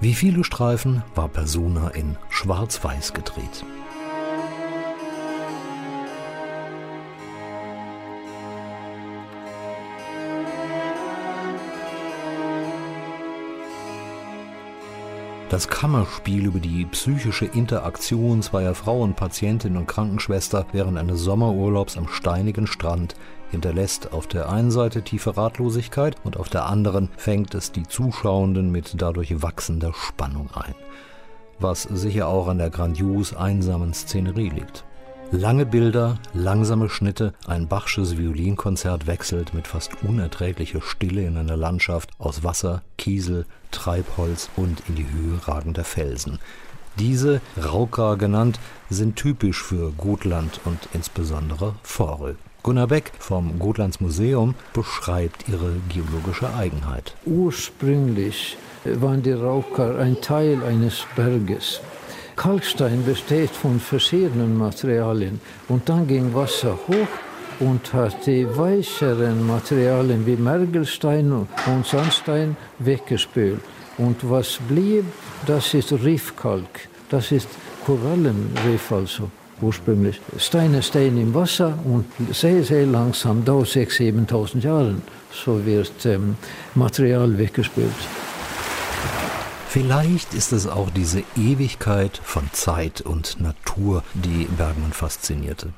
Wie 0.00 0.14
viele 0.14 0.44
Streifen 0.44 1.02
war 1.14 1.28
Persona 1.28 1.90
in 1.90 2.16
Schwarz-Weiß 2.30 3.12
gedreht? 3.12 3.64
Das 15.50 15.66
Kammerspiel 15.66 16.44
über 16.44 16.60
die 16.60 16.84
psychische 16.84 17.46
Interaktion 17.46 18.42
zweier 18.42 18.74
Frauen, 18.74 19.14
Patientin 19.14 19.78
und 19.78 19.86
Krankenschwester 19.86 20.66
während 20.72 20.98
eines 20.98 21.22
Sommerurlaubs 21.22 21.96
am 21.96 22.06
steinigen 22.06 22.66
Strand 22.66 23.14
hinterlässt 23.50 24.12
auf 24.12 24.26
der 24.26 24.50
einen 24.50 24.70
Seite 24.70 25.00
tiefe 25.00 25.38
Ratlosigkeit 25.38 26.16
und 26.22 26.36
auf 26.36 26.50
der 26.50 26.66
anderen 26.66 27.08
fängt 27.16 27.54
es 27.54 27.72
die 27.72 27.84
Zuschauenden 27.84 28.70
mit 28.70 29.00
dadurch 29.00 29.40
wachsender 29.40 29.94
Spannung 29.94 30.50
ein. 30.52 30.74
Was 31.58 31.84
sicher 31.84 32.28
auch 32.28 32.48
an 32.48 32.58
der 32.58 32.68
grandios 32.68 33.34
einsamen 33.34 33.94
Szenerie 33.94 34.50
liegt. 34.50 34.84
Lange 35.30 35.66
Bilder, 35.66 36.18
langsame 36.32 36.88
Schnitte, 36.88 37.34
ein 37.46 37.68
Bachsches 37.68 38.16
Violinkonzert 38.16 39.06
wechselt 39.06 39.52
mit 39.52 39.66
fast 39.66 40.02
unerträglicher 40.02 40.80
Stille 40.80 41.26
in 41.26 41.36
einer 41.36 41.56
Landschaft 41.56 42.08
aus 42.18 42.44
Wasser, 42.44 42.80
Kiesel, 42.96 43.44
Treibholz 43.70 44.48
und 44.56 44.82
in 44.88 44.94
die 44.94 45.06
Höhe 45.06 45.46
ragender 45.46 45.84
Felsen. 45.84 46.38
Diese, 46.98 47.42
Rauka 47.62 48.14
genannt, 48.14 48.58
sind 48.88 49.16
typisch 49.16 49.62
für 49.62 49.92
Gotland 49.92 50.60
und 50.64 50.78
insbesondere 50.94 51.74
Forel. 51.82 52.36
Gunnar 52.62 52.86
Beck 52.86 53.12
vom 53.18 53.58
Gotlands 53.58 54.00
Museum 54.00 54.54
beschreibt 54.72 55.46
ihre 55.46 55.74
geologische 55.90 56.54
Eigenheit. 56.54 57.14
Ursprünglich 57.26 58.56
waren 58.84 59.22
die 59.22 59.32
Raukar 59.32 59.98
ein 59.98 60.22
Teil 60.22 60.62
eines 60.64 61.04
Berges. 61.14 61.82
Kalkstein 62.38 63.04
besteht 63.04 63.50
von 63.50 63.80
verschiedenen 63.80 64.56
Materialien 64.56 65.40
und 65.68 65.88
dann 65.88 66.06
ging 66.06 66.32
Wasser 66.32 66.78
hoch 66.86 67.12
und 67.58 67.92
hat 67.92 68.24
die 68.26 68.46
weicheren 68.56 69.44
Materialien 69.44 70.24
wie 70.24 70.36
Mergelstein 70.36 71.32
und 71.32 71.84
Sandstein 71.84 72.56
weggespült. 72.78 73.60
Und 73.98 74.18
was 74.30 74.60
blieb, 74.68 75.04
das 75.46 75.74
ist 75.74 75.92
Riffkalk, 75.92 76.88
das 77.10 77.32
ist 77.32 77.48
Korallenriff 77.84 78.92
also. 78.92 79.28
ursprünglich 79.60 80.20
Steine 80.36 80.80
stehen 80.80 81.20
im 81.20 81.34
Wasser 81.34 81.76
und 81.84 82.04
sehr, 82.32 82.62
sehr 82.62 82.86
langsam, 82.86 83.44
da 83.44 83.54
6.000, 83.54 84.28
7.000 84.28 84.60
Jahren, 84.60 85.02
so 85.32 85.66
wird 85.66 86.06
ähm, 86.06 86.36
Material 86.76 87.36
weggespült. 87.36 88.00
Vielleicht 89.70 90.32
ist 90.32 90.52
es 90.52 90.66
auch 90.66 90.88
diese 90.88 91.22
Ewigkeit 91.36 92.18
von 92.24 92.48
Zeit 92.52 93.02
und 93.02 93.38
Natur, 93.38 94.02
die 94.14 94.46
Bergmann 94.56 94.94
faszinierte. 94.94 95.74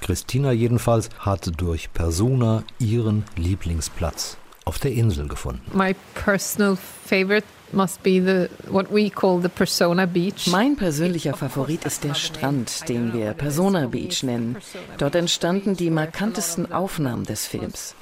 Christina 0.00 0.52
jedenfalls 0.52 1.10
hat 1.18 1.50
durch 1.60 1.92
Persona 1.92 2.62
ihren 2.78 3.24
Lieblingsplatz 3.34 4.36
auf 4.64 4.78
der 4.78 4.92
Insel 4.92 5.26
gefunden. 5.26 5.76
My 5.76 5.96
personal 6.14 6.78
favorite 7.04 7.46
Mein 10.46 10.76
persönlicher 10.76 11.34
Favorit 11.34 11.84
ist 11.84 12.04
der 12.04 12.14
Strand, 12.14 12.88
den 12.88 13.12
wir 13.14 13.32
Persona 13.32 13.86
Beach 13.86 14.22
nennen. 14.22 14.56
Dort 14.98 15.14
entstanden 15.14 15.74
die 15.74 15.90
markantesten 15.90 16.70
Aufnahmen 16.70 17.24
des 17.24 17.46
Films. 17.46 17.94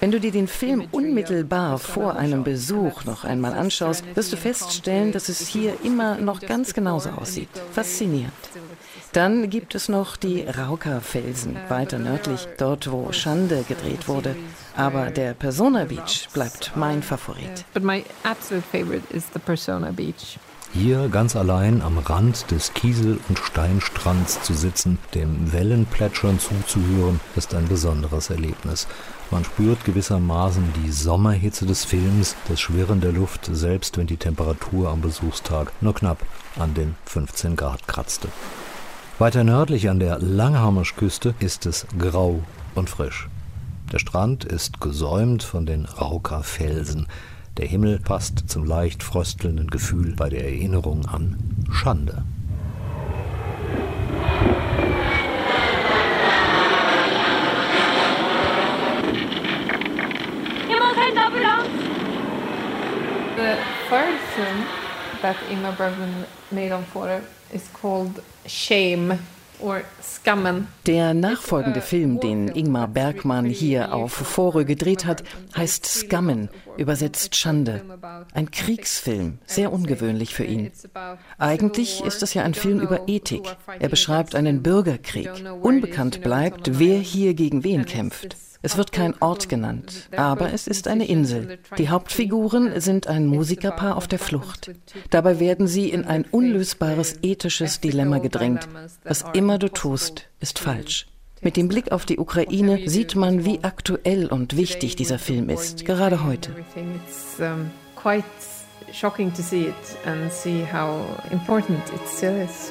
Wenn 0.00 0.12
du 0.12 0.20
dir 0.20 0.30
den 0.30 0.46
Film 0.46 0.86
unmittelbar 0.92 1.78
vor 1.78 2.16
einem 2.16 2.44
Besuch 2.44 3.04
noch 3.04 3.24
einmal 3.24 3.54
anschaust, 3.54 4.04
wirst 4.14 4.32
du 4.32 4.36
feststellen, 4.36 5.10
dass 5.10 5.28
es 5.28 5.48
hier 5.48 5.74
immer 5.82 6.16
noch 6.18 6.40
ganz 6.40 6.72
genauso 6.72 7.10
aussieht. 7.10 7.48
Faszinierend. 7.72 8.32
Dann 9.12 9.48
gibt 9.50 9.74
es 9.74 9.88
noch 9.88 10.16
die 10.16 10.42
Rauka-Felsen, 10.42 11.56
weiter 11.68 11.98
nördlich, 11.98 12.46
dort 12.58 12.90
wo 12.90 13.12
Schande 13.12 13.64
gedreht 13.66 14.08
wurde. 14.08 14.36
Aber 14.76 15.10
der 15.10 15.34
Persona 15.34 15.84
Beach 15.84 16.28
bleibt 16.34 16.72
mein 16.76 17.02
Favorit. 17.02 17.64
But 17.72 17.82
my 17.82 18.04
absolute 18.24 18.66
favorite 18.66 19.04
is 19.14 19.24
the 19.32 19.38
Persona 19.38 19.90
Beach. 19.90 20.38
Hier 20.72 21.08
ganz 21.08 21.36
allein 21.36 21.80
am 21.80 21.96
Rand 21.96 22.50
des 22.50 22.74
Kiesel- 22.74 23.18
und 23.28 23.38
Steinstrands 23.38 24.42
zu 24.42 24.52
sitzen, 24.52 24.98
dem 25.14 25.50
Wellenplätschern 25.52 26.38
zuzuhören, 26.38 27.20
ist 27.34 27.54
ein 27.54 27.66
besonderes 27.66 28.28
Erlebnis. 28.28 28.86
Man 29.30 29.44
spürt 29.44 29.84
gewissermaßen 29.86 30.74
die 30.84 30.92
Sommerhitze 30.92 31.64
des 31.64 31.86
Films, 31.86 32.36
das 32.48 32.60
Schwirren 32.60 33.00
der 33.00 33.12
Luft, 33.12 33.48
selbst 33.50 33.96
wenn 33.96 34.06
die 34.06 34.18
Temperatur 34.18 34.90
am 34.90 35.00
Besuchstag 35.00 35.72
nur 35.80 35.94
knapp 35.94 36.18
an 36.58 36.74
den 36.74 36.94
15 37.06 37.56
Grad 37.56 37.88
kratzte. 37.88 38.28
Weiter 39.18 39.44
nördlich 39.44 39.88
an 39.88 39.98
der 39.98 40.18
Langhammersküste 40.18 41.34
ist 41.38 41.64
es 41.64 41.86
grau 41.98 42.42
und 42.74 42.90
frisch. 42.90 43.30
Der 43.92 44.00
Strand 44.00 44.44
ist 44.44 44.80
gesäumt 44.80 45.44
von 45.44 45.64
den 45.64 45.84
Rauka-Felsen. 45.84 47.06
Der 47.56 47.66
Himmel 47.66 48.00
passt 48.00 48.50
zum 48.50 48.64
leicht 48.64 49.04
fröstelnden 49.04 49.70
Gefühl 49.70 50.14
bei 50.16 50.28
der 50.28 50.44
Erinnerung 50.44 51.06
an 51.06 51.36
Schande. 51.70 52.24
The 63.36 63.56
third 63.88 64.18
film 64.34 64.64
that 65.22 65.36
Ingmar 65.50 65.72
Bergman 65.72 66.24
made 66.50 66.72
on 66.72 66.84
photo 66.84 67.20
is 67.52 67.68
called 67.72 68.22
Shame. 68.46 69.18
Der 70.86 71.14
nachfolgende 71.14 71.80
Film, 71.80 72.20
den 72.20 72.48
Ingmar 72.48 72.88
Bergmann 72.88 73.46
hier 73.46 73.94
auf 73.94 74.12
Vorö 74.12 74.64
gedreht 74.64 75.04
hat, 75.06 75.22
heißt 75.56 75.86
Skammen, 75.86 76.48
übersetzt 76.76 77.36
Schande. 77.36 77.82
Ein 78.32 78.50
Kriegsfilm, 78.50 79.38
sehr 79.46 79.72
ungewöhnlich 79.72 80.34
für 80.34 80.44
ihn. 80.44 80.70
Eigentlich 81.38 82.04
ist 82.04 82.22
es 82.22 82.34
ja 82.34 82.42
ein 82.42 82.54
Film 82.54 82.80
über 82.80 83.08
Ethik. 83.08 83.56
Er 83.78 83.88
beschreibt 83.88 84.34
einen 84.34 84.62
Bürgerkrieg. 84.62 85.30
Unbekannt 85.62 86.22
bleibt, 86.22 86.78
wer 86.78 86.98
hier 86.98 87.34
gegen 87.34 87.64
wen 87.64 87.86
kämpft. 87.86 88.36
Es 88.62 88.76
wird 88.76 88.92
kein 88.92 89.14
Ort 89.20 89.48
genannt, 89.48 90.08
aber 90.16 90.52
es 90.52 90.66
ist 90.66 90.88
eine 90.88 91.06
Insel. 91.06 91.58
Die 91.78 91.88
Hauptfiguren 91.88 92.80
sind 92.80 93.06
ein 93.06 93.26
Musikerpaar 93.26 93.96
auf 93.96 94.08
der 94.08 94.18
Flucht. 94.18 94.70
Dabei 95.10 95.38
werden 95.40 95.66
sie 95.66 95.90
in 95.90 96.04
ein 96.04 96.24
unlösbares 96.24 97.16
ethisches 97.22 97.80
Dilemma 97.80 98.18
gedrängt. 98.18 98.68
Was 99.04 99.24
immer 99.34 99.58
du 99.58 99.68
tust, 99.68 100.28
ist 100.40 100.58
falsch. 100.58 101.06
Mit 101.42 101.56
dem 101.56 101.68
Blick 101.68 101.92
auf 101.92 102.06
die 102.06 102.18
Ukraine 102.18 102.88
sieht 102.88 103.14
man, 103.14 103.44
wie 103.44 103.62
aktuell 103.62 104.26
und 104.26 104.56
wichtig 104.56 104.96
dieser 104.96 105.18
Film 105.18 105.48
ist, 105.48 105.84
gerade 105.84 106.24
heute. 106.24 106.50
Shocking 108.92 109.32
to 109.34 109.42
see 109.42 109.66
it 109.66 109.98
and 110.06 110.32
see 110.32 110.64
how 110.64 111.04
important 111.30 111.80
it 111.92 112.08
still 112.08 112.36
is. 112.36 112.70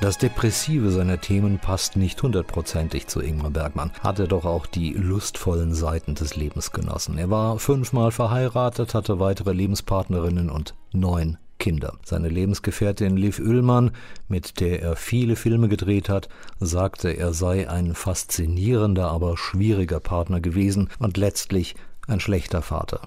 Das 0.00 0.16
Depressive 0.16 0.92
seiner 0.92 1.20
Themen 1.20 1.58
passt 1.58 1.96
nicht 1.96 2.22
hundertprozentig 2.22 3.08
zu 3.08 3.20
Ingmar 3.20 3.50
Bergmann, 3.50 3.90
hatte 4.00 4.28
doch 4.28 4.44
auch 4.44 4.66
die 4.66 4.92
lustvollen 4.92 5.74
Seiten 5.74 6.14
des 6.14 6.36
Lebens 6.36 6.70
genossen. 6.70 7.18
Er 7.18 7.30
war 7.30 7.58
fünfmal 7.58 8.12
verheiratet, 8.12 8.94
hatte 8.94 9.18
weitere 9.18 9.52
Lebenspartnerinnen 9.52 10.50
und 10.50 10.76
neun 10.92 11.36
Kinder. 11.58 11.98
Seine 12.04 12.28
Lebensgefährtin 12.28 13.16
Liv 13.16 13.40
Ullmann, 13.40 13.90
mit 14.28 14.60
der 14.60 14.80
er 14.82 14.94
viele 14.94 15.34
Filme 15.34 15.68
gedreht 15.68 16.08
hat, 16.08 16.28
sagte, 16.60 17.08
er 17.08 17.32
sei 17.32 17.68
ein 17.68 17.96
faszinierender, 17.96 19.10
aber 19.10 19.36
schwieriger 19.36 19.98
Partner 19.98 20.40
gewesen 20.40 20.90
und 21.00 21.16
letztlich 21.16 21.74
ein 22.06 22.20
schlechter 22.20 22.62
Vater. 22.62 23.00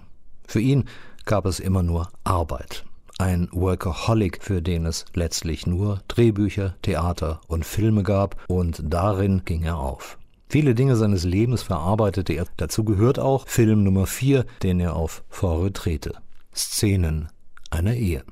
Für 0.45 0.59
ihn 0.59 0.89
gab 1.23 1.45
es 1.45 1.61
immer 1.61 1.83
nur 1.83 2.09
Arbeit. 2.25 2.83
Ein 3.21 3.49
Workaholic, 3.51 4.39
für 4.41 4.63
den 4.63 4.87
es 4.87 5.05
letztlich 5.13 5.67
nur 5.67 6.01
Drehbücher, 6.07 6.73
Theater 6.81 7.39
und 7.47 7.67
Filme 7.67 8.01
gab, 8.01 8.35
und 8.47 8.81
darin 8.83 9.45
ging 9.45 9.61
er 9.61 9.77
auf. 9.77 10.17
Viele 10.49 10.73
Dinge 10.73 10.95
seines 10.95 11.23
Lebens 11.23 11.61
verarbeitete 11.61 12.33
er. 12.33 12.45
Dazu 12.57 12.83
gehört 12.83 13.19
auch 13.19 13.47
Film 13.47 13.83
Nummer 13.83 14.07
4, 14.07 14.43
den 14.63 14.79
er 14.79 14.95
auf 14.95 15.23
Vorre 15.29 15.69
drehte. 15.69 16.15
Szenen 16.55 17.29
einer 17.69 17.93
Ehe. 17.93 18.23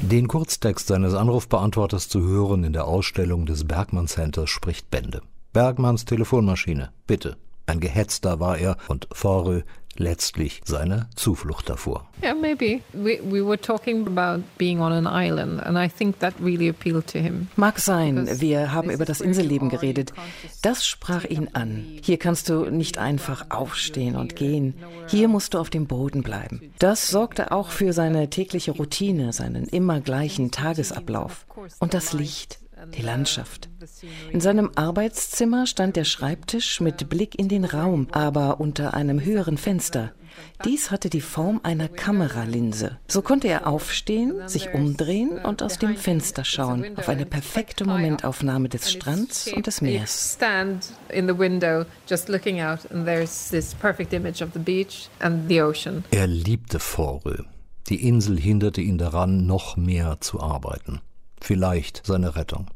Den 0.00 0.28
Kurztext 0.28 0.86
seines 0.86 1.14
Anrufbeantworters 1.14 2.08
zu 2.08 2.20
hören 2.20 2.62
in 2.62 2.72
der 2.72 2.84
Ausstellung 2.84 3.46
des 3.46 3.66
Bergmann 3.66 4.06
Centers 4.06 4.50
spricht 4.50 4.92
Bände. 4.92 5.22
Bergmanns 5.52 6.04
Telefonmaschine, 6.04 6.92
bitte. 7.08 7.36
Ein 7.66 7.80
Gehetzter 7.80 8.40
war 8.40 8.58
er 8.58 8.76
und 8.88 9.08
Forel 9.12 9.64
letztlich 9.96 10.60
seine 10.64 11.08
Zuflucht 11.14 11.68
davor. 11.68 12.08
Yeah, 12.22 12.34
maybe. 12.34 12.80
We, 12.92 13.20
we 13.22 13.44
were 13.44 13.60
talking 13.60 14.06
about 14.06 14.42
being 14.58 14.80
on 14.80 14.92
an 14.92 15.06
island 15.06 15.62
and 15.62 15.78
I 15.78 15.88
think 15.88 16.18
that 16.20 16.34
really 16.42 16.68
appealed 16.68 17.06
to 17.12 17.18
him. 17.18 17.48
Mag 17.56 17.78
sein, 17.78 18.28
wir 18.40 18.72
haben 18.72 18.90
über 18.90 19.04
das 19.04 19.20
Inselleben 19.20 19.68
geredet. 19.68 20.12
Das 20.62 20.86
sprach 20.86 21.24
ihn 21.24 21.48
an. 21.52 21.84
Hier 22.02 22.18
kannst 22.18 22.48
du 22.48 22.70
nicht 22.70 22.98
einfach 22.98 23.46
aufstehen 23.50 24.16
und 24.16 24.36
gehen. 24.36 24.74
Hier 25.08 25.28
musst 25.28 25.54
du 25.54 25.58
auf 25.58 25.70
dem 25.70 25.86
Boden 25.86 26.22
bleiben. 26.22 26.72
Das 26.78 27.08
sorgte 27.08 27.52
auch 27.52 27.70
für 27.70 27.92
seine 27.92 28.30
tägliche 28.30 28.72
Routine, 28.72 29.32
seinen 29.32 29.64
immer 29.66 30.00
gleichen 30.00 30.50
Tagesablauf. 30.50 31.46
Und 31.78 31.94
das 31.94 32.12
Licht 32.12 32.58
die 32.96 33.02
Landschaft. 33.02 33.68
In 34.32 34.40
seinem 34.40 34.70
Arbeitszimmer 34.74 35.66
stand 35.66 35.96
der 35.96 36.04
Schreibtisch 36.04 36.80
mit 36.80 37.08
Blick 37.08 37.38
in 37.38 37.48
den 37.48 37.64
Raum, 37.64 38.08
aber 38.12 38.60
unter 38.60 38.94
einem 38.94 39.22
höheren 39.22 39.58
Fenster. 39.58 40.12
Dies 40.64 40.90
hatte 40.90 41.10
die 41.10 41.20
Form 41.20 41.60
einer 41.62 41.88
Kameralinse. 41.88 42.98
So 43.06 43.22
konnte 43.22 43.46
er 43.46 43.68
aufstehen, 43.68 44.48
sich 44.48 44.74
umdrehen 44.74 45.38
und 45.38 45.62
aus 45.62 45.78
dem 45.78 45.96
Fenster 45.96 46.44
schauen, 46.44 46.96
auf 46.96 47.08
eine 47.08 47.24
perfekte 47.24 47.84
Momentaufnahme 47.84 48.68
des 48.68 48.90
Strands 48.90 49.52
und 49.52 49.68
des 49.68 49.80
Meers. 49.80 50.36
Er 56.10 56.26
liebte 56.26 56.80
Forel. 56.80 57.44
Die 57.88 58.08
Insel 58.08 58.40
hinderte 58.40 58.80
ihn 58.80 58.98
daran, 58.98 59.46
noch 59.46 59.76
mehr 59.76 60.16
zu 60.20 60.40
arbeiten 60.40 61.00
vielleicht 61.44 62.06
seine 62.06 62.34
Rettung. 62.36 62.66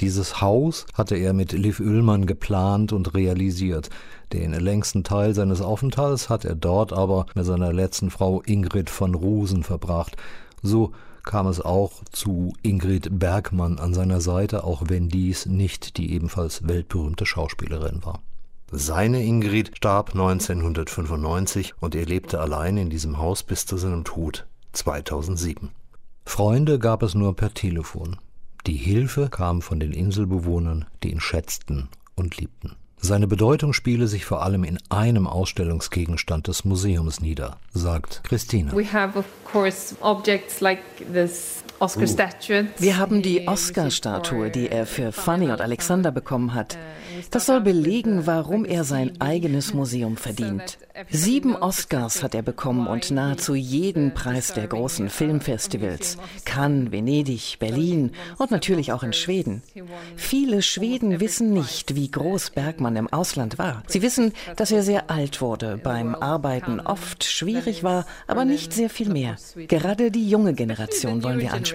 Dieses 0.00 0.42
Haus 0.42 0.86
hatte 0.92 1.16
er 1.16 1.32
mit 1.32 1.52
Liv 1.52 1.80
Ullmann 1.80 2.26
geplant 2.26 2.92
und 2.92 3.14
realisiert. 3.14 3.88
Den 4.32 4.52
längsten 4.52 5.04
Teil 5.04 5.34
seines 5.34 5.62
Aufenthalts 5.62 6.28
hat 6.28 6.44
er 6.44 6.54
dort 6.54 6.92
aber 6.92 7.26
mit 7.34 7.46
seiner 7.46 7.72
letzten 7.72 8.10
Frau 8.10 8.42
Ingrid 8.42 8.90
von 8.90 9.14
Rosen 9.14 9.62
verbracht. 9.62 10.16
So 10.62 10.92
kam 11.22 11.46
es 11.46 11.60
auch 11.60 12.02
zu 12.12 12.52
Ingrid 12.62 13.18
Bergmann 13.18 13.78
an 13.78 13.94
seiner 13.94 14.20
Seite, 14.20 14.64
auch 14.64 14.84
wenn 14.88 15.08
dies 15.08 15.46
nicht 15.46 15.96
die 15.96 16.12
ebenfalls 16.12 16.68
weltberühmte 16.68 17.24
Schauspielerin 17.24 18.04
war. 18.04 18.20
Seine 18.72 19.22
Ingrid 19.22 19.76
starb 19.76 20.10
1995 20.10 21.74
und 21.80 21.94
er 21.94 22.04
lebte 22.04 22.40
allein 22.40 22.76
in 22.76 22.90
diesem 22.90 23.18
Haus 23.18 23.42
bis 23.42 23.64
zu 23.64 23.76
seinem 23.76 24.04
Tod 24.04 24.46
2007. 24.72 25.70
Freunde 26.24 26.78
gab 26.78 27.02
es 27.02 27.14
nur 27.14 27.34
per 27.36 27.54
Telefon. 27.54 28.18
Die 28.66 28.74
Hilfe 28.74 29.28
kam 29.28 29.62
von 29.62 29.78
den 29.78 29.92
Inselbewohnern, 29.92 30.86
die 31.04 31.12
ihn 31.12 31.20
schätzten 31.20 31.88
und 32.16 32.36
liebten. 32.38 32.74
Seine 32.98 33.28
Bedeutung 33.28 33.72
spiele 33.72 34.08
sich 34.08 34.24
vor 34.24 34.42
allem 34.42 34.64
in 34.64 34.78
einem 34.88 35.28
Ausstellungsgegenstand 35.28 36.48
des 36.48 36.64
Museums 36.64 37.20
nieder, 37.20 37.58
sagt 37.72 38.24
Christine. 38.24 38.72
We 38.72 38.92
have 38.92 39.16
of 39.16 39.26
course 39.44 39.94
objects 40.00 40.60
like 40.60 40.80
this 41.12 41.62
wir 42.78 42.96
haben 42.96 43.22
die 43.22 43.46
Oscar-Statue, 43.46 44.50
die 44.50 44.68
er 44.68 44.86
für 44.86 45.12
Fanny 45.12 45.50
und 45.50 45.60
Alexander 45.60 46.10
bekommen 46.10 46.54
hat. 46.54 46.78
Das 47.30 47.46
soll 47.46 47.60
belegen, 47.60 48.26
warum 48.26 48.64
er 48.64 48.84
sein 48.84 49.20
eigenes 49.20 49.74
Museum 49.74 50.16
verdient. 50.16 50.78
Sieben 51.10 51.54
Oscars 51.54 52.22
hat 52.22 52.34
er 52.34 52.42
bekommen 52.42 52.86
und 52.86 53.10
nahezu 53.10 53.54
jeden 53.54 54.14
Preis 54.14 54.54
der 54.54 54.66
großen 54.66 55.10
Filmfestivals. 55.10 56.16
Cannes, 56.44 56.92
Venedig, 56.92 57.58
Berlin 57.58 58.12
und 58.38 58.50
natürlich 58.50 58.92
auch 58.92 59.02
in 59.02 59.12
Schweden. 59.12 59.62
Viele 60.16 60.62
Schweden 60.62 61.20
wissen 61.20 61.52
nicht, 61.52 61.94
wie 61.94 62.10
groß 62.10 62.50
Bergmann 62.50 62.96
im 62.96 63.12
Ausland 63.12 63.58
war. 63.58 63.82
Sie 63.86 64.02
wissen, 64.02 64.32
dass 64.56 64.70
er 64.70 64.82
sehr 64.82 65.10
alt 65.10 65.40
wurde, 65.40 65.78
beim 65.82 66.14
Arbeiten 66.14 66.80
oft 66.80 67.24
schwierig 67.24 67.82
war, 67.82 68.06
aber 68.26 68.44
nicht 68.44 68.72
sehr 68.72 68.88
viel 68.88 69.10
mehr. 69.10 69.36
Gerade 69.68 70.10
die 70.10 70.28
junge 70.28 70.54
Generation 70.54 71.22
wollen 71.22 71.40
wir 71.40 71.52
ansprechen. 71.52 71.65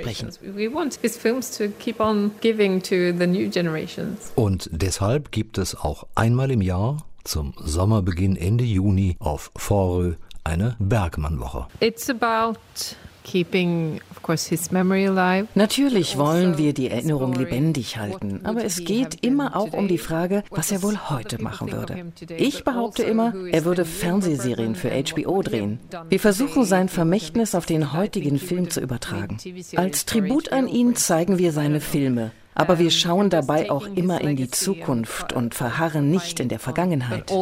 Und 4.36 4.70
deshalb 4.72 5.32
gibt 5.32 5.58
es 5.58 5.76
auch 5.76 6.08
einmal 6.16 6.52
im 6.52 6.62
Jahr 6.62 7.06
zum 7.24 7.54
Sommerbeginn 7.64 8.36
Ende 8.36 8.64
Juni 8.64 9.16
auf 9.20 9.52
Forö 9.56 10.14
eine 10.44 10.76
Bergmannwoche. 10.80 11.68
It's 11.80 12.10
about 12.10 12.58
Natürlich 15.56 16.18
wollen 16.18 16.58
wir 16.58 16.74
die 16.74 16.90
Erinnerung 16.90 17.34
lebendig 17.34 17.98
halten, 17.98 18.42
aber 18.44 18.64
es 18.64 18.84
geht 18.84 19.24
immer 19.24 19.56
auch 19.56 19.74
um 19.74 19.88
die 19.88 19.98
Frage, 19.98 20.44
was 20.50 20.72
er 20.72 20.84
wohl 20.84 20.98
heute 21.10 21.42
machen 21.42 21.72
würde. 21.72 22.12
Ich 22.38 22.64
behaupte 22.64 23.04
immer, 23.04 23.34
er 23.52 23.66
würde 23.66 23.86
Fernsehserien 23.86 24.76
für 24.76 24.90
HBO 24.92 25.42
drehen. 25.42 25.80
Wir 26.10 26.20
versuchen 26.20 26.66
sein 26.66 26.90
Vermächtnis 26.90 27.56
auf 27.56 27.66
den 27.66 27.94
heutigen 27.94 28.40
Film 28.40 28.70
zu 28.70 28.80
übertragen. 28.80 29.38
Als 29.76 30.06
Tribut 30.06 30.52
an 30.52 30.68
ihn 30.68 30.96
zeigen 30.96 31.38
wir 31.38 31.52
seine 31.52 31.82
Filme. 31.82 32.32
Aber 32.54 32.80
wir 32.80 32.92
schauen 32.92 33.30
dabei 33.30 33.72
auch 33.72 33.88
immer 33.96 34.22
in 34.22 34.36
die 34.36 34.50
Zukunft 34.50 35.34
und 35.34 35.56
verharren 35.56 36.12
nicht 36.12 36.40
in 36.40 36.50
der 36.50 36.60
Vergangenheit. 36.60 37.32
Also 37.32 37.36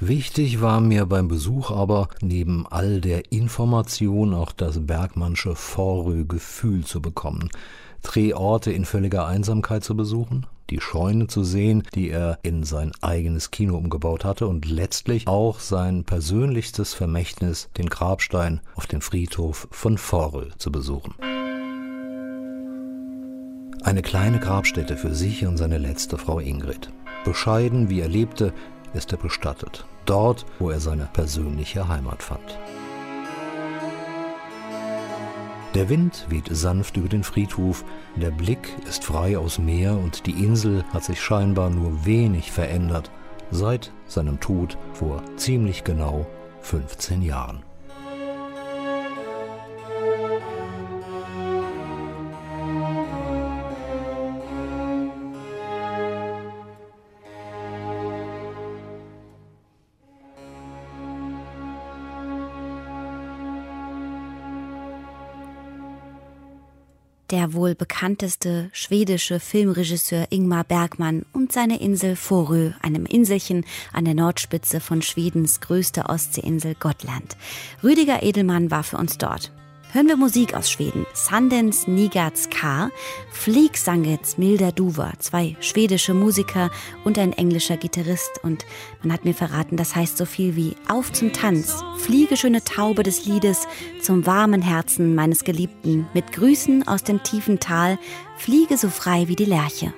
Wichtig 0.00 0.60
war 0.62 0.80
mir 0.80 1.06
beim 1.06 1.28
Besuch 1.28 1.70
aber, 1.70 2.08
neben 2.22 2.66
all 2.66 3.00
der 3.00 3.30
Information 3.30 4.32
auch 4.32 4.52
das 4.52 4.86
Bergmannsche 4.86 5.54
Vorrö-Gefühl 5.54 6.84
zu 6.84 7.02
bekommen. 7.02 7.50
Drehorte 8.02 8.72
in 8.72 8.86
völliger 8.86 9.26
Einsamkeit 9.26 9.84
zu 9.84 9.94
besuchen, 9.94 10.46
die 10.70 10.80
Scheune 10.80 11.26
zu 11.26 11.44
sehen, 11.44 11.82
die 11.94 12.08
er 12.08 12.38
in 12.42 12.64
sein 12.64 12.92
eigenes 13.02 13.50
Kino 13.50 13.76
umgebaut 13.76 14.24
hatte 14.24 14.46
und 14.46 14.64
letztlich 14.64 15.26
auch 15.26 15.60
sein 15.60 16.04
persönlichstes 16.04 16.94
Vermächtnis, 16.94 17.68
den 17.76 17.90
Grabstein 17.90 18.60
auf 18.74 18.86
dem 18.86 19.02
Friedhof 19.02 19.68
von 19.70 19.98
Forel 19.98 20.52
zu 20.56 20.72
besuchen. 20.72 21.14
Eine 23.82 24.02
kleine 24.02 24.38
Grabstätte 24.38 24.98
für 24.98 25.14
sich 25.14 25.46
und 25.46 25.56
seine 25.56 25.78
letzte 25.78 26.18
Frau 26.18 26.38
Ingrid. 26.38 26.92
Bescheiden 27.24 27.88
wie 27.88 28.00
er 28.00 28.08
lebte, 28.08 28.52
ist 28.92 29.10
er 29.12 29.18
bestattet. 29.18 29.86
Dort, 30.04 30.44
wo 30.58 30.70
er 30.70 30.80
seine 30.80 31.08
persönliche 31.12 31.88
Heimat 31.88 32.22
fand. 32.22 32.58
Der 35.74 35.88
Wind 35.88 36.26
weht 36.28 36.48
sanft 36.50 36.96
über 36.96 37.08
den 37.08 37.22
Friedhof, 37.22 37.84
der 38.16 38.30
Blick 38.30 38.76
ist 38.86 39.04
frei 39.04 39.38
aus 39.38 39.58
Meer 39.58 39.92
und 39.92 40.26
die 40.26 40.44
Insel 40.44 40.84
hat 40.92 41.04
sich 41.04 41.20
scheinbar 41.20 41.70
nur 41.70 42.04
wenig 42.04 42.52
verändert 42.52 43.10
seit 43.50 43.92
seinem 44.06 44.40
Tod 44.40 44.76
vor 44.92 45.22
ziemlich 45.36 45.84
genau 45.84 46.26
15 46.60 47.22
Jahren. 47.22 47.62
Der 67.30 67.54
wohl 67.54 67.74
bekannteste 67.74 68.70
schwedische 68.72 69.40
Filmregisseur 69.40 70.26
Ingmar 70.30 70.64
Bergmann 70.64 71.24
und 71.32 71.52
seine 71.52 71.80
Insel 71.80 72.16
Forö, 72.16 72.72
einem 72.82 73.06
Inselchen 73.06 73.64
an 73.92 74.04
der 74.04 74.14
Nordspitze 74.14 74.80
von 74.80 75.02
Schwedens 75.02 75.60
größter 75.60 76.08
Ostseeinsel 76.08 76.74
Gottland. 76.74 77.36
Rüdiger 77.82 78.22
Edelmann 78.22 78.70
war 78.70 78.82
für 78.82 78.96
uns 78.96 79.18
dort. 79.18 79.52
Hören 79.92 80.06
wir 80.06 80.16
Musik 80.16 80.54
aus 80.54 80.70
Schweden. 80.70 81.04
Sandens 81.14 81.88
Nigats 81.88 82.48
K, 82.48 82.92
Fliegsangets 83.32 84.38
Milder 84.38 84.70
Duva, 84.70 85.14
zwei 85.18 85.56
schwedische 85.58 86.14
Musiker 86.14 86.70
und 87.02 87.18
ein 87.18 87.32
englischer 87.32 87.76
Gitarrist. 87.76 88.38
Und 88.44 88.64
man 89.02 89.12
hat 89.12 89.24
mir 89.24 89.34
verraten, 89.34 89.76
das 89.76 89.96
heißt 89.96 90.16
so 90.16 90.26
viel 90.26 90.54
wie 90.54 90.76
Auf 90.88 91.12
zum 91.12 91.32
Tanz, 91.32 91.82
fliege 91.98 92.36
schöne 92.36 92.62
Taube 92.62 93.02
des 93.02 93.26
Liedes 93.26 93.66
zum 94.00 94.26
warmen 94.26 94.62
Herzen 94.62 95.16
meines 95.16 95.42
Geliebten, 95.42 96.06
mit 96.14 96.30
Grüßen 96.30 96.86
aus 96.86 97.02
dem 97.02 97.24
tiefen 97.24 97.58
Tal, 97.58 97.98
fliege 98.36 98.76
so 98.76 98.90
frei 98.90 99.26
wie 99.26 99.36
die 99.36 99.44
Lerche. 99.44 99.92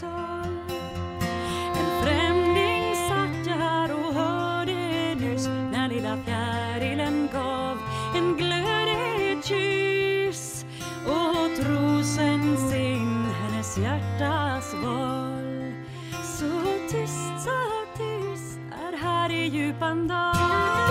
Fria 0.00 0.44
En 1.74 2.02
främling 2.02 2.94
satt 3.08 3.46
jag 3.46 3.54
här 3.54 3.92
och 3.92 4.14
hörde 4.14 5.14
nyss 5.14 5.48
när 5.72 5.88
lilla 5.88 6.16
fjärilen 6.24 7.28
gav 7.32 7.78
en 8.16 8.36
glödig 8.36 9.44
kyss 9.44 10.64
och 11.06 11.64
trosen 11.64 12.56
sin 12.70 13.26
hennes 13.42 13.78
hjärtas 13.78 14.74
val. 14.74 15.72
Så 16.22 16.62
tyst, 16.90 17.44
så 17.44 17.84
tyst 17.96 18.58
är 18.70 18.96
här 18.96 19.32
i 19.32 19.46
djupan 19.46 20.08
dal. 20.08 20.81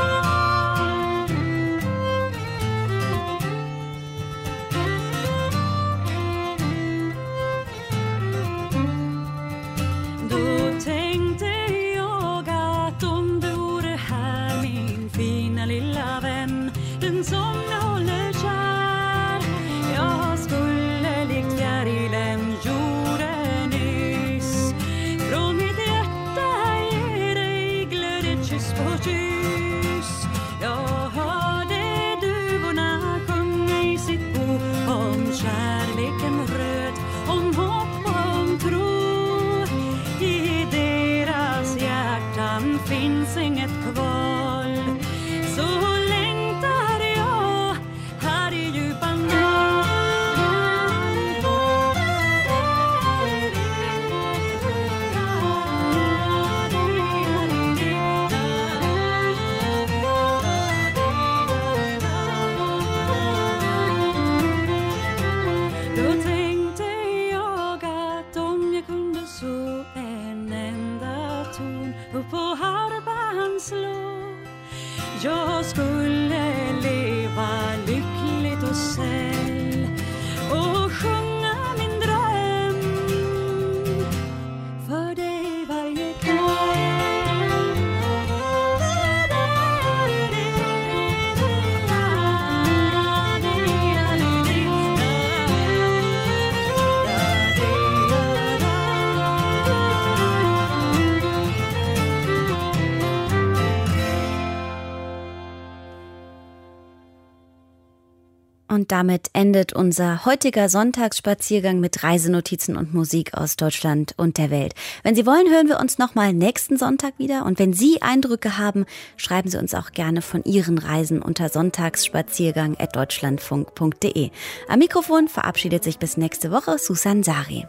Und 108.72 108.92
damit 108.94 109.30
endet 109.34 109.74
unser 109.74 110.24
heutiger 110.24 110.70
Sonntagsspaziergang 110.70 111.82
mit 111.82 112.04
Reisenotizen 112.04 112.78
und 112.78 112.94
Musik 112.94 113.34
aus 113.34 113.58
Deutschland 113.58 114.14
und 114.16 114.38
der 114.38 114.50
Welt. 114.50 114.76
Wenn 115.04 115.14
Sie 115.14 115.26
wollen, 115.26 115.52
hören 115.52 115.68
wir 115.68 115.82
uns 115.82 115.98
nochmal 115.98 116.32
nächsten 116.32 116.78
Sonntag 116.78 117.16
wieder. 117.18 117.46
Und 117.46 117.60
wenn 117.60 117.74
Sie 117.74 118.02
Eindrücke 118.02 118.58
haben, 118.58 118.86
schreiben 119.18 119.50
Sie 119.50 119.58
uns 119.58 119.76
auch 119.76 119.92
gerne 119.92 120.22
von 120.22 120.46
Ihren 120.46 120.78
Reisen 120.78 121.22
unter 121.22 121.50
sonntagsspaziergang.deutschlandfunk.de. 121.50 124.30
Am 124.70 124.80
Mikrofon 124.80 125.28
verabschiedet 125.28 125.84
sich 125.84 126.00
bis 126.00 126.16
nächste 126.16 126.50
Woche 126.50 126.78
Susan 126.78 127.24
Sari. 127.24 127.68